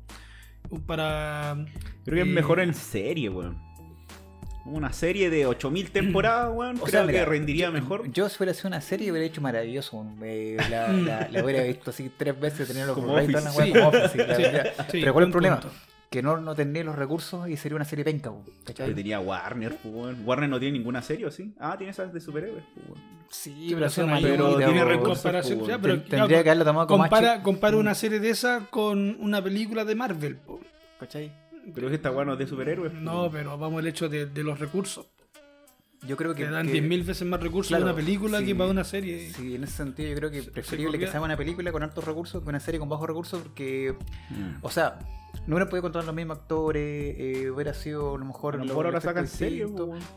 [0.86, 1.56] para.
[2.04, 3.58] Creo que es eh, mejor en serie, weón.
[4.64, 6.76] Una serie de 8000 temporadas, weón.
[6.76, 8.10] O creo sea, mira, que rendiría mejor.
[8.12, 10.06] Yo si hubiera sido una serie hubiera hecho maravilloso.
[10.22, 13.32] Eh, la, la, la hubiera visto así tres veces, tener los Como Office.
[13.32, 13.72] weá Sí.
[13.72, 14.72] como Office, sí, la Sí, verdad.
[14.90, 15.60] sí, Pero ¿cuál es el problema?
[15.60, 15.76] punto.
[16.10, 18.44] Que no, no tendría los recursos y sería una serie penca, weón,
[18.94, 20.22] tenía Warner, pues, weón.
[20.26, 21.54] Warner no tiene ninguna serie, ¿o sí?
[21.58, 23.00] Ah, tiene esas de superhéroes, pues, weón.
[23.30, 23.88] Sí, pero
[24.58, 25.80] tiene en recursos, comparación- pues, ya, weón.
[25.82, 27.02] pero, Ten- tendría que haberlo tomado como
[27.42, 30.36] compara, una serie de esa con una película de Marvel.
[30.36, 30.60] po.
[31.00, 31.32] ¿cachai?
[31.74, 32.92] Pero es que esta weón no es de superhéroes.
[32.92, 35.06] pues, No, pero vamos al hecho de, de los recursos.
[36.06, 36.44] Yo creo que.
[36.44, 38.82] Que dan que- 10.000 veces más recursos claro, para una película sí, que para una
[38.84, 39.30] serie.
[39.32, 41.10] Sí, en ese sentido yo creo que es preferible que copia.
[41.12, 43.94] se haga una película con altos recursos que una serie con bajos recursos porque,
[44.30, 44.56] Mm.
[44.62, 44.98] o sea,
[45.46, 46.82] no hubieran podido contar los mismos actores,
[47.18, 48.54] eh, hubiera sido a lo mejor...
[48.54, 49.66] A lo mejor ahora sacan serie.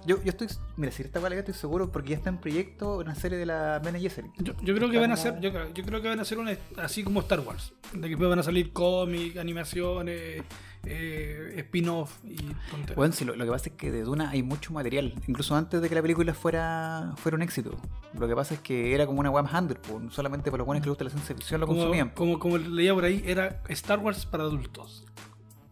[0.05, 0.47] Yo, yo estoy,
[0.77, 3.79] mira, si esta vale estoy seguro porque ya está en proyecto una serie de la
[3.79, 4.31] Bene Gesserit.
[4.39, 6.37] Yo, yo creo que van a hacer, yo, creo- yo creo que van a hacer
[6.37, 10.43] una así como Star Wars, de que después van a salir cómics, animaciones,
[10.87, 12.35] eh, spin-off y
[12.69, 12.95] tonterías.
[12.95, 15.81] Bueno, sí, lo, lo que pasa es que de Duna hay mucho material, incluso antes
[15.81, 17.75] de que la película fuera, fuera un éxito.
[18.13, 20.81] Lo que pasa es que era como una web handler, pues, solamente por los buenos
[20.83, 22.09] que les gusta la ciencia ficción lo como, consumían.
[22.09, 25.04] como, como leía por ahí, era Star Wars para adultos.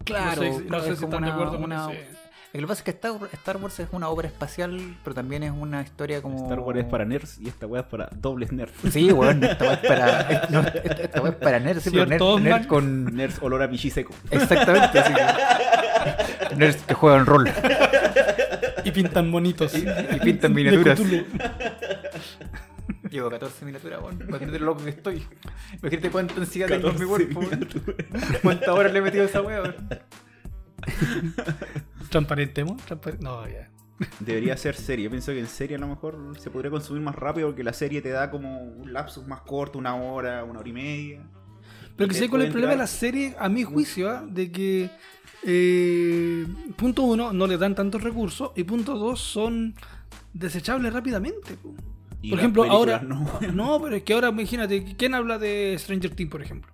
[0.04, 1.92] Claro, no sé, si- no claro, sé es si como están de acuerdo con una-
[1.92, 2.24] ese.
[2.54, 2.92] Lo que pasa es que
[3.36, 6.38] Star, Wars es una obra espacial, pero también es una historia como.
[6.44, 8.74] Star Wars es para nerds y esta weá es para dobles nerds.
[8.92, 10.48] Sí, bueno, esta weá es para.
[10.52, 12.06] no, esta weá es para nerds, sí, pero
[12.40, 13.06] nerd, con.
[13.16, 14.14] Nerds olor a pichi seco.
[14.30, 16.56] Exactamente, así que.
[16.56, 17.50] Nerds que juegan rol
[18.84, 19.74] Y pintan bonitos.
[19.74, 21.00] y, y pintan De miniaturas.
[23.14, 24.20] Llevo 14 miniaturas, weón.
[24.28, 25.24] Imagínate lo loco que estoy.
[25.80, 27.42] Imagínate cuánta ansiedad tengo en mi 14 cuerpo.
[28.42, 29.76] ¿Cuántas horas le he metido a esa weá, weón?
[32.10, 32.82] ¿Transparentemos?
[32.88, 33.70] Transpare- No, ya.
[34.20, 35.06] Debería ser serie.
[35.06, 37.74] Yo pienso que en serie a lo mejor se podría consumir más rápido porque la
[37.74, 41.22] serie te da como un lapsus más corto, una hora, una hora y media.
[41.96, 44.26] Pero que sé cuál es el problema de la serie, a mi juicio, ¿ah?
[44.28, 44.90] de que
[45.44, 49.76] eh, punto uno, no le dan tantos recursos y punto dos, son
[50.34, 51.56] desechables rápidamente.
[52.24, 53.02] Y Por ejemplo, ahora...
[53.06, 53.28] no.
[53.54, 56.72] No, pero es que ahora imagínate, ¿quién habla de Stranger Things, por ejemplo?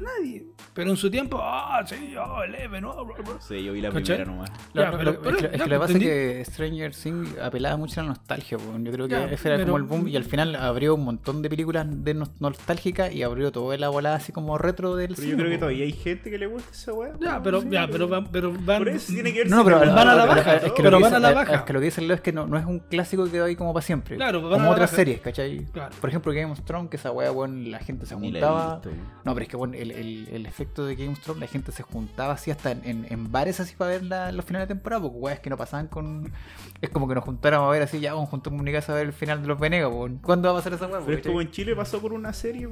[0.00, 0.46] Nadie.
[0.74, 3.40] Pero en su tiempo, ah, sí, oh, Eleven, oh, bla, bla.
[3.40, 4.16] Sí, yo vi la ¿Cachai?
[4.16, 4.50] primera nomás.
[4.72, 6.94] Lo- Ya, pero- pero- es que, es ya, que lo que pasa es que Stranger
[6.94, 8.58] Things apelaba mucho a la nostalgia.
[8.58, 10.08] Yo creo que Ya, ese era pero- como el boom.
[10.08, 13.88] Y al final abrió un montón de películas de nos- nostálgicas y abrió toda la
[13.88, 15.30] volada así como retro del Pero cine.
[15.32, 17.12] yo creo que todavía hay gente que le gusta esa weá.
[17.20, 18.78] Ya, pero, Sí, ya, pero, van- pero van...
[18.78, 20.90] Por eso tiene que ver No, no, pero Van a la baja, es que pero
[20.92, 21.54] lo que van a dice- la baja.
[21.56, 23.56] Es que lo que dice Leo es que no, no es un clásico que hay
[23.56, 24.16] como para siempre.
[24.16, 24.96] Claro, van a como la otras baja.
[24.96, 25.66] series, ¿cachai?
[25.72, 25.94] Claro.
[26.00, 28.80] Por ejemplo, Game of Thrones, que esa weá, weón, la gente se juntaba.
[29.24, 31.72] No, pero es que bueno, el, el, el efecto de Game of Thrones, la gente
[31.72, 35.02] se juntaba así hasta en, en, bares así para ver la- los finales de temporada,
[35.02, 36.32] porque weas que no pasaban con.
[36.80, 38.96] Es como que nos juntáramos a ver así, ya vamos juntos en mi casa a
[38.96, 40.18] ver el final de los Venegas, weón.
[40.18, 41.00] ¿Cuándo va a pasar esa wea?
[41.04, 42.68] Pero es como en Chile pasó por una serie.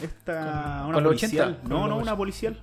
[0.00, 0.80] Esta.
[0.80, 1.48] ¿Con- Una con los policial.
[1.60, 1.68] 80?
[1.68, 2.60] No, no, una policial.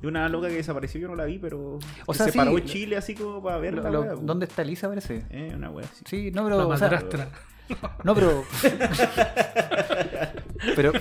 [0.00, 1.78] De una loca que desapareció, yo no la vi, pero.
[2.06, 4.16] O sea, se sí, paró en Chile así como para ver Lo- la lo-.
[4.16, 5.24] ¿Dónde está Elisa, parece?
[5.30, 6.04] Eh, una weá así.
[6.06, 6.68] Sí, no, La pero.
[6.68, 7.28] o sea, madrastra.
[8.04, 8.44] No, pero.
[10.76, 10.92] pero,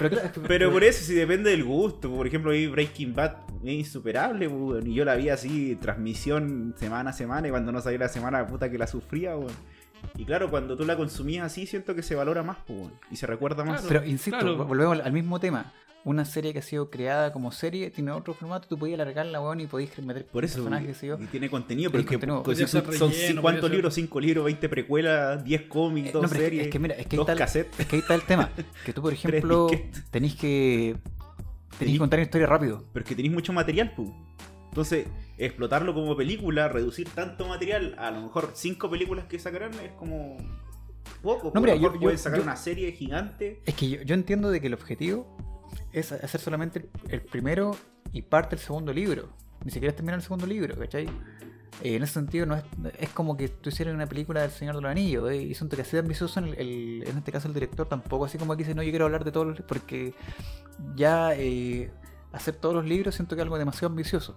[0.47, 2.09] pero, por eso, si depende del gusto.
[2.09, 4.87] Por ejemplo, vi Breaking Bad, es insuperable, weón.
[4.87, 7.47] Y yo la vi así, transmisión semana a semana.
[7.47, 9.53] Y cuando no salía la semana, puta que la sufría, weón.
[10.15, 12.93] Y claro, cuando tú la consumías así, siento que se valora más, po, weón.
[13.11, 13.81] Y se recuerda más.
[13.81, 14.01] Claro.
[14.01, 14.65] Pero insisto, claro.
[14.65, 15.71] volvemos al mismo tema.
[16.05, 19.61] Una serie que ha sido creada como serie tiene otro formato, tú podías alargarla, weón,
[19.61, 22.43] y podías meter Por eso, personajes, y tiene contenido, porque contenido.
[22.43, 23.93] pues, son, relleno, cinco- ¿cuántos libros?
[23.93, 26.79] 5 libros, 20 precuelas, 10 cómics, Eh, 2 no, pero es que- series, es que
[26.79, 27.79] mira, es que ahí dos está el- cassettes.
[27.79, 28.49] Es que ahí está el tema.
[28.85, 29.67] Que tú, por ejemplo,
[30.11, 30.97] tenéis que.
[31.79, 32.83] Tenéis que contar una historia rápido.
[32.91, 34.13] Pero es que tenéis mucho material, pu.
[34.69, 39.91] Entonces, explotarlo como película, reducir tanto material, a lo mejor cinco películas que sacarán es
[39.97, 40.37] como
[41.21, 41.51] poco.
[41.55, 43.61] No, mira, a lo mejor yo- yo- sacar yo- una serie gigante.
[43.65, 45.37] Es que yo, yo entiendo de que el objetivo
[45.93, 47.75] es hacer solamente el, el primero
[48.11, 49.29] y parte del segundo libro.
[49.63, 51.05] Ni siquiera es terminar el segundo libro, ¿cachai?
[51.81, 52.63] Eh, en ese sentido, no es,
[52.99, 55.31] es como que tú hicieras una película del Señor de los Anillos.
[55.31, 55.37] ¿eh?
[55.37, 58.37] Y son que así de ambicioso, en, el- en este caso el director tampoco, así
[58.37, 60.13] como que dice, no, yo quiero hablar de todos los porque
[60.95, 61.91] ya eh,
[62.31, 64.35] hacer todos los libros siento que es algo demasiado ambicioso.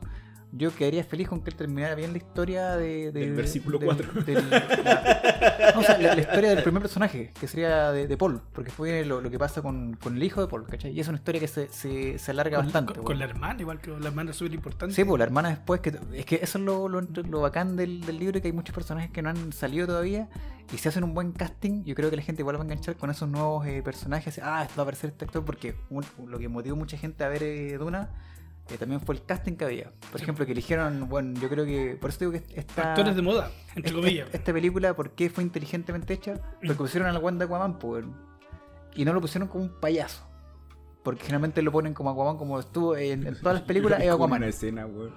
[0.53, 3.87] Yo quedaría feliz con que él terminara bien la historia de, de- Del versículo del-
[3.87, 4.23] 4.
[4.23, 8.17] del- la- no, o sea, la, la historia del primer personaje, que sería de, de
[8.17, 10.93] Paul, porque fue lo, lo que pasa con, con el hijo de Paul, ¿cachai?
[10.93, 12.95] Y es una historia que se, se, se alarga Con, bastante.
[12.95, 14.95] con- con la hermana, igual que la hermana es súper importante.
[14.95, 18.01] Sí, pues la hermana después, que es que eso es lo, lo, lo bacán del,
[18.03, 20.29] del libro, que hay muchos personajes que no han salido todavía,
[20.73, 22.97] y si hacen un buen casting, yo creo que la gente igual va a enganchar
[22.97, 26.39] con esos nuevos eh, personajes, ah, esto va a aparecer este actor, porque un- lo
[26.39, 28.09] que motivó mucha gente a ver eh, Duna
[28.71, 29.93] eh, también fue el casting que había.
[30.11, 32.91] Por ejemplo, que eligieron, bueno, yo creo que, por eso digo que esta...
[32.91, 34.29] Actores de moda, entre Esta- comillas.
[34.33, 36.35] Esta película, ¿por qué fue inteligentemente hecha?
[36.61, 38.05] Porque pusieron a la Wanda Aquaman, pues,
[38.95, 40.23] y no lo pusieron como un payaso.
[41.03, 44.39] Porque generalmente lo ponen como Aquaman, como estuvo en, en todas las películas, es Aquaman.
[44.43, 45.13] Una escena, weón.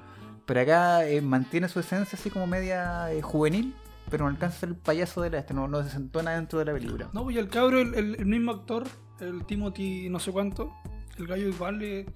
[0.45, 3.75] Pero acá eh, mantiene su esencia así como media eh, juvenil,
[4.09, 6.65] pero no alcanza el payaso de la este, no, no se sentó nada dentro de
[6.65, 7.09] la película.
[7.13, 8.83] No, pues y el cabro, el, el- el mismo actor,
[9.19, 10.71] el Timothy no sé cuánto,
[11.17, 12.07] el gallo igual eh,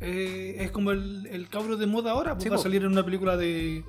[0.00, 2.92] eh, es como el, el cabro de moda ahora, pues Sí, va a salir en
[2.92, 3.84] una película de...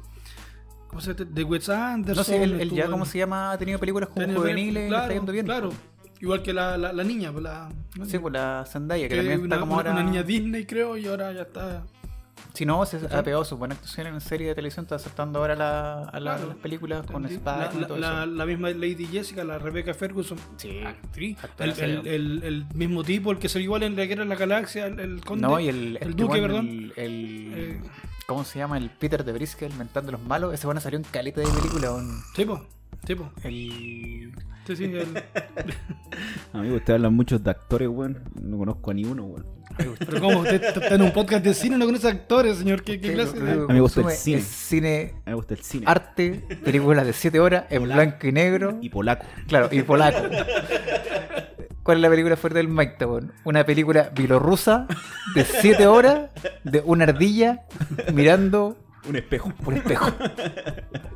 [0.88, 1.32] ¿Cómo se llama?
[1.32, 2.18] De Wes Anderson.
[2.18, 3.52] No sé, él, ya, ¿cómo se llama?
[3.52, 5.46] Ha tenido películas como juveniles claro, está yendo bien.
[5.46, 5.72] Claro,
[6.20, 7.70] igual que la, la, la niña, pues la...
[8.06, 9.92] Sí, pues la Zendaya, que, que también una, está como ahora...
[9.92, 11.84] una niña Disney creo y ahora ya está...
[12.54, 15.56] Si no, se ha pegado su buena actuación en serie de televisión, está aceptando ahora
[15.56, 16.48] la- a la- Claro.
[16.50, 17.26] las películas con.
[17.26, 18.26] Spike la, y todo eso.
[18.26, 20.38] la misma Lady Jessica, la Rebecca Ferguson.
[20.58, 20.82] Sí.
[20.84, 21.38] actriz.
[21.60, 24.36] El, el, el, el mismo tipo, el que se igual en la guerra de la
[24.36, 25.48] galaxia, el, el conde.
[25.48, 26.68] No, y el, el duque, perdón.
[26.68, 27.82] El, el- Eh.
[28.28, 28.78] ¿Cómo se llama?
[28.78, 30.54] El Peter de Briskel, mentando los malos.
[30.54, 31.92] Ese bueno salió en caleta de película.
[31.92, 32.22] weón.
[32.36, 32.66] Tipo,
[33.06, 33.30] tipo.
[33.44, 34.34] El.
[34.76, 35.24] Sí, sí, el-
[36.54, 38.20] Amigo, ustedes hablan mucho de actores, weón.
[38.42, 39.46] No conozco a ni uno, weón.
[40.00, 42.84] Pero como usted está en un podcast de cine, no conoce actores, señor.
[42.84, 44.38] ¿Qué, qué clase de- A mí me gusta el cine.
[44.40, 45.86] es cine, A mí me gusta el cine.
[45.88, 48.78] arte, películas de 7 horas en blanco y negro.
[48.82, 49.26] Y polaco.
[49.48, 50.20] Claro, y polaco.
[51.84, 53.32] ¿Cuál es la película fuerte del Mike Tabón?
[53.44, 54.86] Una película bielorrusa
[55.34, 56.30] de 7 horas
[56.64, 57.62] de una ardilla
[58.14, 58.78] mirando
[59.08, 59.52] Un espejo.
[59.66, 60.12] Un espejo.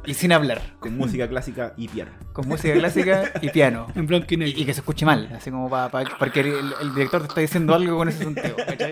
[0.05, 0.61] y sin hablar.
[0.79, 2.11] Con música clásica y piano.
[2.33, 3.88] Con música clásica y piano.
[3.95, 4.59] En blanco y Y, negro.
[4.59, 7.75] y que se escuche mal, así como para, porque el, el director te está diciendo
[7.75, 8.91] algo con ese sentido, ¿cachai?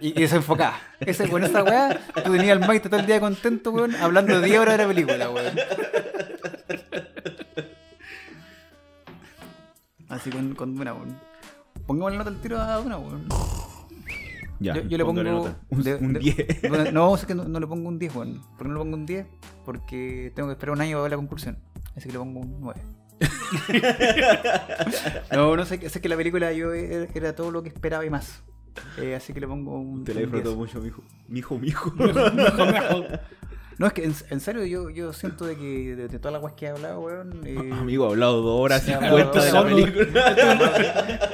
[0.00, 0.80] Y, y desenfocada.
[1.00, 4.58] Ese, con esa weá, tú tenías al Maite todo el día contento, weón, hablando 10
[4.58, 5.54] horas de la película, weón.
[10.08, 11.18] Así con, con Duna, weón.
[11.86, 13.28] Pongamos la nota al tiro a Duna, weón.
[14.60, 15.22] Ya, yo, yo le pongo.
[15.22, 15.58] nota.
[15.70, 16.62] Un, de- un de- 10.
[16.62, 18.42] Duna- no, es que no, no le pongo un 10, weón.
[18.56, 19.26] ¿Por qué no le pongo un 10?
[19.64, 21.58] Porque tengo que esperar un año para ver la conclusión.
[21.96, 22.80] Así que le pongo un 9.
[25.32, 28.42] no, no sé, sé que la película yo era, todo lo que esperaba y más.
[28.98, 30.04] Eh, así que le pongo un.
[30.04, 30.56] Te la disfrutó 10.
[30.58, 31.02] mucho, mijo.
[31.28, 31.92] Mijo, mijo.
[31.96, 33.20] Mejor, mejor.
[33.78, 36.42] No, es que en, en serio yo, yo siento de que de, de todas las
[36.42, 37.42] weas que he hablado, weón.
[37.46, 41.28] eh, Amigo, ha hablado dos horas y cuenta de la película.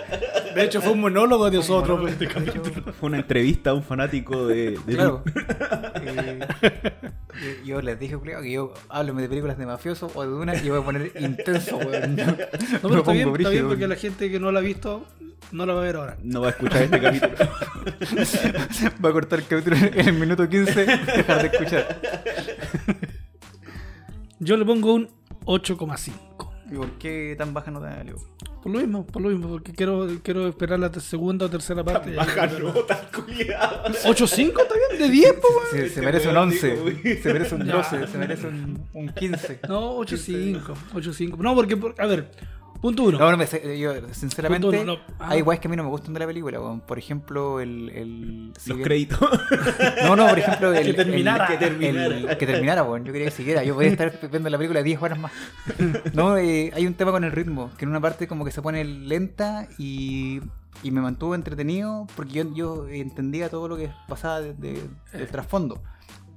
[0.55, 2.11] De hecho, fue un monólogo de nosotros.
[2.11, 2.93] Este capítulo.
[2.99, 5.23] Fue una entrevista a un fanático de, de Claro.
[6.05, 10.29] Eh, yo, yo les dije, culiao, que yo háblame de películas de mafiosos o de
[10.29, 12.17] Duna y voy a poner intenso, weón.
[12.17, 12.37] No, Me
[12.83, 15.07] pero está bien, está bien porque la gente que no la ha visto
[15.53, 16.17] no la va a ver ahora.
[16.23, 17.33] No va a escuchar este capítulo.
[19.05, 22.01] Va a cortar el capítulo en el minuto 15, dejar de escuchar.
[24.39, 25.09] Yo le pongo un
[25.45, 26.34] 8,5.
[26.71, 28.17] ¿Y por qué tan baja nota, Leo?
[28.62, 32.15] Por lo mismo, por lo mismo, porque quiero, quiero esperar la segunda o tercera parte.
[32.15, 33.85] Baja nota, culiado.
[33.85, 35.67] 8,5 está bien, de 10, po, weón.
[35.71, 37.17] Se, se merece un weón 11, dijo, güey.
[37.19, 37.73] se merece un Ya.
[37.77, 39.61] 12, se merece un, un 15.
[39.69, 40.62] No, 8,5,
[40.95, 41.37] 8,5.
[41.37, 42.31] No, porque, por- a ver,
[42.85, 43.18] punto uno.
[43.18, 45.14] No, no, me sé- yo sinceramente Punto uno, no.
[45.18, 45.28] Ah.
[45.30, 46.61] hay weas que a mí no me gustan de la película.
[46.87, 47.89] Por ejemplo, el...
[47.89, 49.18] el si Los bien- créditos.
[50.05, 51.47] No, no, por ejemplo, el, Que terminara.
[51.47, 52.16] el- Que terminara.
[52.16, 53.05] el- que terminara, weón.
[53.07, 53.64] Yo quería que siguiera.
[53.64, 55.32] Yo podía estar viendo la película 10 horas más.
[56.12, 58.61] No, eh, hay un tema con el ritmo, que en una parte como que se
[58.61, 60.41] pone lenta y,
[60.82, 64.82] y me mantuvo entretenido porque yo, yo entendía todo lo que pasaba de- de-
[65.12, 65.82] del trasfondo.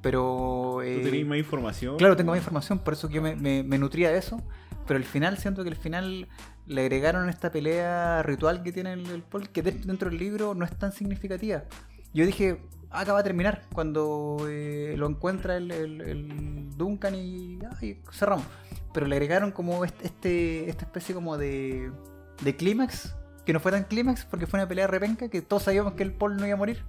[0.02, 0.82] Pero...
[0.84, 1.98] eh, Tú tenés más información.
[1.98, 4.42] Claro, tengo más información, por eso que yo me, me- me nutría de eso.
[4.88, 6.28] Pero al final siento que al final
[6.66, 10.56] le agregaron esta pelea ritual que tiene el, el Paul, que de- dentro del libro
[10.56, 11.64] no es tan significativa.
[12.14, 17.60] Yo dije, ah, acaba de terminar, cuando eh, lo encuentra el, el- el Duncan y,
[17.70, 18.46] ah, y cerramos.
[18.94, 21.92] Pero le agregaron como este, este- esta especie como de,
[22.42, 23.14] de clímax,
[23.46, 26.14] que no fue tan clímax porque fue una pelea repenca, que todos sabíamos que el
[26.14, 26.84] Paul no iba a morir.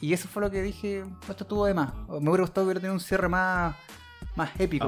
[0.00, 1.92] Y eso fue lo que dije, esto estuvo de más.
[2.08, 3.76] Me hubiera gustado hubiera tenido un cierre más,
[4.36, 4.86] más épico,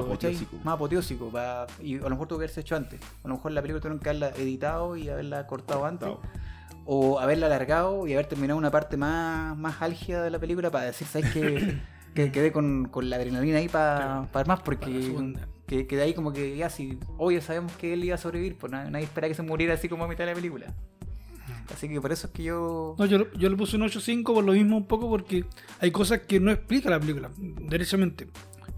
[0.63, 1.29] más apoteósico.
[1.29, 2.99] pa- y a lo mejor tuvo que haberse hecho antes.
[3.23, 6.09] A lo mejor la película tuvieron que haberla editado y haberla cortado antes.
[6.85, 10.85] O haberla alargado y haber terminado una parte más, más álgida de la película para
[10.85, 11.79] decir, ¿sabes qué?
[12.13, 14.29] que quedé con, con la adrenalina ahí para Claro.
[14.33, 15.33] ver más, porque
[15.67, 18.57] que, que de ahí como que ya si obvio sabemos que él iba a sobrevivir,
[18.57, 20.73] pues nadie, nadie espera que se muriera así como a mitad de la película.
[21.73, 22.95] Así que por eso es que yo...
[22.97, 25.43] No, yo, yo le puse un 8.5 por lo mismo un poco porque
[25.81, 28.27] hay cosas que no explica la película, derechamente.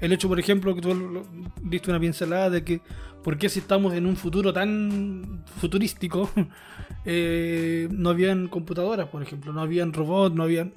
[0.02, 1.24] El hecho, por ejemplo, que tú
[1.62, 2.82] viste una pincelada de que
[3.24, 6.30] por qué si estamos en un futuro tan futurístico,
[7.06, 10.74] eh, no habían computadoras, por ejemplo, no habían robots, no habían...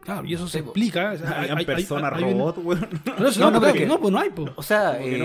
[0.00, 1.10] Claro, y eso se explica.
[1.56, 2.88] hay- personas robot, weón.
[3.18, 4.52] No, no, no, pues, no, pues no hay, pues.
[4.56, 5.18] O sea, eh,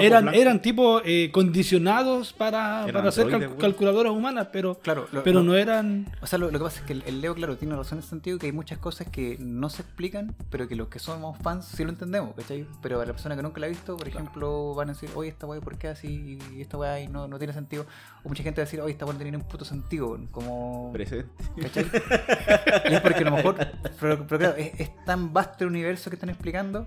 [0.00, 3.60] eran, eran tipos eh, condicionados para, Eran para ser cal- androides, weón.
[3.60, 6.06] calculadoras humanas, pero, Claro, lo- pero lo- no eran...
[6.20, 8.00] O sea, lo, lo que pasa es que el, el Leo, claro, tiene razón en
[8.00, 11.36] ese sentido que hay muchas cosas que no se explican, pero que los que somos
[11.38, 12.66] fans sí lo entendemos, ¿cachai?
[12.82, 15.30] Pero a la persona que nunca la ha visto, por ejemplo, van a decir, oye,
[15.30, 16.38] esta weá, ¿por qué así?
[16.54, 17.86] Y esta weá ahí no, no tiene sentido.
[18.24, 20.90] O mucha gente va a decir, oye, esta weá no tiene un puto sentido, como...
[20.92, 21.28] Presente.
[21.60, 21.84] ¿Cachai?
[22.90, 23.56] y es porque a lo mejor,
[24.00, 26.86] pero, pero claro, es, es tan vasto el universo que están explicando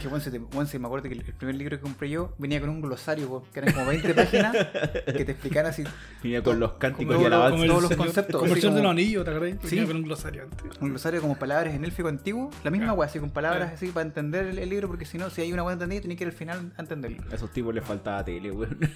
[0.00, 2.08] que, bueno, si, te- bueno, si me acuerdo que el, el primer libro que compré
[2.08, 4.56] yo venía con un glosario, que eran como 20 páginas
[5.04, 5.84] que te explican así
[6.22, 7.66] Venía con los cánticos Como y alabanzas.
[7.66, 9.58] todos los conceptos, Como el Señor de los Anillos, ¿te acuerdas?
[9.62, 9.76] Sí.
[9.76, 10.78] Venía con un glosario antes.
[10.80, 14.06] un glosario como palabras en élfico antiguo, la misma weá, así con palabras así para
[14.06, 16.28] entender el, el libro, porque si no, si hay una buena entendida, tenés que ir
[16.28, 17.22] al final a entenderlo.
[17.30, 18.78] A esos tipos les faltaba tele, weón.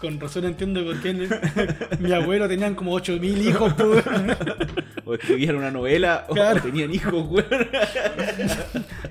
[0.00, 1.14] Con razón entiendo por qué
[2.00, 4.04] mi abuelo tenían como 8000 hijos, pues.
[5.06, 6.60] O escribían una novela o Claro.
[6.60, 7.46] tenían hijos, weón.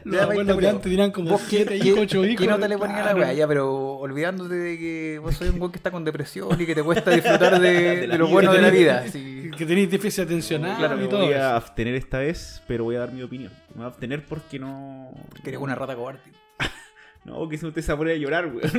[0.04, 2.46] Los abuelos de antes tenían como ¿Vos 7 qué- hijos, 8 qué- hijos.
[2.46, 3.20] ¿Qué nota le ponías a la Claro.
[3.20, 3.34] weá?
[3.34, 6.76] Ya, pero olvidándote de que vos sois un weón que está con depresión y que
[6.76, 8.34] te cuesta disfrutar de, De de lo vida.
[8.34, 9.04] bueno Que de la tenés- vida.
[9.08, 9.52] así.
[9.58, 12.98] Que tenéis déficit atencional Claro, y Me todo voy a abstener esta vez, pero voy
[12.98, 13.52] a dar mi opinión.
[13.70, 15.12] Me voy a abstener porque no.
[15.44, 16.20] Que eres una rata cobarde.
[17.26, 18.62] No, que si usted se a llorar, weón.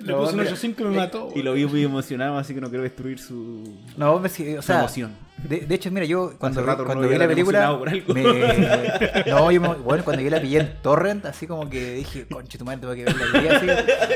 [0.00, 1.30] Le No, puse un mira, 8.5 y me mató.
[1.34, 3.64] Y lo vi muy emocionado, así que no quiero destruir su,
[3.96, 5.12] No, me sí, o su sea, emoción.
[5.38, 7.78] De, de hecho, mira, yo cuando, no cuando vi la película.
[8.08, 9.24] Me...
[9.26, 9.68] No, yo me...
[9.74, 12.94] bueno, cuando yo la pillé en Torrent, así como que dije, conche tu madre, tengo
[12.94, 13.66] que verla hoy día, así.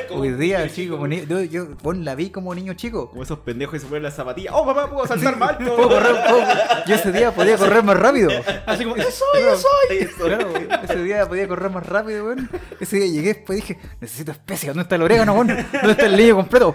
[0.08, 1.24] Como hoy día, así, como ni...
[1.26, 3.10] yo, yo bueno, la vi como niño chico.
[3.10, 4.52] Como esos pendejos que se ponen las zapatillas.
[4.56, 5.76] ¡Oh, papá, puedo saltar alto!
[5.76, 6.44] Puedo correr, puedo-
[6.86, 8.28] Yo ese día podía correr más rápido.
[8.66, 9.98] Así como, ¡eso soy, yo soy!
[9.98, 10.24] Eso.
[10.24, 10.52] Claro,
[10.82, 12.50] ese día podía correr más rápido, weón.
[12.80, 15.46] Ese día llegué, después dije, necesito especia, ¿dónde está el orégano, weón?
[15.48, 16.74] ¿Dónde está el niño completo?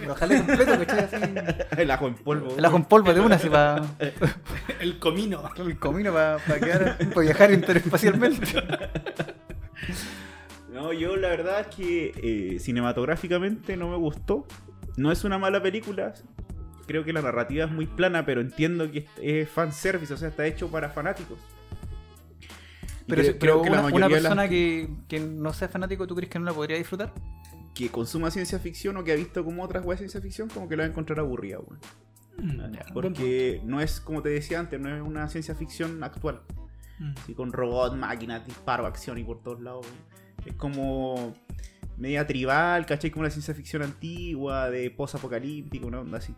[0.00, 1.04] Me lo jalé completo, ¿cachai?
[1.04, 1.32] Así.
[1.78, 2.54] El ajo en polvo.
[2.56, 3.75] El ajo en polvo de una, así para
[4.80, 5.42] El comino.
[5.58, 8.46] el comino, para quedar, para viajar interespacialmente.
[10.72, 12.12] No, yo la verdad es que
[12.54, 14.46] eh, cinematográficamente no me gustó.
[14.96, 16.12] No es una mala película.
[16.86, 20.46] Creo que la narrativa es muy plana, pero entiendo que es fanservice, o sea, está
[20.46, 21.38] hecho para fanáticos.
[22.40, 22.46] Y
[23.08, 26.14] Pero, creo- pero creo que la una, una persona que, que no sea fanático, ¿tú
[26.14, 27.12] crees que no la podría disfrutar?
[27.74, 30.66] que consuma ciencia ficción o que ha visto como otras weas de ciencia ficción, como
[30.66, 31.78] que la va a encontrar aburrida, weón.
[32.38, 36.42] Mm, Porque no es, como te decía antes, no es una ciencia ficción actual.
[36.98, 37.12] Mm.
[37.22, 39.86] Así con robot, máquinas, disparo, acción y por todos lados.
[40.44, 41.34] Es como
[41.96, 43.10] media tribal, ¿cachai?
[43.10, 46.34] Como la ciencia ficción antigua, de post-apocalíptico, una onda así.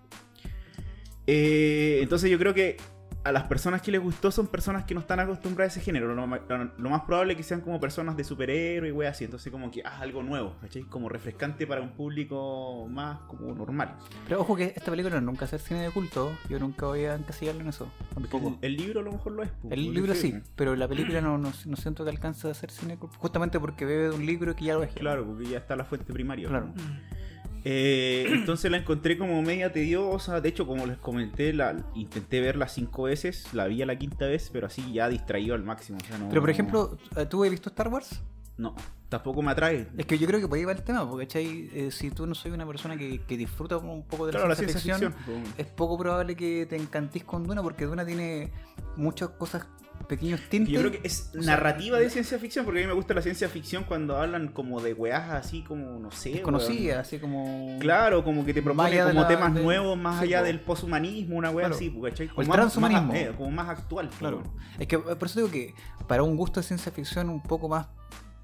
[1.26, 2.76] Eh, entonces yo creo que
[3.24, 6.14] a las personas que les gustó son personas que no están acostumbradas a ese género.
[6.14, 9.08] Lo, ma- lo- lo más probable es que sean como personas de superhéroe y wey
[9.08, 9.24] así.
[9.24, 10.82] Entonces como que ah, algo nuevo, ¿cachai?
[10.84, 13.96] Como refrescante para un público más como normal.
[14.26, 16.32] Pero ojo que esta película nunca es cine de culto.
[16.48, 17.90] Yo nunca voy a encasillarlo en eso.
[18.14, 18.58] Tampoco.
[18.62, 19.50] El, el libro a lo mejor lo es.
[19.60, 22.70] pues, El libro sí, pero la película no, no, no siento que alcance a ser
[22.70, 23.18] cine de culto.
[23.18, 24.92] Justamente porque bebe de un libro que ya lo es.
[24.92, 26.48] Claro, porque ya está la fuente primaria.
[26.48, 26.66] Claro.
[26.74, 27.27] ¿no?
[27.70, 30.40] Eh, entonces la encontré como media tediosa.
[30.40, 33.52] De hecho, como les comenté, la intenté verla cinco veces.
[33.52, 35.98] La vi a la quinta vez, pero así ya distraído al máximo.
[36.02, 36.96] o sea, no- Pero por ejemplo,
[37.28, 38.22] ¿tú has visto Star Wars?
[38.56, 38.74] No,
[39.08, 39.86] tampoco me atrae.
[39.96, 41.28] Es que yo creo que ahí va el tema, porque.
[41.74, 44.48] Eh, si tú no soy una persona que, que disfruta un poco de la, Claro,
[44.48, 45.54] la ciencia, ciencia ficción, ficción.
[45.58, 48.50] es poco probable que te encantís con Duna, porque Duna tiene
[48.96, 49.66] muchas cosas,
[50.08, 50.72] pequeños tintes.
[50.72, 53.14] Yo creo que es O sea, narrativa de ciencia ficción, porque a mí me gusta
[53.14, 56.30] la ciencia ficción cuando hablan como de weas así como, no sé.
[56.30, 57.00] desconocida, weón.
[57.00, 57.76] así como...
[57.78, 60.24] Claro, como que te Más propone allá de como la- temas de- nuevos, más sí,
[60.26, 61.74] allá del poshumanismo, una wea Claro.
[61.76, 62.26] así, ¿cachai?
[62.26, 63.06] O Como el más- transhumanismo.
[63.12, 64.08] más- eh, como más actual.
[64.18, 64.42] Claro.
[64.78, 65.74] Es que eh, por eso digo que
[66.06, 67.86] para un gusto de ciencia ficción un poco más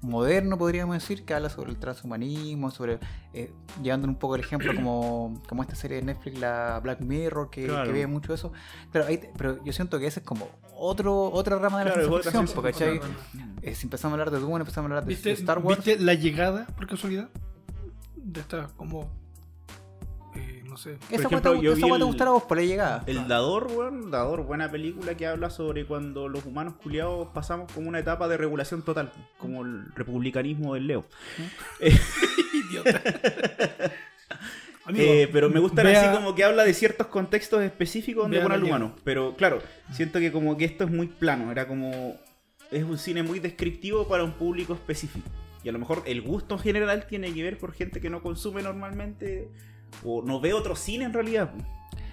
[0.01, 2.99] moderno, podríamos decir, que habla sobre el transhumanismo, sobre.
[3.33, 3.51] Eh,
[3.81, 7.65] llevando un poco el ejemplo como, como esta serie de Netflix, la Black Mirror, que,
[7.65, 7.85] Claro.
[7.85, 8.51] que ve mucho eso.
[8.91, 11.93] Pero, ahí te- pero yo siento que ese es como otro otra rama de la
[11.93, 12.99] Claro, ciencia ficción, ciencia porque, ficción.
[12.99, 13.61] ¿cachai?
[13.63, 15.83] Eh, si empezamos a hablar de Dune, empezamos a hablar de, de ¿Viste, Star Wars.
[15.83, 17.29] ¿Viste la llegada, por casualidad?
[18.15, 19.09] De esta, como.
[20.35, 20.93] eh, no sé.
[20.97, 23.03] Por Esa ejemplo, yo esa vi guata te gustará a vos por la llegada.
[23.07, 27.87] El Dador, weón, Dador, buena película que habla sobre cuando los humanos culiados pasamos como
[27.89, 31.05] una etapa de regulación total, como el republicanismo del Leo.
[32.53, 33.01] Idiota.
[34.85, 38.39] Amigo, Eh, pero me gusta vea- así como que habla de ciertos contextos específicos donde
[38.41, 38.95] pone al humano.
[39.03, 39.59] Pero claro,
[39.91, 42.15] siento que como que esto es muy plano, era como...
[42.71, 45.27] Es un cine muy descriptivo para un público específico.
[45.63, 48.21] Y a lo mejor el gusto en general tiene que ver por gente que no
[48.21, 49.49] consume normalmente
[50.03, 51.51] o no ve otro cine en realidad.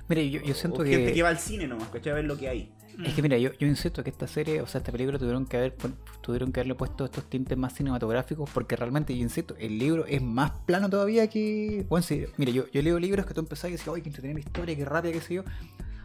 [0.09, 1.13] Mire, yo, yo o siento gente que.
[1.13, 2.13] que va al cine nomás, ¿cachai?
[2.13, 2.71] A ver lo que hay.
[3.05, 5.57] Es que mira, yo, yo insisto que esta serie, o sea, esta película tuvieron que
[5.57, 5.77] haber
[6.21, 10.23] tuvieron que haberle puesto estos tintes más cinematográficos porque realmente, yo insisto, el libro es
[10.23, 11.87] más plano todavía que...
[11.89, 14.41] Bueno, sí, mira, yo, yo leo libros que tú empezás y decís, oye, que entretenida
[14.41, 15.45] historia, qué rápida, qué sé yo.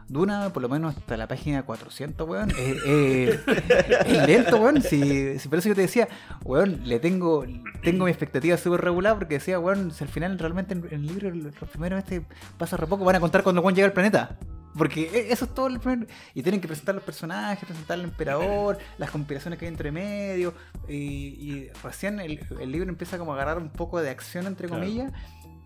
[0.09, 4.81] Duna, por lo menos hasta la página 400, weón, es, lento, weón.
[4.81, 6.07] Si, por eso yo te decía,
[6.45, 7.45] weón, le tengo
[7.83, 11.29] tengo mi expectativa súper regular porque decía, weón, si al final realmente en, el libro
[11.29, 12.25] los primeros este
[12.57, 14.37] pasa re poco, van a contar cuando Juan llega al planeta.
[14.77, 16.07] Porque e- eso es todo el primer...
[16.33, 20.53] Y tienen que presentar los personajes, presentar al emperador, las conspiraciones que hay entre medio.
[20.87, 24.67] Y, y recién el, el libro empieza como a agarrar un poco de acción, entre
[24.67, 24.83] Claro.
[24.83, 25.11] comillas.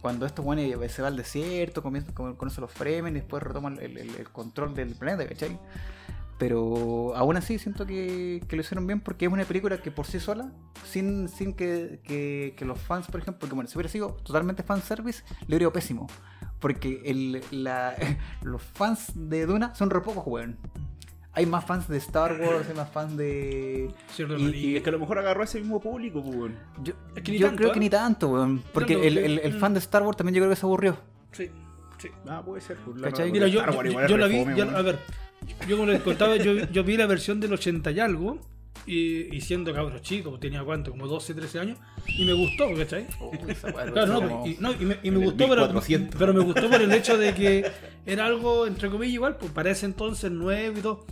[0.02, 3.98] Cuando esto bueno, se va al desierto, comienza, con- conoce los Fremen, después retoman el,
[3.98, 5.60] el- el control del planeta, ¿cachai?
[6.38, 10.08] Pero aún así siento que, que lo hicieron bien porque es una película que por
[10.08, 10.52] sí sola,
[10.90, 14.64] sin, sin que, que- que los fans, por ejemplo, porque bueno, si hubiera sido totalmente
[14.64, 16.08] fanservice, le hubiera ido pésimo.
[16.62, 17.96] Porque el, la-
[18.44, 20.58] los fans de Duna son re pocos, weón.
[21.34, 23.90] Hay más fans de Star Wars, hay más fans de...
[24.14, 26.56] Cierto, y- es que a lo mejor agarró a ese mismo público, pues, weón.
[26.84, 27.74] Yo, Es que ni yo tanto, creo ¿eh?
[27.74, 28.62] que ni tanto, weón.
[28.74, 29.60] Porque no, el, el- el mm.
[29.60, 30.98] fan de Star Wars también yo creo que se aburrió.
[31.32, 31.50] Sí,
[32.00, 32.10] sí.
[32.28, 32.78] Ah, puede ser.
[32.86, 33.32] pues, ¿Cachai?
[33.32, 34.76] Mira, yo, yo- yo la vi, fome, yo- weón.
[34.76, 35.00] a ver,
[35.68, 38.38] yo como les contaba, yo, yo vi la versión del 80 y algo,
[38.86, 43.06] y, y siendo cabros chicos, tenía cuánto, como 12, 13 años, y me gustó, ¿cachai?
[43.94, 46.20] Claro, no, y, no, y me, y me gustó, pero, 1400.
[46.20, 47.72] pero me gustó por el hecho de que
[48.06, 51.06] era algo, entre comillas, igual, pues para ese entonces nuevo y todo.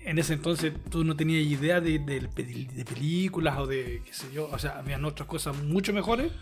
[0.00, 4.26] En ese entonces tú no tenías idea de, de, de películas o de, qué sé
[4.32, 6.32] yo, o sea, habían otras cosas mucho mejores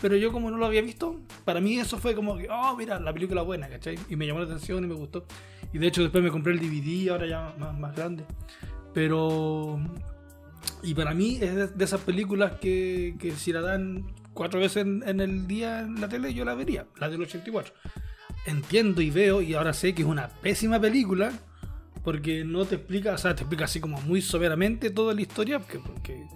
[0.00, 2.98] pero yo como no lo había visto, para mí eso fue como que, oh, mira,
[2.98, 3.98] la película buena, ¿cachai?
[4.08, 5.26] Y me llamó la atención y me gustó.
[5.72, 8.24] Y de hecho después me compré el DVD, ahora ya más, más grande.
[8.94, 9.80] Pero...
[10.82, 15.20] Y para mí es de, esas películas que, que si la dan cuatro veces en,
[15.20, 17.74] el día en la tele, yo la vería, la del 84.
[18.46, 21.32] Entiendo y veo, y ahora sé que es una pésima película,
[22.02, 25.60] porque no te explica, o sea, te explica así como muy soberamente toda la historia,
[25.60, 26.26] porque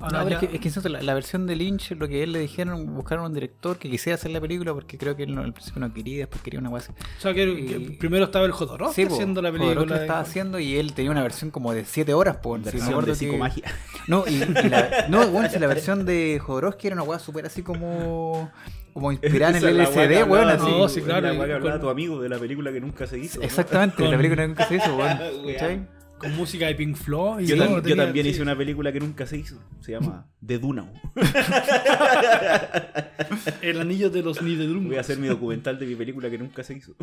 [0.00, 2.22] ahora No, pero es que, es que insisto, la, la versión de Lynch, lo que
[2.22, 5.34] él le dijeron, buscaron un director que quisiera hacer la película porque creo que él
[5.34, 6.92] no- al principio no quería, después quería una guasa.
[6.92, 9.74] o sea, que, que primero estaba el Jodorowsky haciendo la película.
[9.74, 13.04] lo de- estaba haciendo y él tenía una versión como de 7 horas, por Versión
[13.04, 13.64] de psicomagia.
[14.08, 17.46] No, y, y la, no, bueno, si la versión de Jodorowsky era una weá súper
[17.46, 18.50] así como.
[18.92, 20.70] Como inspirada en el que LSD, weón, hablaba- así.
[20.70, 23.40] No, sí, claro, La que con- tu amigo de la película que nunca se hizo.
[23.40, 23.44] ¿no?
[23.44, 25.18] Exactamente, Con- la película nunca se hizo, weón.
[26.18, 27.44] Con música de Pink Floyd.
[27.44, 28.30] y Yo, todo, tam- yo también sí.
[28.30, 29.60] hice una película que nunca se hizo.
[29.80, 30.88] Se llama The Dunau.
[33.62, 34.86] El anillo de los Nidelungs.
[34.86, 36.94] Voy a hacer mi documental de mi película que nunca se hizo.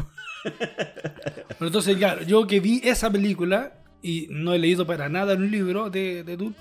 [0.44, 5.49] Pero entonces, claro, yo que vi esa película y no he leído para nada un
[5.52, 6.56] libro de, de Dune,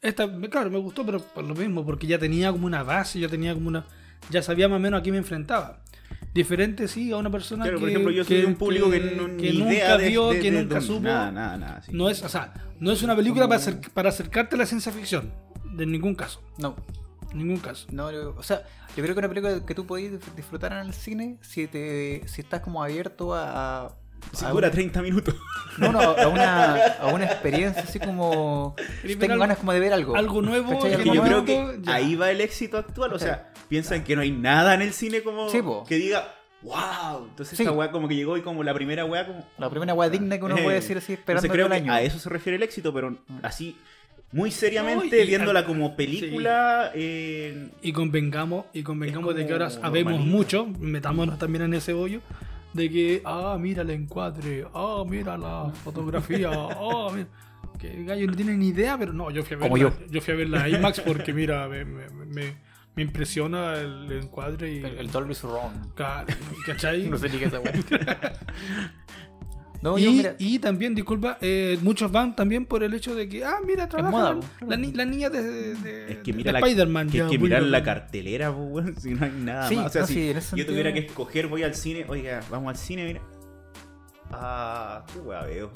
[0.00, 3.28] esta, claro, me gustó, pero por lo mismo, porque ya tenía como una base, ya
[3.28, 3.84] tenía como una.
[4.30, 5.82] Ya sabía más o menos a qué me enfrentaba.
[6.36, 7.80] Diferente, sí, a una persona Claro, que.
[7.80, 10.50] por ejemplo, yo soy de un público que, no, que nunca de, vio, de- que
[10.50, 11.00] de nunca supo.
[11.00, 11.82] Nada, nada, nada.
[11.82, 11.92] sí.
[11.94, 14.92] No es, o sea, no es una película para, acer- para acercarte a la ciencia
[14.92, 15.32] ficción.
[15.72, 16.42] De ningún caso.
[16.58, 16.76] No,
[17.32, 17.86] En ningún caso.
[17.90, 18.06] no,
[18.36, 18.62] o sea,
[18.96, 22.40] yo creo que una película que tú podés disfrutar en el cine si te si
[22.42, 23.86] estás como abierto a.
[23.86, 23.92] a
[24.32, 25.34] Si a dura una- 30 minutos.
[25.78, 28.74] No, no, a una, a una experiencia así como.
[28.76, 30.16] ¿Querés ver Tengo ganas como de ver algo.
[30.16, 30.92] algo nuevo ¿Cachai?
[30.94, 31.94] Es que yo creo que ya.
[31.94, 33.12] ahí va el éxito actual.
[33.12, 37.26] O sea, piensan que no hay nada en el cine como Sí, que diga, wow.
[37.28, 37.62] Entonces Sí.
[37.64, 39.44] esta weá como que llegó y como la primera weá como...
[39.58, 41.82] La primera weá digna que uno Eh, puede decir así esperando Entonces creo todo el
[41.82, 41.98] que año.
[41.98, 43.76] a eso se refiere el éxito, pero así
[44.32, 46.90] muy seriamente No, y- viéndola como película...
[46.94, 52.20] eh, Y convengamos, y convengamos de que ahora sabemos mucho, metámonos también en ese hoyo,
[52.76, 57.26] de que, ah, mira el encuadre, ah, mira la fotografía, ah, mira.
[57.78, 59.92] Que el gallo no tiene ni idea, pero no, yo fui a verla, Como yo.
[60.08, 62.54] yo fui a ver la IMAX porque, mira, me, me, me-
[62.94, 64.78] me impresiona el encuadre y.
[64.78, 65.92] El, el Dolby Surround.
[65.94, 66.24] Ca-
[66.64, 67.06] ¿Cachai?
[67.10, 67.52] No sé ni qué es
[69.98, 70.34] yo y, mira.
[70.38, 74.10] y también, disculpa, eh, muchos van también por el hecho de que, ah, mira, trabaja
[74.10, 74.66] moda, la, po.
[74.66, 75.42] la ni- la niña de,
[75.74, 77.10] de, Es que de mira la, Spider-Man.
[77.10, 79.86] que, ya, que mirar la cartelera, weón, si no hay nada Sí, más.
[79.86, 82.70] O sea, no, si sí, yo sentido- tuviera que escoger, voy al cine, oiga, vamos
[82.70, 83.20] al cine, mira.
[84.32, 85.70] Ah, qué veo.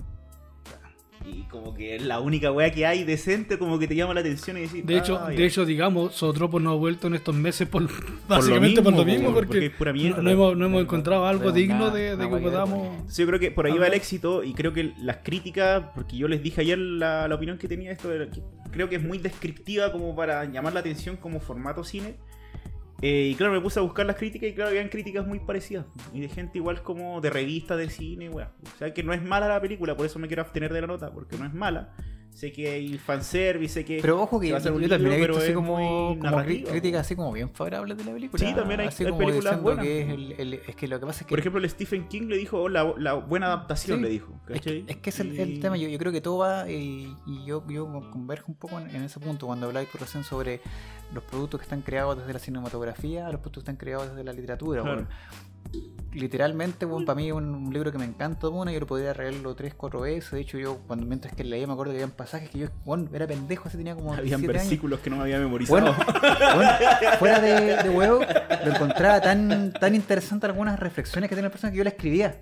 [1.25, 4.21] Y como que es la única weá que hay decente, como que te llama la
[4.21, 4.85] atención y decir.
[4.85, 7.89] De hecho, ah, de hecho, digamos, Sotropo no ha vuelto en estos meses por
[8.29, 10.17] básicamente por lo mismo, mismo, po, porque, porque es pura mierda.
[10.17, 13.13] no, no hemos, no hemos encontrado algo no, digno nada, de, de que podamos.
[13.13, 16.17] Sí, yo creo que por ahí va el éxito y creo que las críticas, porque
[16.17, 19.03] yo les dije ayer la, la opinión que tenía esto, era que creo que es
[19.03, 22.15] muy descriptiva como para llamar la atención como formato cine.
[23.03, 25.87] Eh, y claro, me puse a buscar las críticas y claro, habían críticas muy parecidas.
[26.13, 28.53] Y de gente igual como de revistas de cine, weá.
[28.75, 30.87] O sea que no es mala la película, por eso me quiero abstener de la
[30.87, 31.95] nota, porque no es mala.
[32.31, 33.99] Sé que hay fanservice, sé que...
[34.01, 37.01] Pero ojo que va a ser yo un también he visto así como, como críticas
[37.01, 38.47] así como bien favorables de la película.
[38.47, 39.85] Sí, también hay- así hay como películas buenas.
[39.85, 42.07] que es, el, el- es que lo que pasa es que Por ejemplo, el Stephen
[42.07, 44.03] King le dijo oh, la, la buena adaptación, Sí.
[44.05, 44.41] le dijo.
[44.49, 46.71] Es que, es que es el, Y- el tema, yo, yo creo que todo va,
[46.71, 47.13] y
[47.45, 50.61] yo, yo converjo un poco en, en ese punto, cuando hablabas tú recién sobre
[51.13, 54.33] los productos que están creados desde la cinematografía, los productos que están creados desde la
[54.33, 54.83] literatura.
[54.83, 54.97] Claro.
[54.97, 55.11] bueno.
[56.13, 59.55] Literalmente, bueno, para mí es un, libro que me encanta, bueno, yo lo podría regalarlo
[59.55, 62.51] tres, cuatro veces, de hecho yo cuando mientras que leía me acuerdo que había pasajes
[62.51, 64.63] que yo, bueno, era pendejo, así tenía como Habían 17 años.
[64.65, 65.81] versículos que no me había memorizado.
[65.81, 65.97] Bueno,
[66.57, 66.71] bueno,
[67.21, 68.19] fuera de, de huevo,
[68.65, 72.41] lo encontraba tan, tan interesante algunas reflexiones que tiene la persona que yo la escribía.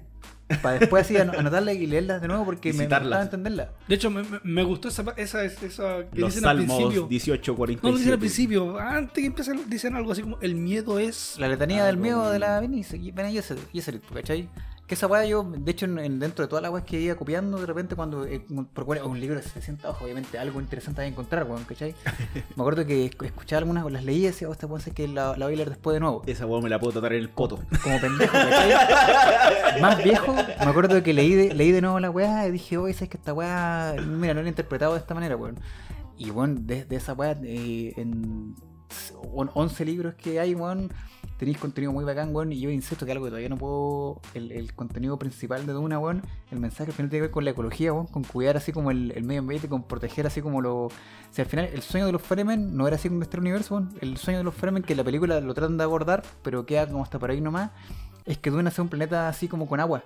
[0.62, 3.68] Para después así an- anotarlas y leerlas de nuevo porque me, gustaba entenderlas.
[3.86, 7.06] De hecho, me, me- gustó esa, esa, esa que Los dicen al Salmos principio.
[7.08, 7.86] 18, 47.
[7.86, 11.36] No lo dicen al principio, antes que empiecen, dicen algo así como: el miedo es.
[11.38, 13.14] La letanía del Algo- miedo de la Bene Gesserit,
[13.72, 14.48] Gesserit, ¿cachai?
[14.88, 17.14] Que esa weá yo, de hecho, en, en- dentro de todas las weas que iba
[17.14, 21.44] copiando, de repente cuando, eh, un libro de 700 hojas, obviamente algo interesante que encontrar,
[21.44, 21.94] weón, ¿cachai?
[22.56, 25.06] Me acuerdo que esc- escuchaba algunas, las leía y decía, oh, esta puede ser que
[25.06, 26.22] la, la voy a leer después de nuevo.
[26.26, 27.58] Esa weá me la puedo tratar en el poto.
[27.82, 29.80] como pendejo, ¿cachai?
[29.82, 32.94] Más viejo, me acuerdo que leí de, leí de nuevo la weá y dije, oye,
[32.94, 35.60] ¿sabes que esta weá, mira, no la he interpretado de esta manera, weón?
[36.16, 38.54] Y bueno, de, de esa weá, eh, en
[39.34, 40.90] on- 11 libros que hay, weón,
[41.38, 44.50] tenéis contenido muy bacán, weón, y yo insisto que algo que todavía no puedo, el,
[44.52, 47.50] el contenido principal de Duna, weón, el mensaje al final tiene que ver con la
[47.52, 50.88] ecología, weón, con cuidar así como el, el medio ambiente, con proteger así como lo...
[51.30, 53.90] Si al final el sueño de los Fremen no era así como este universo, weón,
[54.00, 56.86] el sueño de los Fremen que en la película lo tratan de abordar, pero queda
[56.88, 57.70] como hasta por ahí nomás,
[58.26, 60.02] es que Duna sea un planeta así como con agua.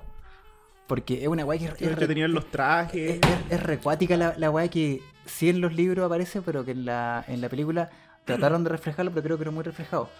[0.87, 3.11] Porque es una weá que es, Que entretenían los es, trajes.
[3.21, 6.85] es- es recuática la, la weá que sí en los libros aparece, pero que en
[6.85, 7.89] la, en la película
[8.27, 10.11] trataron de reflejarlo, pero creo que no muy reflejado.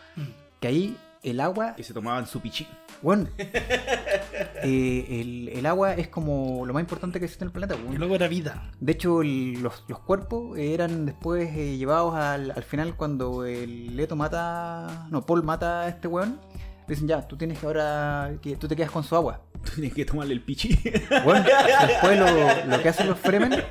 [0.63, 2.67] Que ahí el agua, Que se tomaban su pichí.
[3.03, 7.75] bueno, eh, el, el agua es como lo más importante que existe en el planeta.
[7.79, 7.99] Y weón.
[7.99, 8.71] luego era vida.
[8.81, 13.97] De hecho, el- los, los cuerpos eran después eh, llevados al, al final cuando el
[13.97, 15.07] Leto mata.
[15.11, 16.41] No, Paul mata a este weón.
[16.89, 18.33] Le dicen, ya, tú tienes que ahora.
[18.43, 19.41] que tú te quedas con su agua.
[19.63, 20.77] Tú tienes que tomarle el pichí.
[21.25, 21.45] Bueno,
[21.87, 23.63] después lo, lo que hacen los Fremen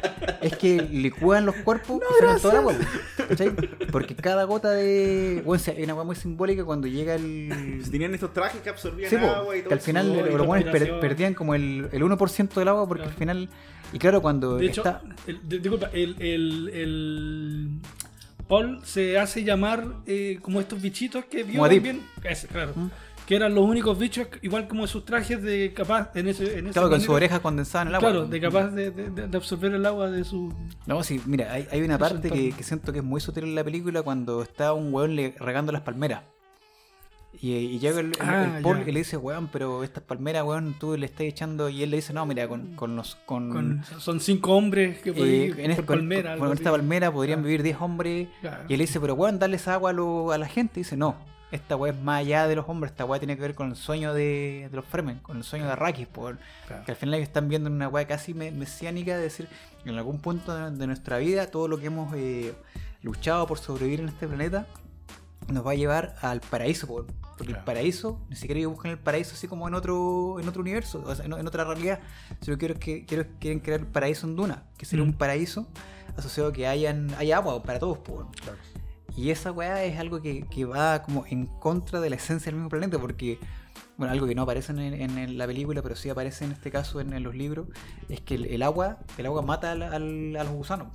[0.42, 2.74] es que licúan los cuerpos y sacan todo el agua.
[3.28, 3.50] ¿cachai?
[3.92, 5.42] Porque cada gota de.
[5.46, 7.84] Bueno, hay una agua muy simbólica cuando llega el.
[7.92, 10.48] Tenían estos trajes que absorbían Sí, agua y todo que al final sudor y los
[10.48, 13.12] buenos per- perdían como el, el 1% del agua porque Claro.
[13.12, 13.50] al final.
[13.92, 15.02] Y claro, cuando De hecho, está.
[15.28, 17.70] el- de- disculpa, el, el, el
[18.52, 21.61] Paul se hace llamar eh, como estos bichitos que vio.
[22.23, 22.73] Ese, claro.
[22.76, 22.90] ¿Mm?
[23.26, 26.73] Que eran los únicos bichos, igual como sus trajes de capaz en ese, en ese
[26.73, 28.10] Claro, con su planeta, oreja condensada en el agua.
[28.11, 30.53] Claro, de capaz de, de- de- de absorber el agua de su.
[30.86, 33.64] No, sí, mira, hay, hay una parte que, siento que es muy sutil en la
[33.64, 36.23] película cuando está un le- regando las palmeras.
[37.43, 40.76] Y, y llega el, Ah, el Paul y le dice, weón, pero estas palmeras, weón,
[40.80, 41.69] tú le estás echando.
[41.69, 43.15] Y él le dice, no, mira, con, con los.
[43.26, 46.38] Con, con- son cinco hombres que por, eh, en por con- palmera.
[46.38, 47.47] con- esta palmera podrían Claro.
[47.47, 48.27] vivir 10 hombres.
[48.41, 48.63] Claro.
[48.69, 50.80] Y él le dice, pero weón, darles agua a, lo- a la gente.
[50.80, 51.15] Y dice, no,
[51.51, 52.91] esta weá es más allá de los hombres.
[52.91, 55.65] Esta weá tiene que ver con el sueño de, de los Fremen, con el sueño
[55.65, 56.38] de Arrakis, por,
[56.68, 56.85] Claro.
[56.85, 59.47] que al final ellos están viendo una weá casi me- mesiánica de decir,
[59.84, 62.53] en algún punto de, de nuestra vida, todo lo que hemos eh,
[63.01, 64.68] luchado por sobrevivir en este planeta
[65.47, 67.05] nos va a llevar al paraíso, po,
[67.45, 70.61] porque el paraíso, ni siquiera ellos buscan el paraíso así como en otro, en otro
[70.61, 71.99] universo, o sea, en, en otra realidad,
[72.41, 75.09] sino quiero que quiero, quieren crear el paraíso en Duna, que sería Mm.
[75.09, 75.68] un paraíso
[76.18, 78.30] asociado a que hayan, haya agua para todos, po.
[79.15, 82.55] Y esa weá es algo que, que va como en contra de la esencia del
[82.55, 83.39] mismo planeta, porque,
[83.97, 87.11] bueno, algo que no aparece en, la película, pero sí aparece en este caso en,
[87.13, 87.68] en los libros,
[88.07, 90.88] es que el, el agua, el agua mata al- al- a los gusanos.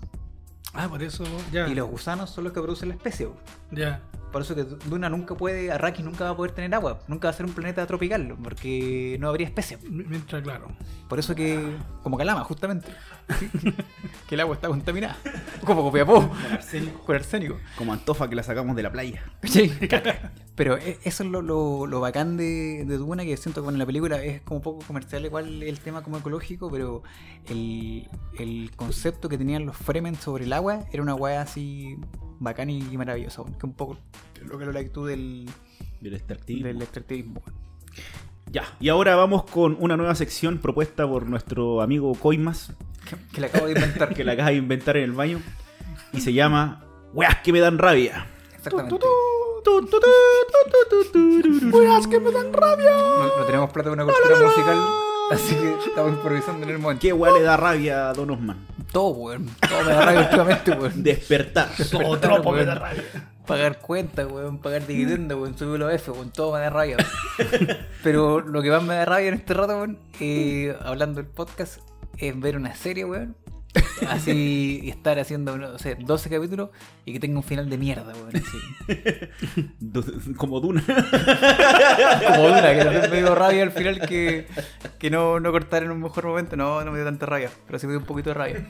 [0.72, 1.24] Ah, por eso.
[1.52, 1.68] Ya.
[1.68, 3.28] Y los gusanos son los que producen la especie.
[3.70, 4.00] ya.
[4.36, 7.30] Por eso que Duna nunca puede, Arrakis nunca va a poder tener agua, nunca va
[7.30, 9.78] a ser un planeta tropical, porque no habría especie.
[9.88, 10.76] Mientras, claro.
[11.08, 12.86] Por eso que, como Calama, justamente,
[14.28, 15.16] que el agua está contaminada.
[15.64, 16.30] Como Copiapó,
[17.04, 17.58] con arsénico.
[17.76, 19.22] Como Antofa que la sacamos de la playa.
[19.42, 19.72] Sí.
[20.54, 23.76] Pero e- eso es lo, lo, lo bacán de, de Duna, que siento que bueno,
[23.76, 27.02] en la película es como un poco comercial igual el tema como ecológico, pero
[27.48, 28.08] el,
[28.38, 31.96] el concepto que tenían los Fremen sobre el agua era una weá así
[32.38, 33.98] bacán y maravillosa, que un poco
[34.42, 35.46] lo que lo like tú del,
[36.00, 36.68] Del extractivismo.
[36.68, 37.42] del extractivismo.
[38.50, 42.72] Ya, y ahora vamos con una nueva sección propuesta por nuestro amigo Coimas,
[43.08, 44.14] Que, que le acabo de inventar.
[44.14, 45.40] que la acaba de inventar en el baño,
[46.12, 48.26] y se llama Weas que me dan rabia.
[48.56, 48.96] Exactamente.
[51.72, 52.90] Weas que me dan rabia.
[52.90, 54.78] No, no tenemos plata para una cultura musical,
[55.30, 57.00] así que estamos improvisando en el momento.
[57.02, 58.66] ¿Qué wea le da rabia a Don Osman?
[58.92, 59.48] Todo, weón.
[59.68, 61.02] Todo me da rabia últimamente, weón.
[61.02, 61.68] Despertar.
[61.76, 62.66] Zootropo me weón.
[62.66, 63.02] da rabia.
[63.46, 66.96] Pagar cuentas, weón, pagar dividendos, weón, subir los F, weón, todo me da rabia.
[67.38, 67.68] weón.
[68.02, 71.80] Pero lo que más me da rabia en este rato, weón, eh, hablando del podcast,
[72.18, 73.36] es ver una serie, weón.
[74.08, 76.70] Así y estar haciendo, no sé, 12 capítulos
[77.04, 78.30] y que tenga un final de mierda, weón.
[78.36, 78.58] Así.
[80.36, 80.82] Como Duna.
[80.86, 84.46] Como Duna, que también me dio rabia al final que,
[84.98, 86.56] que no, no cortar en un mejor momento.
[86.56, 88.66] No, no me dio tanta rabia, pero sí me dio un poquito de rabia.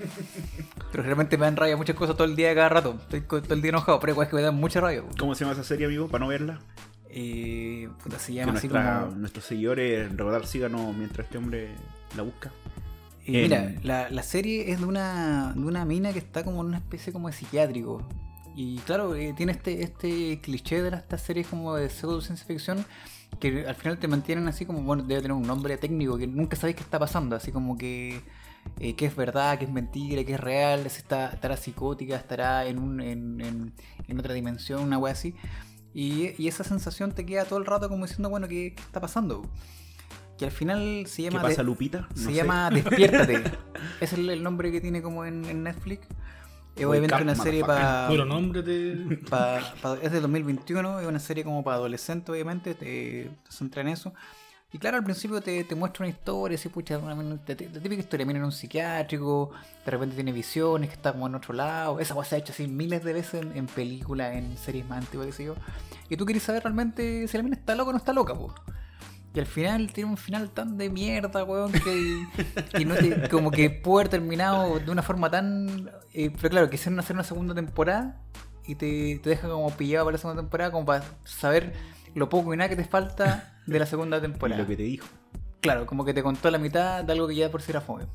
[0.90, 2.96] Pero realmente me dan rabia muchas cosas todo el día, cada rato.
[3.00, 5.02] Estoy todo el día enojado, pero es que me dan mucha rabia.
[5.02, 5.14] weón.
[5.16, 6.08] ¿Cómo se llama esa serie, amigo?
[6.08, 6.58] Para no verla.
[7.10, 9.16] Eh, puta, se llama así nuestra- como...
[9.16, 11.70] nuestros seguidores, recordar, síganos mientras este hombre
[12.16, 12.50] la busca.
[13.26, 16.68] Eh, mira, la, la serie es de una, de una mina que está como en
[16.68, 18.06] una especie como de psiquiátrico.
[18.54, 22.46] Y claro, eh, tiene este, este cliché de las- estas series como de pseudo ciencia
[22.46, 22.86] ficción
[23.40, 26.56] que al final te mantienen así como, bueno, debe tener un nombre técnico que nunca
[26.56, 28.22] sabéis qué está pasando, así como que
[28.80, 32.66] eh, qué es verdad, qué es mentira, qué es real, si está, estará psicótica, estará
[32.66, 33.72] en, un, en, en-
[34.08, 35.34] en otra dimensión, una wea así.
[35.92, 39.00] Y, y esa sensación te queda todo el rato como diciendo, bueno, ¿qué, qué está
[39.00, 39.42] pasando?
[40.38, 41.42] Que al final se ¿Qué llama...
[41.42, 42.08] pasa, de- Lupita?
[42.14, 42.32] se sé.
[42.34, 43.42] llama Despiértate.
[44.00, 46.06] es el, el nombre que tiene como en, en Netflix.
[46.76, 48.06] Es obviamente una serie para.
[48.08, 49.18] Puro nombre de.
[50.02, 52.74] es de 2021, es una serie como para adolescentes, obviamente.
[52.74, 54.12] Te, te centra en eso.
[54.72, 57.94] Y claro, al principio te, te muestra una historia, así, pucha, una, una- la típica
[57.94, 58.26] historia.
[58.26, 59.52] Viene en un psiquiátrico,
[59.86, 61.98] de repente tiene visiones, que está como en otro lado.
[61.98, 64.98] Esa cosa se ha hecho así miles de veces en, en películas, en series más
[64.98, 65.54] antiguas, qué sé yo.
[66.10, 68.54] Y tú quieres saber realmente si la mina está loca o no está loca, po.
[69.36, 72.26] Y al final tiene un final tan de mierda, weón, que,
[72.72, 75.90] que no te- como que puede haber terminado de una forma tan...
[76.14, 78.18] eh, pero claro, quisieron hacer una segunda temporada
[78.66, 81.74] y te, te deja como pillado para la segunda temporada como para saber
[82.14, 84.62] lo poco y nada que te falta de la segunda Y temporada.
[84.62, 85.06] lo que te dijo.
[85.60, 88.06] Claro, como que te contó la mitad de algo que ya por si era fome.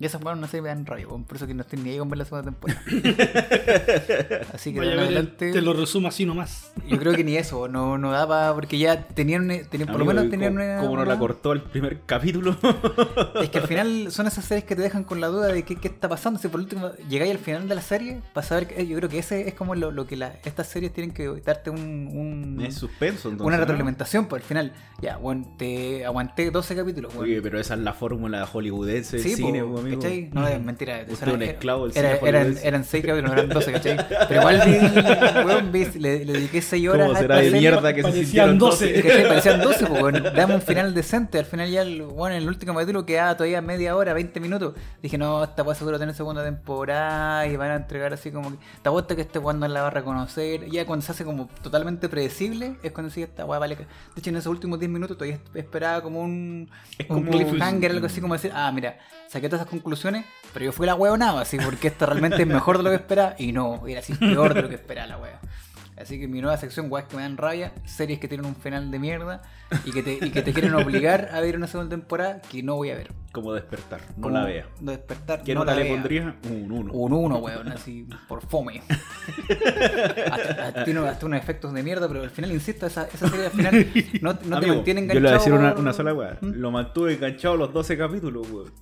[0.00, 1.24] Y esas weón no se me dan weón.
[1.24, 2.80] Por eso que no estoy ni ahí con ver la segunda temporada.
[4.54, 5.52] Así que Vaya adelante.
[5.52, 6.72] te lo resumo así nomás.
[6.88, 9.48] Yo creo que ni eso, no, no daba, porque ya tenían,
[9.90, 12.56] por lo menos ¿y tenían cómo- una- ¿Cómo no la cortó el primer capítulo?
[13.42, 15.76] Es que al final son esas series que te dejan con la duda de qué,
[15.76, 16.38] qué está pasando.
[16.38, 19.18] Si por último llegáis al final de la serie, para saber que yo creo que
[19.18, 22.74] ese es como lo, lo que la- estas series tienen que darte un, un- es
[22.74, 23.46] suspenso, entonces.
[23.46, 23.60] una ¿no?
[23.62, 24.26] retroalimentación.
[24.26, 27.24] Pues al final, ya, bueno, te aguanté 12 capítulos, weón.
[27.24, 30.02] Oye, pero esa es la fórmula hollywoodense Sí, cine, po, amigo.
[30.02, 30.30] ¿cachai?
[30.32, 31.04] No, es mentira.
[31.08, 33.96] Usted un esclavo del era- cine eran, eran 6 capítulos, no eran 12, ¿cachai?
[34.28, 37.92] Pero igual vi, weón, vi- le, le dediqué 6 horas ¿Cómo a será de mierda
[37.92, 38.86] que se parecían sintieron 12?
[38.92, 39.02] 12?
[39.08, 39.28] ¿Cachai?
[39.28, 40.22] Parecían 12, pues, weón.
[40.34, 41.38] Dame un final decente.
[41.38, 44.74] Al final ya, el- bueno, en el último capítulo quedaba todavía media hora, 20 minutos.
[45.02, 48.58] Dije, no, esta weá seguro tener segunda temporada y van a entregar así como que.
[48.76, 50.68] Esta vuelta que este weón no la va a reconocer.
[50.70, 53.76] Ya cuando se hace como totalmente predecible, es cuando sigue esta weá vale.
[53.76, 53.88] que- De
[54.20, 58.20] hecho, en esos últimos 10 minutos todavía esperaba como un, Es un cliffhanger, algo así
[58.20, 58.98] como decir, ah, mira,
[59.28, 62.78] saqué todas esas conclusiones, pero yo fui la weonada, así, porque esto realmente es mejor
[62.78, 63.34] de lo que esperaba.
[63.38, 65.40] Y no, era así peor de lo que esperaba la wea.
[66.00, 68.88] Así que mi nueva sección, weas que me dan rabia, series que tienen un final
[68.92, 69.42] de mierda
[69.84, 72.76] y que te, y que te quieren obligar a ver una segunda temporada que no
[72.76, 73.10] voy a ver.
[73.32, 74.66] Como despertar, no Como la vea.
[74.80, 75.42] despertar.
[75.42, 76.36] ¿Qué no nota la le pondría?
[76.48, 76.92] Un 1.
[76.92, 78.80] Un uno, weón, así, por fome.
[80.84, 83.86] tiene hasta unos efectos de mierda, pero al final, insisto, esa, esa serie al final
[84.22, 85.14] no, no te Amigo, mantiene enganchado.
[85.14, 86.38] Yo le voy a decir una, una sola weá.
[86.40, 86.46] ¿Mm?
[86.54, 88.72] Lo mantuve enganchado los 12 capítulos, weón.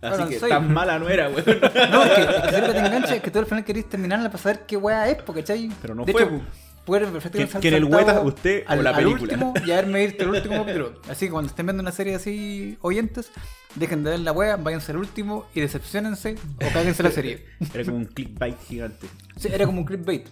[0.00, 1.44] Así que tan mala no era, weón.
[1.90, 4.30] No, es que, es que siempre te engancha, es que tú al final querés terminarla
[4.30, 5.70] para saber qué weá es, porque ¿cachai?
[5.82, 6.42] Pero no de fue, hecho, pu.
[6.84, 9.22] puede perfectamente Que- que en el hueta usted o al, la al película.
[9.34, 10.92] último y haberme visto el último capítulo.
[11.08, 13.32] Así que cuando estén viendo una serie así, oyentes,
[13.74, 17.44] dejen de ver la weá, váyanse al último y decepcionense o cáguense la serie.
[17.74, 19.06] Era como un clickbait gigante.
[19.36, 20.28] Sí, era como un clickbait.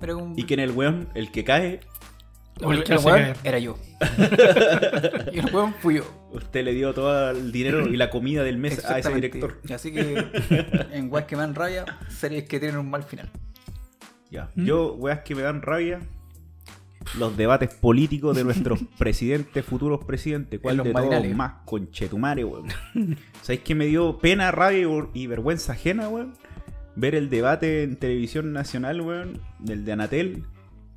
[0.00, 0.38] Era como un...
[0.38, 1.80] Y que en el weón, el que cae,
[2.62, 3.76] O el que el weón era yo.
[5.32, 6.04] y el weón fui yo.
[6.36, 9.60] Usted le dio todo el dinero y la comida del mes a ese director.
[9.74, 10.24] Así que
[10.92, 13.28] en weas que me dan rabia, series que tienen un mal final.
[14.30, 14.50] Ya.
[14.54, 14.64] ¿Mm?
[14.64, 16.00] Yo, weas que me dan rabia.
[17.18, 20.58] Los debates políticos de nuestros presidentes, futuros presidentes.
[20.60, 22.66] ¿Cuál los de todos más conchetumare, weón?
[23.42, 24.80] ¿Sabéis que me dio pena, rabia
[25.14, 26.34] y- y vergüenza ajena, weón?
[26.96, 30.44] Ver el debate en televisión nacional, weón, del de Anatel.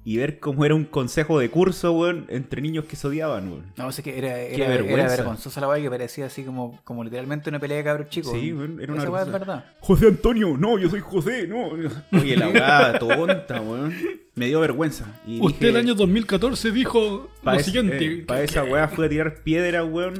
[0.10, 3.72] Y ver cómo era un consejo de curso, weón, entre niños que se odiaban, weón.
[3.78, 5.16] No, sé que era, Qué era, era vergüenza.
[5.18, 8.32] vergonzosa la weá que parecía así como, como literalmente una pelea de cabros chicos.
[8.34, 9.66] Sí, weón, era una Esa weá es verdad.
[9.82, 11.68] José Antonio, no, yo soy José, no.
[12.20, 13.94] Oye, la weá tonta, weón.
[14.34, 15.06] Me dio vergüenza.
[15.28, 18.04] Y Usted dije, el año 2014 dijo Pa' lo ese- siguiente.
[18.04, 20.16] eh, pa' esa weá fui a tirar piedra, weón.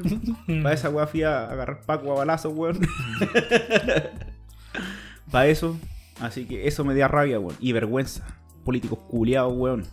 [0.62, 2.80] Para esa weá fui a agarrar Paco a balazos, weón.
[5.32, 5.80] Para eso.
[6.20, 7.56] Así que eso me dio rabia, weón.
[7.60, 8.36] Y vergüenza.
[8.70, 9.88] Políticos culiados, weón.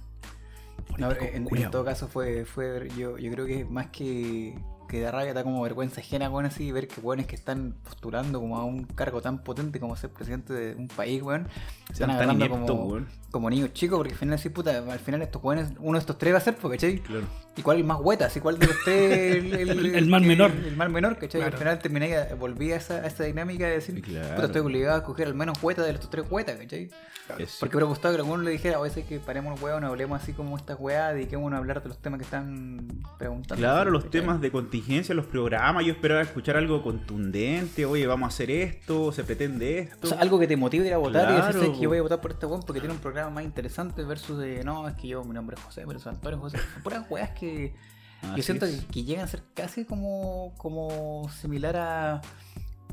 [0.99, 4.55] No, en, en todo caso fue, fue yo, yo creo que más que,
[4.87, 8.41] que da rabia, da como vergüenza ajena, weón, así, ver que weones que están postulando
[8.41, 11.49] como a un cargo tan potente como ser presidente de un país, weón,
[11.89, 13.09] se están agarrando como, weón.
[13.31, 16.19] como niños chicos, porque al final así, puta, al final estos weones, uno de estos
[16.19, 16.99] tres va a ser, porque, ¿cachai?
[17.01, 17.27] Claro.
[17.59, 18.29] ¿Y cuál es el más hueta?
[18.35, 20.51] ¿Y cuál de los tres el, El- el más menor.
[20.51, 21.41] El más menor, ¿cachai?
[21.41, 21.55] Claro.
[21.57, 24.35] Al final terminé, volví a esa, a esa dinámica de decir, Claro.
[24.35, 26.91] puta, estoy obligado a escoger al menos hueta de estos tres huetas, ¿cachai?
[27.39, 27.57] Eso.
[27.59, 30.33] Porque hubiera gustado que alguno le dijera, oye, sé que paremos el hueón, hablemos así
[30.33, 32.87] como estas weas, dediquémonos a hablar de los temas que están
[33.19, 33.57] preguntando.
[33.61, 34.21] Claro, los ¿cachai?
[34.21, 39.11] temas de contingencia, los programas, yo esperaba escuchar algo contundente, oye, vamos a hacer esto,
[39.13, 40.07] se pretende esto.
[40.07, 41.89] O sea, algo que te motive a ir a votar y decir, "Sabes que yo
[41.89, 44.87] voy a votar por este weón porque tiene un programa más interesante versus de, no,
[44.89, 46.59] es que yo, mi nombre es José, pero soy Antonio José.
[46.59, 47.75] Son puras weas que
[48.23, 48.81] Así yo siento es.
[48.81, 52.21] que, que llegan a ser casi como, como similar a,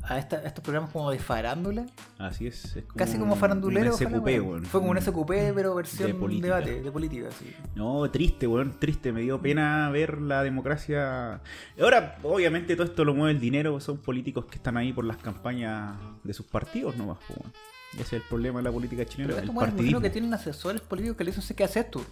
[0.06, 1.86] a, esta- a estos programas como de farándula.
[2.18, 2.76] Así es.
[2.76, 3.92] es Casi como farandulero.
[3.92, 4.64] un SQP, weón.
[4.66, 6.56] Fue como un SQP, pero versión de política.
[6.60, 7.54] debate, de política, sí.
[7.74, 9.12] No, triste, weón, triste.
[9.12, 11.40] Me dio pena ver la democracia.
[11.80, 13.80] Ahora, obviamente, todo esto lo mueve el dinero.
[13.80, 17.52] Son políticos que están ahí por las campañas de sus partidos nomás, weón.
[17.94, 20.00] Ese es el problema de la política chilena, Pero el partidismo.
[20.00, 22.02] que tienen asesores políticos que le dicen, qué haces tú.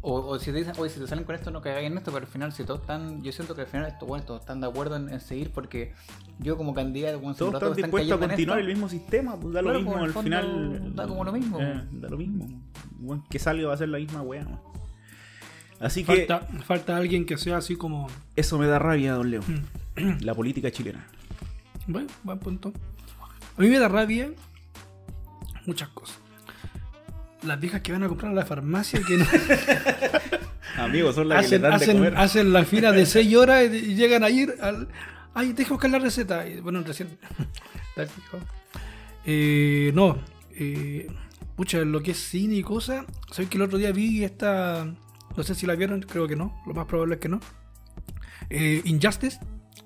[0.00, 2.12] O, o si te dicen, oye, si te salen con esto, no caigas en esto,
[2.12, 4.60] pero al final, si todos están, yo siento que al final estos bueno, todos están
[4.60, 5.92] de acuerdo en, en seguir, porque
[6.38, 9.54] yo como candidato, bueno, un Todos están dispuestos a continuar el esto, mismo sistema, pues
[9.54, 10.94] da lo Claro, mismo pues, al fondo final.
[10.94, 11.60] da como lo mismo.
[11.60, 12.46] Eh, da lo mismo.
[13.00, 14.46] Weón, que salga va a ser la misma weá.
[15.80, 18.08] Así que Falta, falta alguien que sea así como.
[18.36, 19.42] eso me da rabia, don Leo.
[19.42, 20.18] Mm.
[20.24, 21.06] la política chilena.
[21.86, 22.72] Bueno, buen punto.
[23.56, 24.30] A mí me da rabia
[25.66, 26.18] muchas cosas.
[27.42, 29.26] Las viejas que van a comprar a la farmacia que no
[30.78, 32.16] Amigos, son las que hacen, les dan de hacen, comer.
[32.16, 34.88] hacen la fila de 6 horas y, llegan a ir al.
[35.34, 36.44] Ay, deja buscar la receta.
[36.62, 37.18] Bueno, recién.
[39.30, 40.16] Eh, no.
[40.52, 41.06] Eh,
[41.56, 43.04] pucha, lo que es cine y cosas.
[43.30, 44.86] ¿Sabes que el otro día vi esta.
[45.36, 46.62] No sé si la vieron, creo que no.
[46.66, 47.40] Lo más probable es que no.
[48.48, 49.38] Eh, Injustice,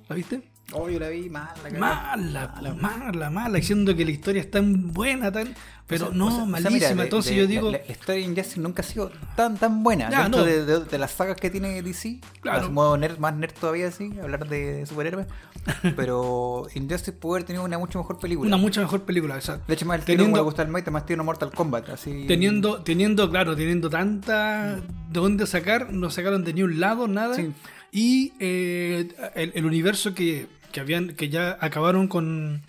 [0.08, 0.51] ¿la viste?
[0.74, 2.16] Oh, yo la vi mala, cagada.
[2.16, 5.54] Mala, po, mala, mala, diciendo que la historia es tan buena, tan.
[5.86, 6.90] Pero O sea, no, o sea, o sea, malísima.
[6.94, 7.70] mira, Entonces de- yo digo.
[7.70, 10.08] La, la historia de Injustice nunca ha sido tan tan buena.
[10.10, 10.44] Ya, no.
[10.44, 12.20] de, de- de las sagas que tiene DC.
[12.40, 12.70] Claro.
[12.70, 15.26] Modo nerd, más nerd todavía, sí, hablar de superhéroes.
[15.96, 18.46] Pero Injustice pudo haber tenido una mucho mejor película.
[18.48, 19.36] una mucha mejor película.
[19.36, 21.22] o sea, De hecho, más el teniendo- tiro como le gusta al Mate, más tiro
[21.24, 21.90] Mortal Kombat.
[21.90, 22.24] Así...
[22.26, 24.82] teniendo, teniendo, claro, teniendo tanta de
[25.20, 27.34] dónde sacar, no sacaron de ni un lado nada.
[27.36, 27.52] Sí.
[27.92, 32.62] Y eh, el, el universo que, que habían, que ya acabaron con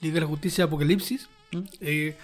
[0.00, 1.28] Liga de la Justicia Apocalipsis,
[1.80, 2.16] eh,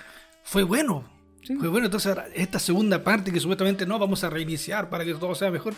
[0.44, 1.05] fue bueno.
[1.44, 1.55] Sí.
[1.57, 1.86] Fue bueno.
[1.86, 5.51] Entonces, ahora, esta segunda parte que supuestamente no vamos a reiniciar para que todo sea
[5.51, 5.74] mejor.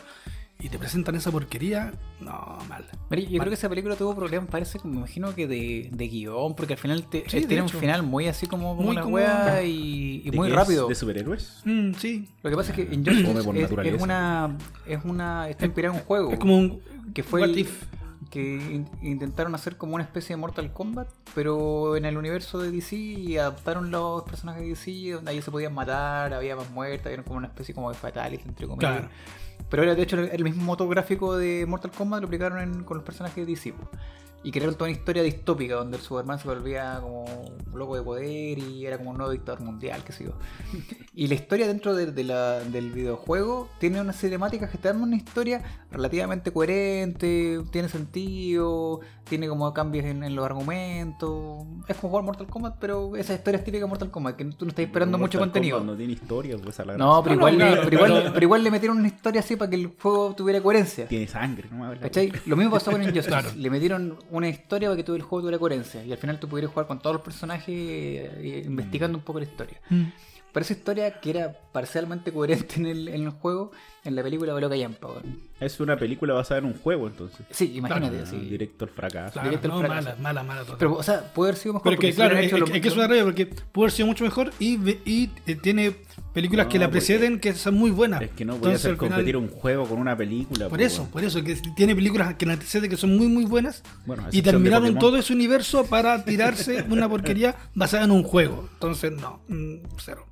[0.60, 2.84] Y te presentan esa porquería, no, mal.
[3.10, 6.54] Mira, yo creo que esa película tuvo problemas, parece, me imagino que de, de guion,
[6.54, 9.02] porque al final te- Sí, de tiene un final muy así como, como Muy una
[9.02, 10.86] como- wea y, y ¿De muy rápido.
[10.86, 11.62] ¿De superhéroes?
[11.64, 12.28] Mm, sí.
[12.44, 12.84] Lo que pasa es que
[13.42, 14.56] por es, una,
[14.86, 16.30] es una, está inspirado en un juego.
[16.32, 16.80] Es como un.
[17.12, 17.82] que fue what el- if.
[18.32, 22.70] Que in- intentaron hacer como una especie de Mortal Kombat, pero en el universo de
[22.72, 27.06] DC y adaptaron los personajes de DC, donde ahí se podían matar, había más muertes,
[27.06, 28.92] había como una especie como de fatality, entre comillas.
[29.00, 29.08] Claro.
[29.68, 32.84] Pero era de hecho el, el mismo motor gráfico de Mortal Kombat lo aplicaron en-
[32.84, 33.74] con los personajes de DC.
[34.44, 38.02] Y crearon toda una historia distópica donde el Superman se volvía como un loco de
[38.02, 40.32] poder y era como un nuevo dictador mundial, qué sé yo.
[41.14, 45.02] Y la historia dentro de, de la- del videojuego tiene unas cinemáticas que te dan
[45.02, 51.66] una historia relativamente coherente, tiene sentido, tiene como cambios en, en los argumentos.
[51.88, 54.64] Es como jugar Mortal Kombat, pero esa historia es típica de Mortal Kombat, que tú
[54.64, 55.80] no estás esperando mucho contenido.
[55.80, 58.64] No tiene historia, pues a la No, pero, No, igual, le, pero, igual, pero- igual
[58.64, 61.06] le metieron una historia así para que el juego tuviera coherencia.
[61.08, 61.84] Tiene sangre, ¿no?
[61.84, 62.32] Habla- ¿Cachai?
[62.46, 63.28] Lo mismo pasó con Injustice.
[63.28, 63.50] Claro.
[63.54, 66.04] Le metieron una historia para que todo el juego tuviera coherencia.
[66.04, 69.44] Y al final tú pudieras jugar con todos los personajes eh, investigando un poco la
[69.44, 69.78] historia.
[69.90, 70.04] Mm.
[70.52, 73.72] Pero esa historia que era parcialmente coherente en el, en el juego,
[74.04, 75.40] en la película valió callampa, weón.
[75.58, 77.46] Es una película basada en un juego, entonces.
[77.50, 78.16] Sí, imagínate.
[78.18, 78.36] Claro, así.
[78.36, 79.32] Directo al fracaso.
[79.32, 80.04] Claro, Directo al no, fracaso.
[80.08, 80.60] mala, mala, mala.
[80.62, 80.76] total.
[80.78, 81.84] Pero, o sea, puede haber sido mejor.
[81.90, 83.84] Pero que, si claro, es, hecho es- lo- es que es una rabia porque pudo
[83.84, 85.96] haber sido mucho mejor y, ve- y, eh, tiene
[86.32, 88.22] películas que la preceden que son muy buenas.
[88.22, 90.68] Es que no Entonces, hacer final- competir un juego con una película.
[90.68, 93.44] Por po, eso, por eso, que tiene películas que la anteceden que son muy, muy
[93.44, 98.68] buenas Bueno, y terminaron todo ese universo para tirarse una porquería basada en un juego.
[98.74, 100.26] Entonces, no, mm, cero.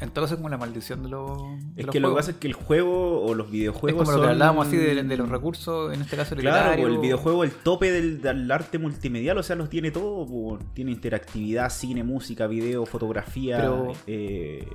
[0.00, 1.38] En todo caso, es como la maldición de los.
[1.74, 4.02] de Es los que lo que pasa es que el juego o los Es videojuegos
[4.04, 6.86] como lo que son- hablábamos así de, de los recursos, en este caso Claro, literario.
[6.88, 10.26] po, el videojuego, el tope del, del arte multimedial, o sea, los tiene todo.
[10.26, 10.58] po.
[10.74, 14.66] Tiene interactividad, cine, música, video, fotografía, Pero- eh,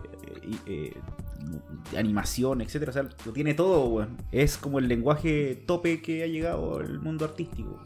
[0.67, 0.93] eh,
[1.97, 2.91] animación, etcétera.
[2.91, 4.17] O sea, lo tiene todo, weón.
[4.31, 7.81] Es como el lenguaje tope que ha llegado al mundo artístico.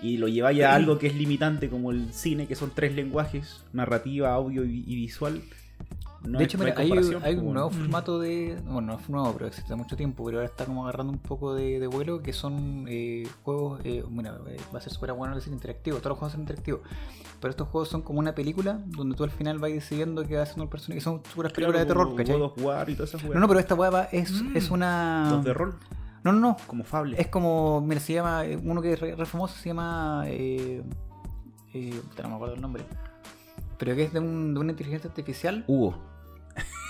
[0.00, 2.94] Y lo lleva ya a algo que es limitante como el cine, que son tres
[2.96, 5.40] lenguajes, narrativa, audio y visual.
[6.24, 8.56] No de hecho, mira, hay un nuevo formato de.
[8.64, 11.54] Bueno, no es nuevo, pero existe mucho tiempo, pero ahora está como agarrando un poco
[11.54, 13.80] de, de vuelo, que son eh, juegos.
[13.84, 16.80] Eh, bueno, eh, va a ser súper bueno decir interactivo, todos los juegos son interactivos.
[17.40, 20.44] Pero estos juegos son como una película donde tú al final vas decidiendo qué va
[20.44, 20.98] haciendo el personaje.
[20.98, 22.36] que Son puras películas de terror, ¿cachai?
[22.64, 24.56] War y todas esas No, no, pero esta hueá es, Mm.
[24.56, 25.28] es una.
[25.32, 25.76] Los de rol,
[26.22, 26.56] No, no, no.
[26.68, 27.20] como Fable.
[27.20, 30.84] Es como, mira, se llama, eh, uno que es re, re famoso se llama, eh,
[32.22, 32.84] no me acuerdo el nombre,
[33.76, 35.96] pero que es de, un- de una inteligencia artificial Hugo.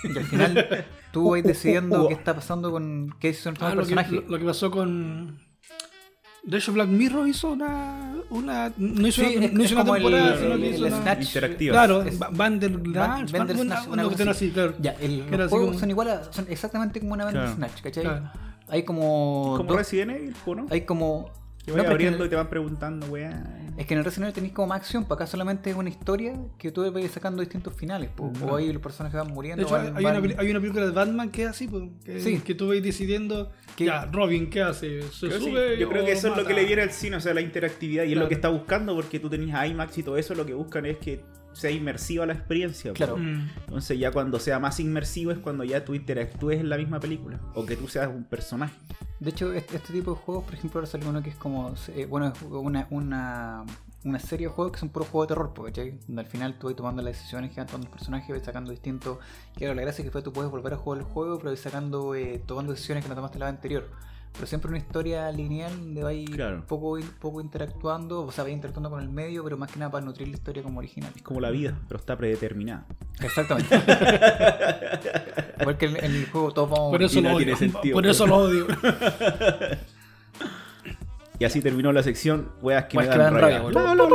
[0.05, 2.09] Y al final tú vas Uh, uh, decidiendo uh.
[2.09, 4.15] qué está pasando con qué decisión toma Ah, el lo, que, personaje.
[4.27, 5.39] lo- lo que pasó con.
[6.45, 8.17] De hecho, Black Mirror hizo una.
[8.31, 10.57] una no hizo Sí, una, es- no es hizo una como el- temporada, el- sino
[10.57, 11.03] que el hizo una.
[11.03, 11.23] Snatch.
[11.27, 11.73] Interactiva.
[11.73, 12.83] Claro, Es- Ba- Bandersnatch,
[13.31, 14.51] Ban- Bandersnatch, una, una una así.
[14.51, 14.75] claro.
[14.81, 17.57] Ya, el, los juegos como- son igual, a- son exactamente como una banda Claro.
[17.57, 18.03] Snatch, ¿cachai?
[18.05, 18.31] Claro.
[18.69, 20.67] Hay como, Como dos- Resident Evil, ¿no?
[20.71, 21.31] hay como,
[21.71, 23.45] No, que en abriendo el- y te van preguntando, weá.
[23.77, 25.89] Es que en el Resident Evil tenéis como más acción, para acá solamente es una
[25.89, 28.33] historia que tú vas sacando distintos finales, po.
[28.43, 29.59] o ahí los personajes van muriendo.
[29.59, 31.85] De hecho, van- hay, van- una, hay una película de Batman que es así, pues,
[32.05, 32.39] que, Sí.
[32.41, 33.51] que tú vas decidiendo.
[33.77, 35.03] Que- Ya, Robin, ¿qué hace?
[35.03, 37.21] ¿Se Creo sí, yo creo que eso es lo que le viene al cine, o
[37.21, 38.05] sea, la interactividad.
[38.05, 40.55] Y es lo que está buscando porque tú tenías IMAX y todo eso, lo que
[40.55, 41.23] buscan es que
[41.53, 42.93] sea inmersiva la experiencia.
[42.93, 42.97] po.
[42.97, 43.17] Claro.
[43.17, 43.51] Mm.
[43.67, 47.41] Entonces ya cuando sea más inmersivo es cuando ya tú interactúes en la misma película.
[47.55, 48.75] O que tú seas un personaje.
[49.21, 51.75] De hecho, este, este tipo de juegos, por ejemplo, ahora salió uno que es como,
[51.95, 53.65] eh, bueno, es una, una,
[54.05, 55.99] una serie de juegos que son puros juegos de terror, ¿cachai?
[56.09, 58.73] Donde al final tú vas tomando las decisiones que van tomando los personajes, vas sacando
[58.73, 59.19] distintos...
[59.55, 61.61] Claro, la gracia es que fue tú puedes volver a jugar el juego, pero vas
[61.61, 63.89] sacando, eh, tomando decisiones que no tomaste la vez anterior.
[64.35, 66.65] Pero siempre una historia lineal donde vais Claro.
[66.67, 70.05] poco, poco interactuando, o sea, vais interactuando con el medio, pero más que nada para
[70.05, 71.13] nutrir la historia como original.
[71.15, 72.87] Es como la vida, pero está predeterminada.
[73.21, 73.75] Exactamente.
[75.61, 77.57] Igual que en, en el juego todos vamos a Por eso lo tiene odio.
[77.59, 78.17] sentido, Por pues.
[78.17, 78.67] eso lo odio.
[81.39, 83.59] Y así terminó la sección, weas que Weas me que dan dan rabia.
[83.59, 84.09] rabia, La, la, la,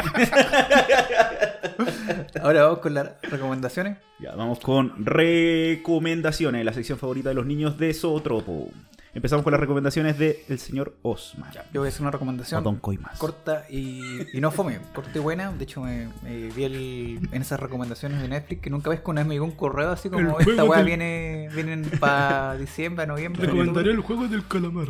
[2.42, 3.98] Ahora vamos con las recomendaciones.
[4.18, 8.70] Ya, vamos con recomendaciones, la sección favorita de los niños de Zootropo.
[9.12, 11.50] Empezamos con las recomendaciones del el señor Osman.
[11.72, 13.18] Yo voy a hacer una recomendación Don Coimas.
[13.18, 14.00] corta y,
[14.32, 15.50] y no fome, corta y buena.
[15.50, 19.10] De hecho, me, me vi el- en esas recomendaciones de Netflix que nunca ves que
[19.10, 22.56] una vez me llegó un correo así como El esta weá del- viene vienen para
[22.56, 23.46] diciembre, noviembre.
[23.46, 24.86] Recomendaré el juego del calamar.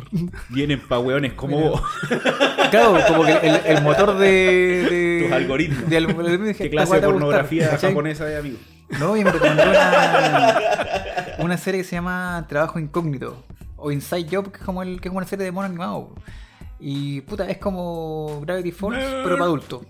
[0.49, 1.69] Vienen pa' weones como Mira.
[1.71, 1.81] vos.
[2.69, 5.89] Claro, como que el, el motor de, de- Tus algoritmos.
[5.89, 8.57] de ¿Qué clase de gustar, pornografía japonesa de amigo?
[8.99, 10.59] No, y me recomendó una,
[11.39, 13.43] una serie que se llama Trabajo Incógnito.
[13.81, 16.09] O Inside Job, que es como, el, que es como una serie de mono animado.
[16.79, 19.81] Y puta, es como Gravity Falls, pero para adultos.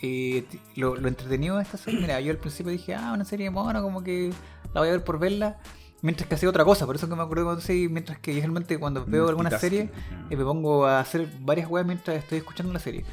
[0.00, 3.24] Eh, t- lo, lo entretenido de esta serie, mira, yo al principio dije, ah, una
[3.24, 4.32] serie de mono, como que
[4.72, 5.58] la voy a ver por verla.
[6.00, 8.78] Mientras que hacía otra cosa, por eso que me acuerdo cuando sí, mientras que generalmente
[8.78, 9.90] cuando veo alguna serie,
[10.30, 13.04] eh, me pongo a hacer varias weas mientras estoy escuchando la serie.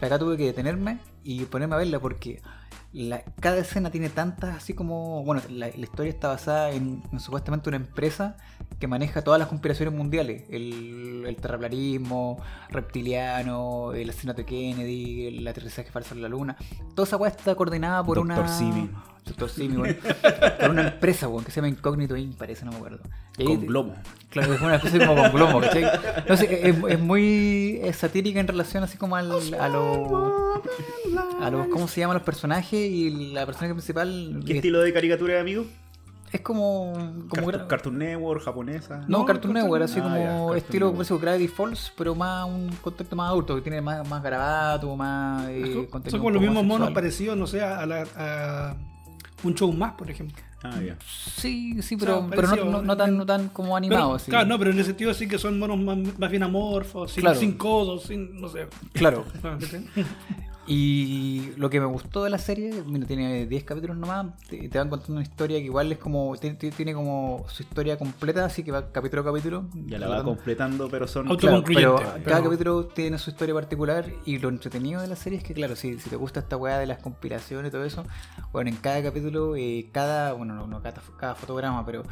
[0.00, 2.40] Acá tuve que detenerme y ponerme a verla porque
[2.92, 5.22] la- cada escena tiene tantas, así como.
[5.24, 8.36] Bueno, la, la historia está basada en, en supuestamente una empresa
[8.80, 12.40] que maneja todas las conspiraciones mundiales: el, el terraplanismo,
[12.70, 16.56] reptiliano, el asesinato de Kennedy, el aterrizaje falso en la luna.
[16.94, 18.48] Toda esa wea está coordinada por Doctor una.
[18.48, 18.90] Simi.
[19.28, 19.94] Doctor Simi, bueno,
[20.60, 22.98] por una empresa, weón, que se llama Incógnito Inc., parece, no me acuerdo.
[23.36, 23.94] Y ahí- Con glomo.
[24.30, 25.84] Claro, es una especie como con glomo, ¿cachai?
[26.28, 30.12] No sé, es, es muy es satírica en relación así como al, a los...
[31.40, 32.78] A los, ¿Cómo se llaman los personajes?
[32.90, 35.64] Y la personaje principal ¿Qué es, estilo de caricatura de amigo?
[36.30, 36.92] es como...
[36.92, 38.98] como Cartoon, gra- Cartoon Network, japonesa.
[38.98, 41.92] no, No, Cartoon Cartoon Network, así Ah, como ya, Cartoon estilo parece que Gravity Falls,
[41.96, 46.10] pero más un contexto más adulto, que tiene más, más garabato, más eh, Son- contenido
[46.10, 48.74] Son un como los mismos monos parecidos, no sé, a, la, a
[49.44, 50.36] un show más, por ejemplo.
[50.62, 50.96] Ah, ya.
[51.06, 54.06] Sí, sí, O pero, sea, pero no, parecido, no, no tan, no tan como animado,
[54.08, 54.30] Pero, así.
[54.30, 57.22] Claro, no, pero en el sentido así que son monos más, más bien amorfos, sin,
[57.22, 57.38] Claro.
[57.38, 58.66] sin codos, sin, no sé.
[58.92, 59.24] Claro.
[60.70, 64.78] Y lo que me gustó de la serie, mira, tiene 10 capítulos nomás, te, te
[64.78, 68.62] van contando una historia que igual es como, tiene, tiene- como su historia completa, así
[68.62, 69.64] que va capítulo a capítulo.
[69.86, 71.24] Ya la va completando, pero son.
[71.24, 75.16] Claro, pero Autoconcluyente, cada pero- capítulo tiene su historia particular y lo entretenido de la
[75.16, 77.84] serie es que, claro, si, si te gusta esta weá de las conspiraciones y todo
[77.84, 78.04] eso,
[78.52, 82.02] bueno, en cada capítulo, eh, cada, bueno, no, no cada, cada fotograma, pero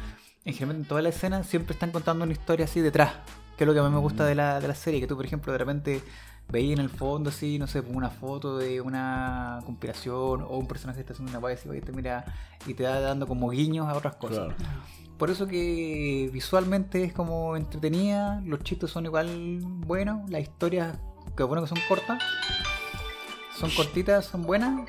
[0.45, 3.13] en general en toda la escena siempre están contando una historia así detrás,
[3.55, 5.15] que es lo que a mí me gusta de la, de la serie, que tú,
[5.15, 6.01] por ejemplo, de repente
[6.49, 10.97] veías en el fondo así, no sé, una foto de una conspiración o un personaje
[10.97, 12.23] que está haciendo una weá así, te mira
[12.65, 14.53] y te va dando como guiños a otras cosas.
[14.55, 14.55] Claro.
[15.17, 20.97] Por eso que visualmente es como entretenida, los chistes son igual buenos, las historias,
[21.35, 22.21] que bueno que son cortas,
[23.59, 24.87] son cortitas, son buenas.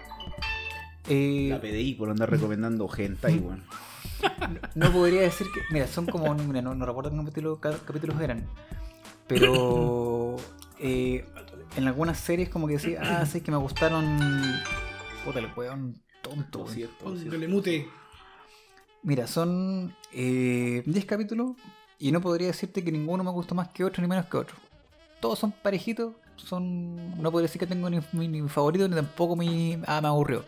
[1.08, 3.64] Eh, La PDI por andar recomendando hentai, weón.
[4.74, 8.20] no podría decir que, mira, son como, mira, no, no recuerdo qué capítulo- ca- capítulos
[8.20, 8.46] eran,
[9.26, 10.36] pero
[10.80, 11.24] eh,
[11.76, 14.18] en algunas series como que decía, ah, sí, que me gustaron,
[15.24, 16.60] puta, el weón tonto.
[16.60, 16.74] weón.
[16.74, 17.24] Cierto, cierto.
[17.30, 17.88] Póngale mute.
[19.02, 21.52] Mira, son eh, 10 capítulos
[21.98, 24.56] y no podría decirte que ninguno me gustó más que otro ni menos que otro.
[25.20, 28.94] Todos son parejitos, son no podría decir que tengo ni, mi- ni mi favorito ni
[28.94, 30.44] tampoco mi ah, me aburrió.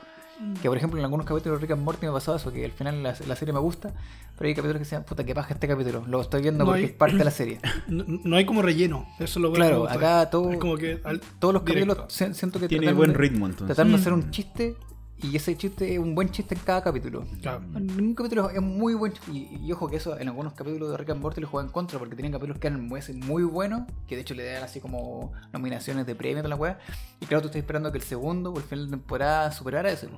[0.63, 2.73] Que por ejemplo en algunos capítulos de Rick and Morty me pasó eso, que al
[2.73, 3.93] final la, la serie me gusta,
[4.39, 6.81] pero hay capítulos que se puta, que paja este capítulo, lo estoy viendo No porque
[6.81, 7.61] hay- es parte de la serie.
[7.89, 9.07] No, no hay como relleno.
[9.19, 11.95] Eso es lo bueno que Claro, acá todo, Es como que al- todos los directo.
[11.95, 13.67] capítulos si- siento que Tiene buen de- ritmo entonces.
[13.77, 14.01] Tratando de Mm.
[14.01, 14.77] hacer un chiste
[15.23, 17.25] y ese chiste es un buen chiste en cada capítulo.
[17.43, 17.61] Claro.
[17.61, 19.13] Ningún capítulo es muy buen.
[19.33, 21.73] Y, y ojo que eso en algunos capítulos de Rick and Morty le juega en
[21.73, 24.81] contra porque tienen capítulos que eran muy, muy buenos, que de hecho le dan así
[24.81, 26.79] como nominaciones de premio a la weá.
[27.21, 30.09] Y claro, tú estás esperando que el segundo o el final de temporada superara ese.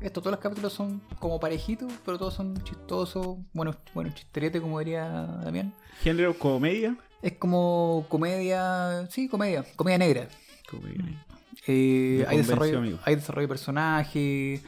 [0.00, 3.38] Esto, todos los capítulos son como parejitos, pero todos son chistosos.
[3.52, 5.08] Bueno, bueno, chisterete, como diría
[5.42, 5.72] Damián.
[6.02, 6.96] Género comedia.
[7.22, 9.06] Es como comedia.
[9.10, 9.64] Sí, comedia.
[9.76, 10.28] Comedia negra.
[10.70, 11.24] Comedia.
[11.66, 12.98] Eh, hay, desarrollo, amigo.
[13.04, 14.60] hay desarrollo de personaje.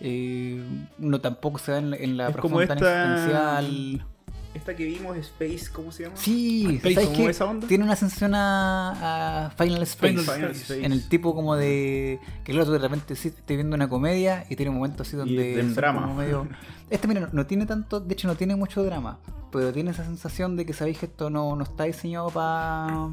[0.00, 0.62] eh,
[0.98, 4.06] no tampoco se da en, la- en la Es como profundidad tan esta- existencial.
[4.52, 6.16] Esta que vimos, Space, ¿cómo se llama?
[6.16, 7.30] Sí, Space, ¿sabes ¿cómo qué?
[7.30, 7.68] esa onda?
[7.68, 10.12] Tiene una sensación a, a Final Space.
[10.14, 10.60] Final Final Space.
[10.62, 10.84] Space.
[10.84, 12.18] En el tipo como de.
[12.42, 15.16] Que claro, tú de repente sí estás viendo una comedia y tiene un momento así
[15.16, 15.62] donde.
[15.74, 16.02] drama.
[16.02, 16.48] como medio-
[16.88, 18.00] Este, mira, no, no tiene tanto.
[18.00, 19.18] De hecho, no tiene mucho drama.
[19.52, 23.08] Pero tiene esa sensación de que sabéis que esto no, no está diseñado para.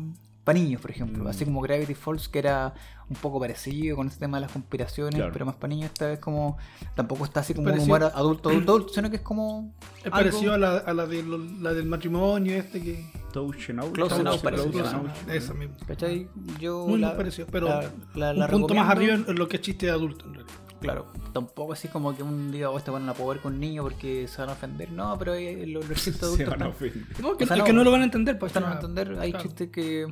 [0.47, 1.25] Para niños, por ejemplo.
[1.25, 1.27] Mm.
[1.27, 2.73] Así como Gravity Falls, que era
[3.09, 5.33] un poco parecido con ese tema de las conspiraciones, Claro.
[5.33, 5.91] pero más para niños.
[5.91, 6.57] Esta vez, como.
[6.95, 9.73] Tampoco está así como un humor adulto, adulto, adulto, sino que es como.
[9.99, 13.05] Es algo- parecido a la, a la, de lo- la del matrimonio este que...
[13.33, 13.91] Touch and Out.
[13.93, 14.35] Close se llama.
[14.41, 15.29] Enough.
[15.29, 15.75] Esa misma.
[15.85, 16.29] ¿Cachai?
[16.61, 16.87] Yo.
[16.87, 19.61] Muy, la- parecido, pero la- la- la un punto más arriba en lo que es
[19.63, 20.55] chiste de adulto en realidad.
[20.79, 24.27] Claro, tampoco así como que un día oh, este van a poder con niños porque
[24.27, 24.91] se van a ofender.
[24.91, 27.03] No, pero los, los chistes Se adultos van a ofender.
[27.19, 28.37] No, que, O sea, es no- que no lo van a entender.
[28.37, 29.17] Pues, están a entender.
[29.19, 29.43] Hay claro.
[29.47, 30.05] chistes que.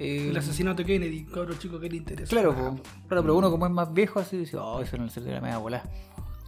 [0.00, 2.30] Eh, El asesinato de Kennedy, cabrón chico, ¿qué le interesa?
[2.30, 2.54] Claro,
[3.06, 5.32] claro, pero uno como es más viejo así dice, oh, eso en el ser de
[5.32, 5.82] la media bola.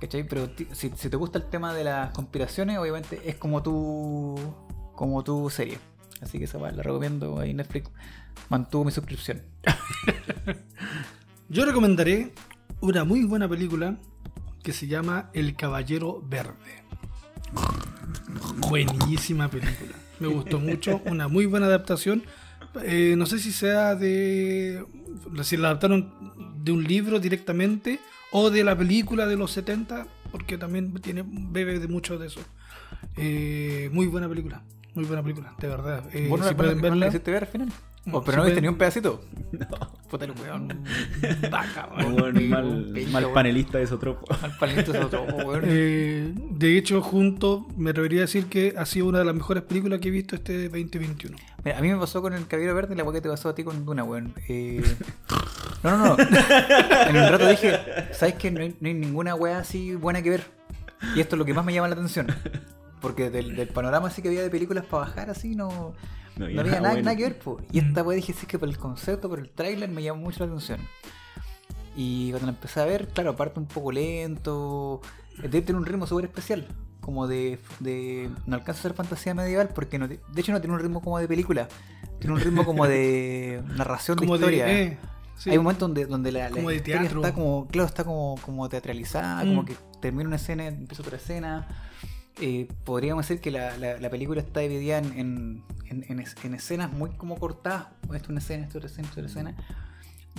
[0.01, 0.27] ¿Cachai?
[0.27, 4.37] Pero si, si te gusta el tema de las conspiraciones, obviamente es como tu.
[4.97, 5.79] como tu serie.
[6.23, 7.39] Así que esa la recomiendo.
[7.39, 7.91] Ahí Netflix
[8.49, 9.43] mantuvo mi suscripción.
[11.49, 12.33] Yo recomendaré
[12.81, 13.99] una muy buena película
[14.63, 16.83] que se llama El Caballero Verde.
[18.69, 19.93] Buenísima película.
[20.21, 21.03] Me gustó mucho.
[21.05, 22.23] Una muy buena adaptación.
[22.83, 24.85] Eh, no sé si sea de.
[25.43, 26.13] Si la adaptaron
[26.57, 27.99] de un libro directamente
[28.31, 32.41] o de la película de los 70, porque también tiene bebe de mucho de eso.
[33.17, 34.63] Eh, muy buena película.
[34.95, 36.05] Muy buena película, de verdad.
[36.13, 37.09] Eh, ¿Vos no si la, pueden verla.
[37.11, 37.73] ver al final?
[38.11, 39.23] Oh, pero si no viste ni un pedacito.
[39.53, 39.67] No.
[40.09, 40.83] Puta el weón.
[41.51, 42.49] Vaca, weón.
[42.49, 44.27] mal, mal panelista de Sotropo.
[44.43, 45.63] Al palito es otro weón.
[45.67, 49.63] Eh, de hecho, junto, me atrevería a decir que ha sido una de las mejores
[49.63, 51.37] películas que he visto este 2021.
[51.65, 53.55] Mira, a mí me pasó con el caballero verde la weá que te pasó a
[53.55, 54.35] ti con Duna, weón.
[54.49, 54.83] Eh...
[55.83, 56.17] No, no, no.
[56.17, 57.77] en un rato dije,
[58.13, 60.45] ¿sabes que no hay, no hay ninguna weá así buena que ver?
[61.17, 62.29] Y esto es lo que más me llama la atención.
[63.03, 65.93] Porque del, del panorama así que había de películas para bajar así, no,
[66.37, 67.03] no había, nada, bueno.
[67.05, 67.39] nada que ver.
[67.39, 67.61] po.
[67.73, 70.23] Y esta weá dije, sí, es que por el concepto, por el tráiler me llamó
[70.23, 70.81] mucho la atención.
[71.97, 75.01] Y cuando la empecé a ver, claro, aparte un poco lento,
[75.39, 76.67] eh, debe tener un ritmo súper especial.
[77.01, 78.31] Como de, de.
[78.47, 81.19] No alcanza a ser fantasía medieval porque no, de hecho no tiene un ritmo como
[81.19, 81.69] de película.
[82.21, 84.65] Tiene un ritmo como de narración Como de historia.
[84.67, 84.83] de.
[84.85, 84.99] eh,
[85.37, 85.51] sí.
[85.51, 89.45] Hay momentos donde, donde la, la Como historia está como, claro, está como, como teatralizada,
[89.45, 89.49] Mm.
[89.49, 91.67] como que termina una escena, empieza otra escena.
[92.41, 96.37] Eh, podríamos decir que la, la- la película está dividida en, en, en- en es-
[96.45, 97.89] en escenas muy como cortadas.
[98.05, 99.67] Esto es una escena, esto es otra escena, esto es otra escena.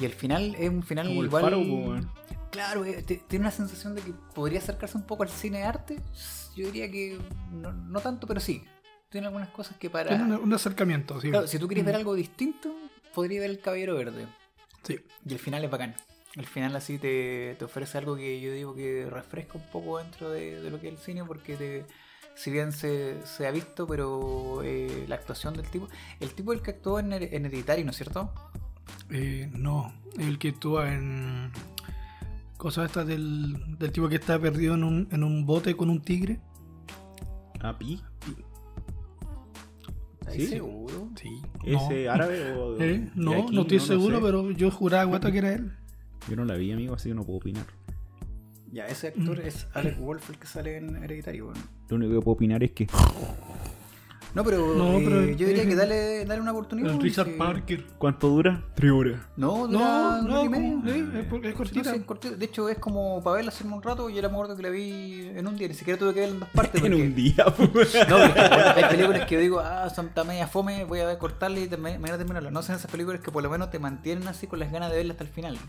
[0.01, 1.43] Y el final es un final Como el igual.
[1.43, 2.09] faro, weón.
[2.51, 5.63] Claro, eh, te- tiene una sensación de que podría acercarse un poco al cine de
[5.65, 5.99] arte.
[6.55, 7.19] Yo diría que
[7.51, 8.63] no, no tanto, pero sí.
[9.09, 10.09] Tiene algunas cosas que para.
[10.09, 11.29] Tiene un, un acercamiento, sí.
[11.29, 11.97] Claro, si tú quieres ver Mm.
[11.99, 12.75] algo distinto,
[13.13, 14.25] podría ver el Caballero Verde.
[14.81, 14.99] Sí.
[15.27, 15.95] Y el final es bacán.
[16.35, 20.31] El final así te, te ofrece algo que yo digo que refresca un poco dentro
[20.31, 21.85] de, de lo que es el cine porque te,
[22.35, 25.87] si bien se, se ha visto, pero eh, la actuación del tipo...
[26.19, 28.31] El tipo el que actuó en, en Hereditary, ¿no es cierto?
[29.11, 31.51] Eh, no, el que actúa en.
[32.57, 36.01] Cosas estas del, del tipo que está perdido en un, en un bote con un
[36.01, 36.39] tigre.
[37.59, 38.01] Ah, Pi.
[40.21, 40.47] ¿Estás Sí.
[40.47, 41.09] seguro?
[41.15, 41.41] Sí.
[41.65, 42.77] ¿Ese árabe o.?
[42.81, 45.71] Eh, no, no estoy seguro, pero yo juraba guata que era él.
[46.29, 47.65] Yo no la vi, amigo, así que no puedo opinar.
[48.71, 49.47] Ya, ese actor Mm.
[49.47, 51.55] es Alex Wolff el que sale en Hereditary, weón.
[51.89, 52.87] Lo único que puedo opinar es que.
[54.33, 56.91] No, pero, No, eh, yo diría que dale, dale una oportunidad.
[56.91, 57.37] El Richard.
[57.37, 57.85] Parker.
[57.99, 58.63] ¿Cuánto dura?
[58.73, 59.21] Tres horas.
[59.37, 60.79] No, dura No, no, y media.
[60.87, 61.91] es, es Sí, no, cortita.
[61.91, 62.35] sí, es cortito.
[62.35, 64.09] De hecho, es como para verla hace un rato.
[64.09, 65.67] Yo la me acuerdo que la vi en un día.
[65.67, 66.83] Ni siquiera tuve que verla en dos partes.
[66.83, 67.93] En un día, pues.
[68.09, 71.19] No, porque hay películas que yo digo, ah, son está media fome, voy a ver
[71.19, 72.49] cortarla y mañana terminarla.
[72.49, 74.97] No son esas películas que por lo menos te mantienen así con las ganas de
[74.97, 75.59] verla hasta el final.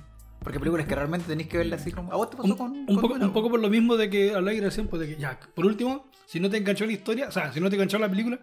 [0.45, 2.13] Porque películas que realmente tenéis que verla así como.
[2.13, 2.71] ¿A vos te pasó Un, con.?
[2.73, 5.09] un con poco, Duna, un poco por lo mismo de que habláis recién, pues de
[5.15, 7.77] que ya, por último, si no te enganchó la historia, o sea, si no te
[7.77, 8.39] enganchó la película,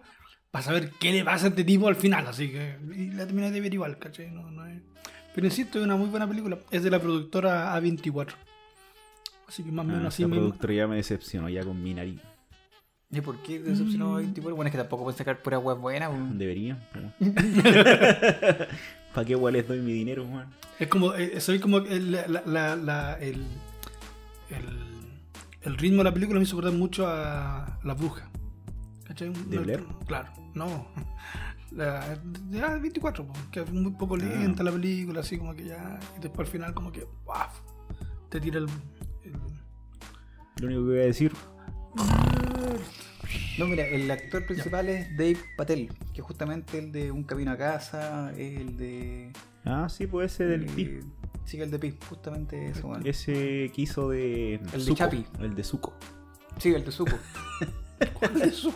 [0.52, 3.26] vas a ver qué le pasa a este tipo al final, así que y la
[3.26, 4.32] terminas de ver igual, ¿cachai?
[4.32, 4.82] No, no es...
[5.34, 8.34] Pero insisto, es una muy buena película, es de la productora A24.
[9.48, 10.42] Así que más o menos Ah, así esa mismo.
[10.46, 12.20] productora ya me decepcionó ya con mi nariz.
[13.14, 14.56] ¿Y por qué decepcionó a 24?
[14.56, 16.10] Bueno, es que tampoco pueden sacar pura web buena.
[16.10, 16.38] weón.
[16.38, 16.78] Debería.
[19.14, 20.48] ¿Para qué igual les doy mi dinero, man?
[20.80, 23.46] Es como, eh, soy como el, la, la- la- el,
[24.50, 25.10] el,
[25.64, 28.30] el ritmo de la película me hizo acordar mucho a La Bruja.
[29.06, 29.30] ¿Cachai?
[29.48, 29.84] ¿De No, Blair?
[30.08, 30.88] Claro, no.
[31.72, 32.18] La,
[32.64, 34.18] ah, 24, po, que es muy poco Ah.
[34.18, 36.00] lenta la película, así como que ya.
[36.18, 37.06] Y después al final, como que.
[37.26, 37.60] ¡waf!
[38.30, 38.66] Te tira el.
[39.24, 39.32] el-
[40.60, 41.32] Lo único que voy a decir,
[43.58, 47.52] No, mira, el actor principal es Dave Patel, que es justamente el de Un Camino
[47.52, 49.32] a Casa, es el de.
[49.66, 51.00] ah, sí, puede ser del eh, Pi.
[51.46, 53.06] Sí, el de Pi, justamente ese, weón.
[53.06, 54.56] Ese que hizo de.
[54.74, 55.26] El de Chapi.
[55.40, 55.94] El de Zuko.
[56.58, 57.18] Sí, el de Zuko,
[58.14, 58.74] ¿Cuál es su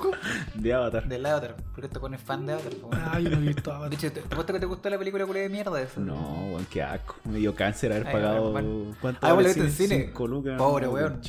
[0.55, 1.07] De Avatar.
[1.07, 2.73] del Avatar, porque este weón es fan de Avatar.
[2.75, 3.03] po, weón.
[3.05, 3.93] Ah, yo no he visto De Avatar.
[3.93, 5.99] hecho, ¿te, te apuesto que te gustó la película culia de mierda esa?
[5.99, 7.15] No, weón, qué asco.
[7.25, 8.51] Me dio cáncer haber Ay, pagado.
[8.51, 8.95] bueno.
[9.01, 10.05] ¿Cuánto Ah, vale en cine.
[10.05, 10.57] Cinco lucas.
[10.57, 11.21] Pobre No, weón.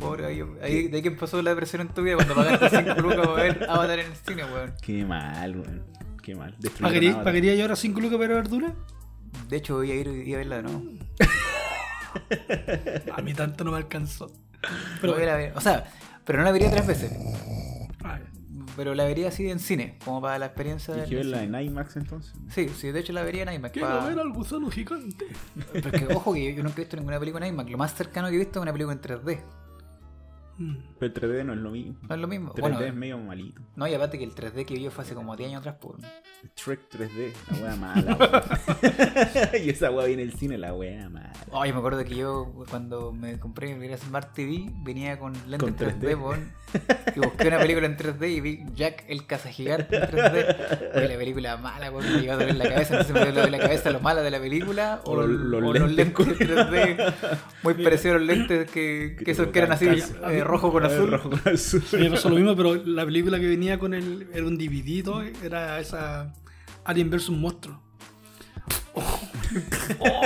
[0.00, 2.94] Pobre, ahí, ahí- de ahí que empezó la depresión en tu vida cuando pagaste 5
[3.02, 4.72] lucas para ver Avatar en el cine, weón.
[4.82, 5.82] Qué mal, weón.
[6.22, 6.56] Qué mal.
[6.80, 7.24] ¿Pagaría, Avatar.
[7.24, 8.72] ¿Pagaría yo ahora 5 lucas para verdura?
[9.48, 10.82] De hecho, voy a ir y a verla de nuevo.
[13.16, 14.30] A mí tanto no me alcanzó.
[14.60, 15.52] Pero Pero voy a ir a ver.
[15.56, 15.84] O sea,
[16.24, 17.12] pero no la vería tres veces.
[18.02, 18.20] Ay,
[18.76, 21.96] Pero la vería así en cine, como para la experiencia ¿Tienes que verla en IMAX
[21.96, 22.32] entonces?
[22.50, 23.72] Sí, sí, de hecho la vería en IMAX.
[23.72, 25.26] quiero pa- ver al gusano gigante.
[25.72, 27.70] Pero es que, ojo, que yo nunca he visto ninguna película en IMAX.
[27.70, 29.40] Lo más cercano que he visto es una película en 3D.
[30.58, 30.76] Mm.
[31.00, 31.96] Pero el 3D no es lo mismo.
[32.08, 32.52] No es lo mismo.
[32.54, 33.60] 3D Bueno, es medio malito.
[33.76, 35.96] no, y aparte que el 3D que vio fue hace como 10 años atrás, pues.
[36.56, 38.60] Shrek 3D, la wea mala.
[39.64, 41.32] y esa wea viene el cine, la wea mala.
[41.52, 45.58] Ay, me acuerdo que yo cuando me compré mi primera Smart TV venía con lentes
[45.58, 46.20] Con 3D, 3D.
[46.22, 46.52] weón.
[47.14, 50.56] Y busqué una película en 3D y vi Jack el cazagigante en 3D.
[50.96, 53.00] Oye, la película mala, weón, me iba a doler la cabeza.
[53.00, 55.92] Entonces me dolió la cabeza lo mala de la película o, O los- o los
[55.92, 57.14] lentes lentes 3D.
[57.62, 59.86] Muy parecidos a los lentes que, que, esos que eran así,
[60.44, 61.10] rojo con Eh, azul.
[61.10, 61.82] Rojo con azul.
[61.82, 64.28] Sí, pasó lo mismo, pero la película que venía con el.
[64.32, 66.32] Era un DVD, era esa.
[66.84, 67.80] Alien vs Monstruo.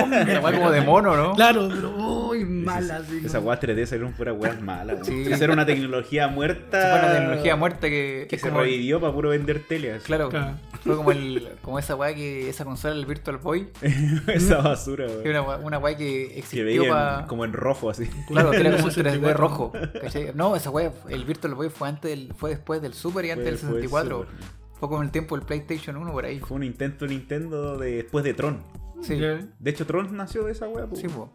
[0.05, 1.35] Una weá como de mono, ¿no?
[1.35, 1.91] Claro, pero.
[1.97, 2.45] ¡Uy!
[2.45, 3.23] mala, así.
[3.25, 5.07] Esa wea 3D salieron fuera weas malas.
[5.07, 5.25] Sí.
[5.31, 6.79] Esa era una tecnología muerta.
[6.79, 9.93] Esa fue una tecnología muerta que, que se como- revivió para puro vender tele.
[9.95, 10.05] así.
[10.07, 10.55] Claro, Claro.
[10.85, 13.69] fue como, el, como esa weá que esa consola, el Virtual Boy,
[14.29, 15.23] esa basura, weón.
[15.23, 17.27] que era una, una weá que Que existió veían para.
[17.27, 18.07] como en rojo así.
[18.29, 19.29] Claro, que era como un 64.
[19.29, 19.73] 3D rojo.
[20.03, 20.33] ¿cachai?
[20.35, 23.47] No, esa weá, el Virtual Boy fue antes del, fue después del Super y antes
[23.47, 24.19] del Fue- fue 64.
[24.23, 24.59] súper.
[24.79, 26.39] Fue como en el tiempo del PlayStation 1 por ahí.
[26.39, 28.59] Fue un intento de Nintendo de, después de Tron.
[29.03, 29.17] Sí.
[29.17, 30.87] De hecho, Tron nació de esa wea.
[30.87, 30.97] po.
[30.97, 31.33] sí, po.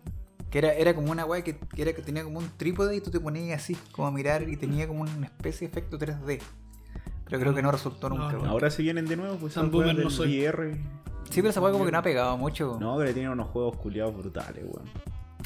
[0.50, 3.02] Que era, era como una weá que, que era que tenía como un trípode y
[3.02, 6.40] tú te ponías así, como a mirar y tenía como una especie de efecto 3D.
[7.26, 8.34] Pero creo que no resultó nunca.
[8.34, 8.38] no.
[8.40, 8.48] weón.
[8.50, 10.42] Ahora se vienen de nuevo, pues weas boomer no soy.
[10.46, 10.74] VR.
[11.30, 12.78] Sí, pero esa weá como que no ha pegado mucho.
[12.80, 14.88] No, que le tienen unos juegos culiados brutales, weón.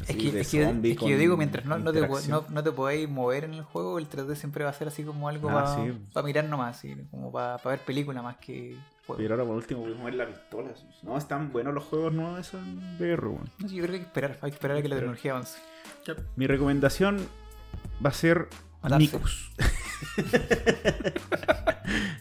[0.07, 0.61] Es que, es, que,
[0.91, 3.63] es que yo digo, mientras no, no, te, no, no te podáis mover en el
[3.63, 5.75] juego, el 3D siempre va a ser así como algo Ah,
[6.13, 6.25] para sí.
[6.25, 8.75] mirar nomás, así, como para ver película más que
[9.07, 9.17] juego.
[9.17, 10.69] Pero ahora por último voy a mover la pistola.
[11.03, 12.61] No, están buenos los juegos nuevos esos
[12.99, 13.49] VR, weón.
[13.57, 15.31] No sé, yo creo que hay que esperar, hay que esperar a que la tecnología
[15.31, 15.57] avance.
[16.35, 17.17] Mi recomendación
[18.05, 18.47] va a ser
[18.83, 18.99] Matarse.
[18.99, 19.51] Mikus.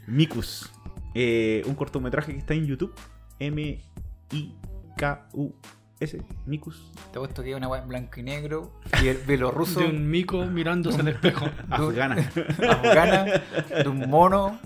[0.07, 0.71] Mikus.
[1.15, 2.95] Eh, un cortometraje que está en YouTube.
[3.39, 4.57] M-I-K-U-S.
[6.45, 6.93] Mikus.
[7.11, 8.71] Te he puesto que hay una weá en blanco y negro
[9.03, 11.47] y el bielorruso De un mico mirándose al espejo.
[11.71, 12.17] Afgana.
[12.69, 14.59] afgana de un mono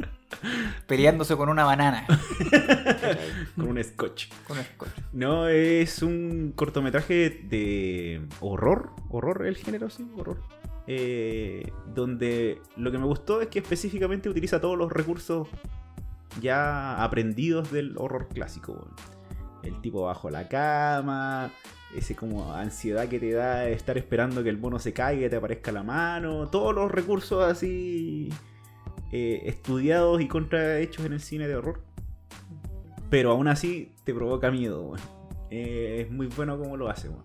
[0.87, 2.07] peleándose con una banana.
[3.57, 4.29] con un scotch.
[4.47, 4.91] Con un scotch.
[5.13, 8.91] No, es un cortometraje de horror.
[9.09, 10.41] Horror el género, sí, horror.
[10.87, 15.47] Eh, donde lo que me gustó es que específicamente utiliza todos los recursos
[16.41, 18.73] ya aprendidos del horror clásico.
[18.73, 19.20] weón.
[19.63, 21.51] El tipo bajo la cama,
[21.95, 25.31] ese como ansiedad que te da de estar esperando que el mono se caiga y
[25.31, 28.31] te aparezca la mano, todos los recursos así
[29.13, 31.83] eh, estudiados y contrahechos en el cine de horror.
[33.11, 35.01] Pero aún así te provoca miedo, weón.
[35.51, 37.25] Eh, es muy bueno como lo hace, weón.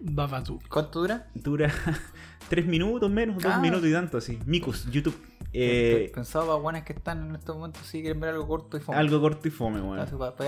[0.00, 0.58] Babatú.
[0.70, 1.28] ¿Cuánto dura?
[1.34, 1.70] Dura
[2.48, 3.60] tres minutos menos, dos Ah.
[3.60, 4.38] minutos y tanto así.
[4.46, 5.14] Mikus, YouTube.
[5.52, 8.80] Eh, Pensaba para buenas que están en estos momentos si quieren ver algo corto y
[8.80, 8.98] fome.
[8.98, 10.02] algo corto y fome, para,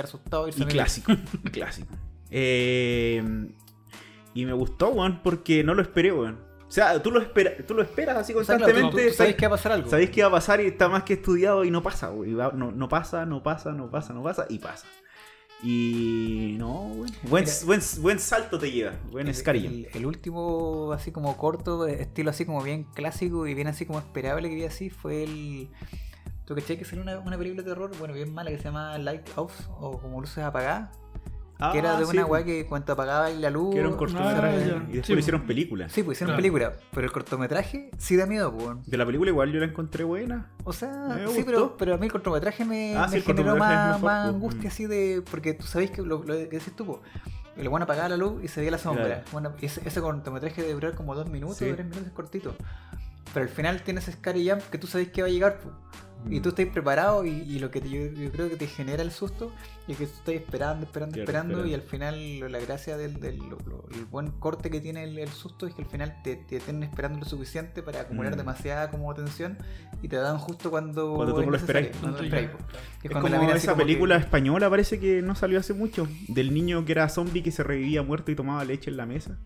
[0.04, 1.12] asustado y Y clásico,
[1.52, 1.94] clásico.
[2.30, 3.22] Eh,
[4.34, 6.38] y me gustó, weón, porque no lo esperé, weón.
[6.66, 9.08] O sea, tú lo, espera, tú lo esperas así claro, tú- constantemente.
[9.10, 9.90] tú sabes que va a pasar algo.
[9.90, 12.30] sabéis que va a pasar y está más que estudiado y no pasa, güey.
[12.30, 14.86] No, no pasa, no pasa, no pasa, no pasa y pasa.
[15.62, 16.88] Y no.
[17.22, 17.56] Buen, Mira.
[17.64, 18.94] buen, buen salto te lleva.
[19.10, 19.34] Buen El,
[19.66, 23.98] el- el último, así como corto, estilo así como bien clásico y bien así como
[24.00, 25.68] esperable que vi así, fue el.
[26.44, 28.98] ¿Tú cachai que salió una, una película de terror, bueno, bien mala, que se llama
[28.98, 30.90] Lighthouse o como luces apagadas?
[31.70, 33.72] Que era de Ah, sí, una weá que cuando apagaba la luz.
[33.74, 34.46] que era un cortometraje.
[34.48, 35.18] Ah, y después Sí, lo pues.
[35.18, 35.88] hicieron película.
[35.88, 36.38] Sí, pues hicieron Claro.
[36.42, 38.64] película, pero el cortometraje sí da miedo, pues.
[38.64, 38.82] weón.
[38.86, 40.50] De la película igual yo la encontré buena.
[40.64, 41.44] O sea, Me sí, gustó.
[41.46, 44.24] pero, pero a mí el cortometraje me, Ah, me sí, el generó más, mejor, más
[44.24, 44.34] pues.
[44.34, 44.66] angustia Mm.
[44.72, 45.22] así de.
[45.30, 46.98] Porque tú sabéis que lo, lo que decís tú, pues,
[47.56, 49.04] el bueno apagaba la luz y se veía la sombra.
[49.04, 49.22] Claro.
[49.32, 51.66] Bueno, ese, ese cortometraje debe durar como dos minutos, Sí.
[51.66, 52.54] tres minutos, es cortito.
[53.34, 55.74] Pero al final tienes scary jump que tú sabes que va a llegar, pues.
[56.30, 56.42] Y Mm.
[56.42, 59.10] tú estás preparado y, y lo que te- yo, yo creo que te genera el
[59.10, 59.50] susto
[59.88, 63.38] es que tú estás esperando, esperando, esperando y al final lo- la gracia del, del
[63.38, 66.36] lo- lo- el buen corte que tiene el, el susto es que al final te,
[66.36, 68.36] te tienen esperando lo suficiente para acumular Mm.
[68.38, 69.58] demasiada como tensión
[70.00, 71.90] y te dan justo cuando Cuando tú no lo esperáis.
[71.90, 75.58] Es cuando la como mina así esa como que- película española parece que no salió
[75.58, 76.06] hace mucho.
[76.28, 79.36] Del niño que era zombie que se revivía muerto y tomaba leche en la mesa.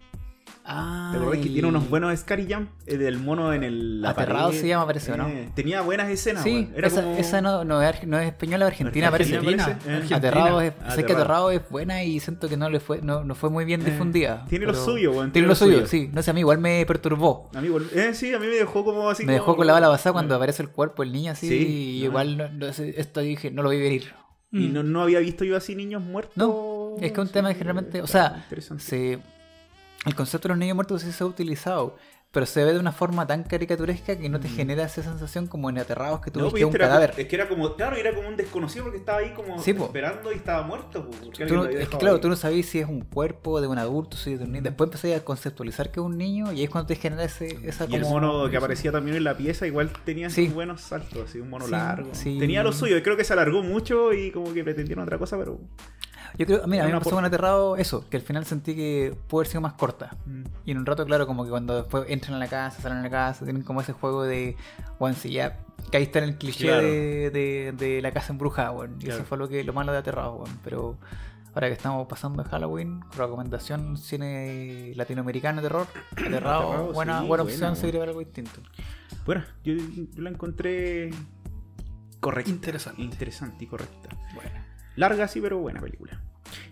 [0.68, 2.70] Ah, ¿Te acuerdas que el- tiene unos buenos Scary Jump?
[2.86, 4.00] Eh, del mono en el.
[4.02, 4.60] la Aterrado pared.
[4.60, 5.28] se llama, parece, ¿o no?
[5.28, 6.68] Eh, Tenía buenas escenas, Sí.
[6.74, 9.36] Era esa, como- esa no, no es, no es española, es argentina, parece.
[9.36, 9.90] Argentina, parece.
[9.90, 10.16] Argentina.
[10.16, 11.14] Aterrado es, sé que Aterrado.
[11.18, 13.84] Aterrado es buena y siento que no le fue no, no fue muy bien Eh,
[13.92, 14.44] difundida.
[14.48, 16.10] tiene lo suyo, weón, Tiene lo suyo, sí.
[16.12, 17.48] No sé, a mí igual me perturbó.
[17.54, 19.24] A mí, igual- eh, sí, a mí me dejó como así.
[19.24, 21.48] me dejó como- con la bala pasada cuando aparece el cuerpo del niño así.
[21.48, 21.54] Sí,
[22.00, 24.14] y igual no- no sé, esto dije, no lo vi venir.
[24.52, 24.72] Y Mm.
[24.72, 26.36] no, no había visto yo así niños muertos.
[26.36, 28.46] No, es que un Sí, tema que generalmente, o sea,
[28.78, 29.18] se,
[30.06, 31.96] el concepto de los niños muertos sí se ha utilizado,
[32.32, 35.70] pero se ve de una forma tan caricaturesca que no te genera esa sensación como
[35.70, 36.42] en aterrados que tú Mm.
[36.42, 37.10] No, pues, un este cadáver.
[37.12, 39.70] como- es que era como, claro, era como un desconocido porque estaba ahí como Sí,
[39.70, 41.08] esperando y estaba muerto.
[41.08, 42.20] Tú no- es que claro, ahí.
[42.20, 44.64] tú no sabías si es un cuerpo de un adulto, si es de un niño.
[44.64, 47.46] Después empecé a conceptualizar que es un niño y ahí es cuando te genera ese,
[47.66, 50.48] esa Y el como- mono que aparecía también en la pieza igual tenía Sí.
[50.48, 52.10] buenos saltos, así un mono Sí, largo.
[52.22, 55.38] Tenía lo suyo, y creo que se alargó mucho y como que pretendieron otra cosa,
[55.38, 55.58] pero...
[56.38, 58.74] Yo creo, mira, a mí me pasó por- con Aterrado eso, que al final sentí
[58.76, 60.16] que pudo haber sido más corta.
[60.66, 63.02] Y en un rato, claro, como que cuando después entran a la casa, salen a
[63.02, 64.56] la casa, tienen como ese juego de,
[64.98, 65.58] bueno, si ya
[65.90, 66.82] caíste en el cliché Claro.
[66.82, 68.96] de, de- de la casa embrujada, weón.
[69.00, 69.16] Y Claro.
[69.20, 70.58] eso fue lo que lo malo de Aterrado, weón.
[70.64, 70.98] Pero
[71.54, 77.26] ahora que estamos pasando de Halloween, recomendación cine latinoamericano de terror, Aterrado, Aterrado, buena, sí,
[77.26, 77.76] buena buena, opción, weón.
[77.92, 78.60] se algo distinto.
[79.24, 81.10] Bueno, yo, yo la encontré
[82.20, 82.50] correcta.
[82.50, 83.02] Interesante.
[83.02, 84.08] Interesante y correcta.
[84.34, 84.50] Bueno.
[84.96, 86.20] Larga sí, pero buena película.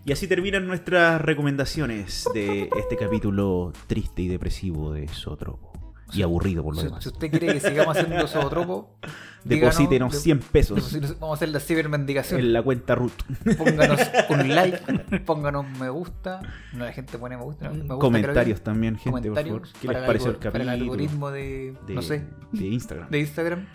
[0.05, 5.71] Y así terminan nuestras recomendaciones de este capítulo triste y depresivo de Sotropo.
[6.13, 7.03] Y aburrido por lo Si, demás.
[7.03, 8.95] si usted quiere que sigamos haciendo zootropo,
[9.43, 12.39] Deposítenos díganos, 100 pesos Vamos a hacer la cibermendigación.
[12.39, 13.11] en la cuenta root.
[13.57, 13.99] Pónganos
[14.29, 16.41] un like, pónganos me gusta.
[16.73, 17.69] No, la gente pone me gusta.
[17.69, 19.81] no, me gusta, Comentarios también, gente, por comentarios favor.
[19.81, 20.51] ¿Qué les pareció el capítulo?
[20.51, 23.09] Para el algoritmo de, de, no sé, de Instagram.
[23.09, 23.65] de Instagram.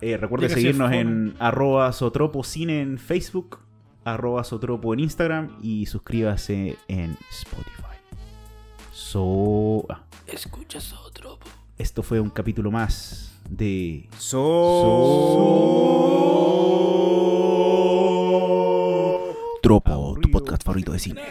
[0.00, 3.60] Eh, recuerden seguirnos en arroba sotropocine en Facebook,
[4.06, 7.98] arroba sotropo en Instagram y suscríbase en Spotify.
[8.92, 9.84] So...
[9.90, 11.38] ah, Escuchas a otro.
[11.38, 11.46] po.
[11.76, 14.08] esto fue un capítulo más de...
[14.18, 14.42] So...
[19.62, 21.22] Tropo, tu podcast favorito de cine.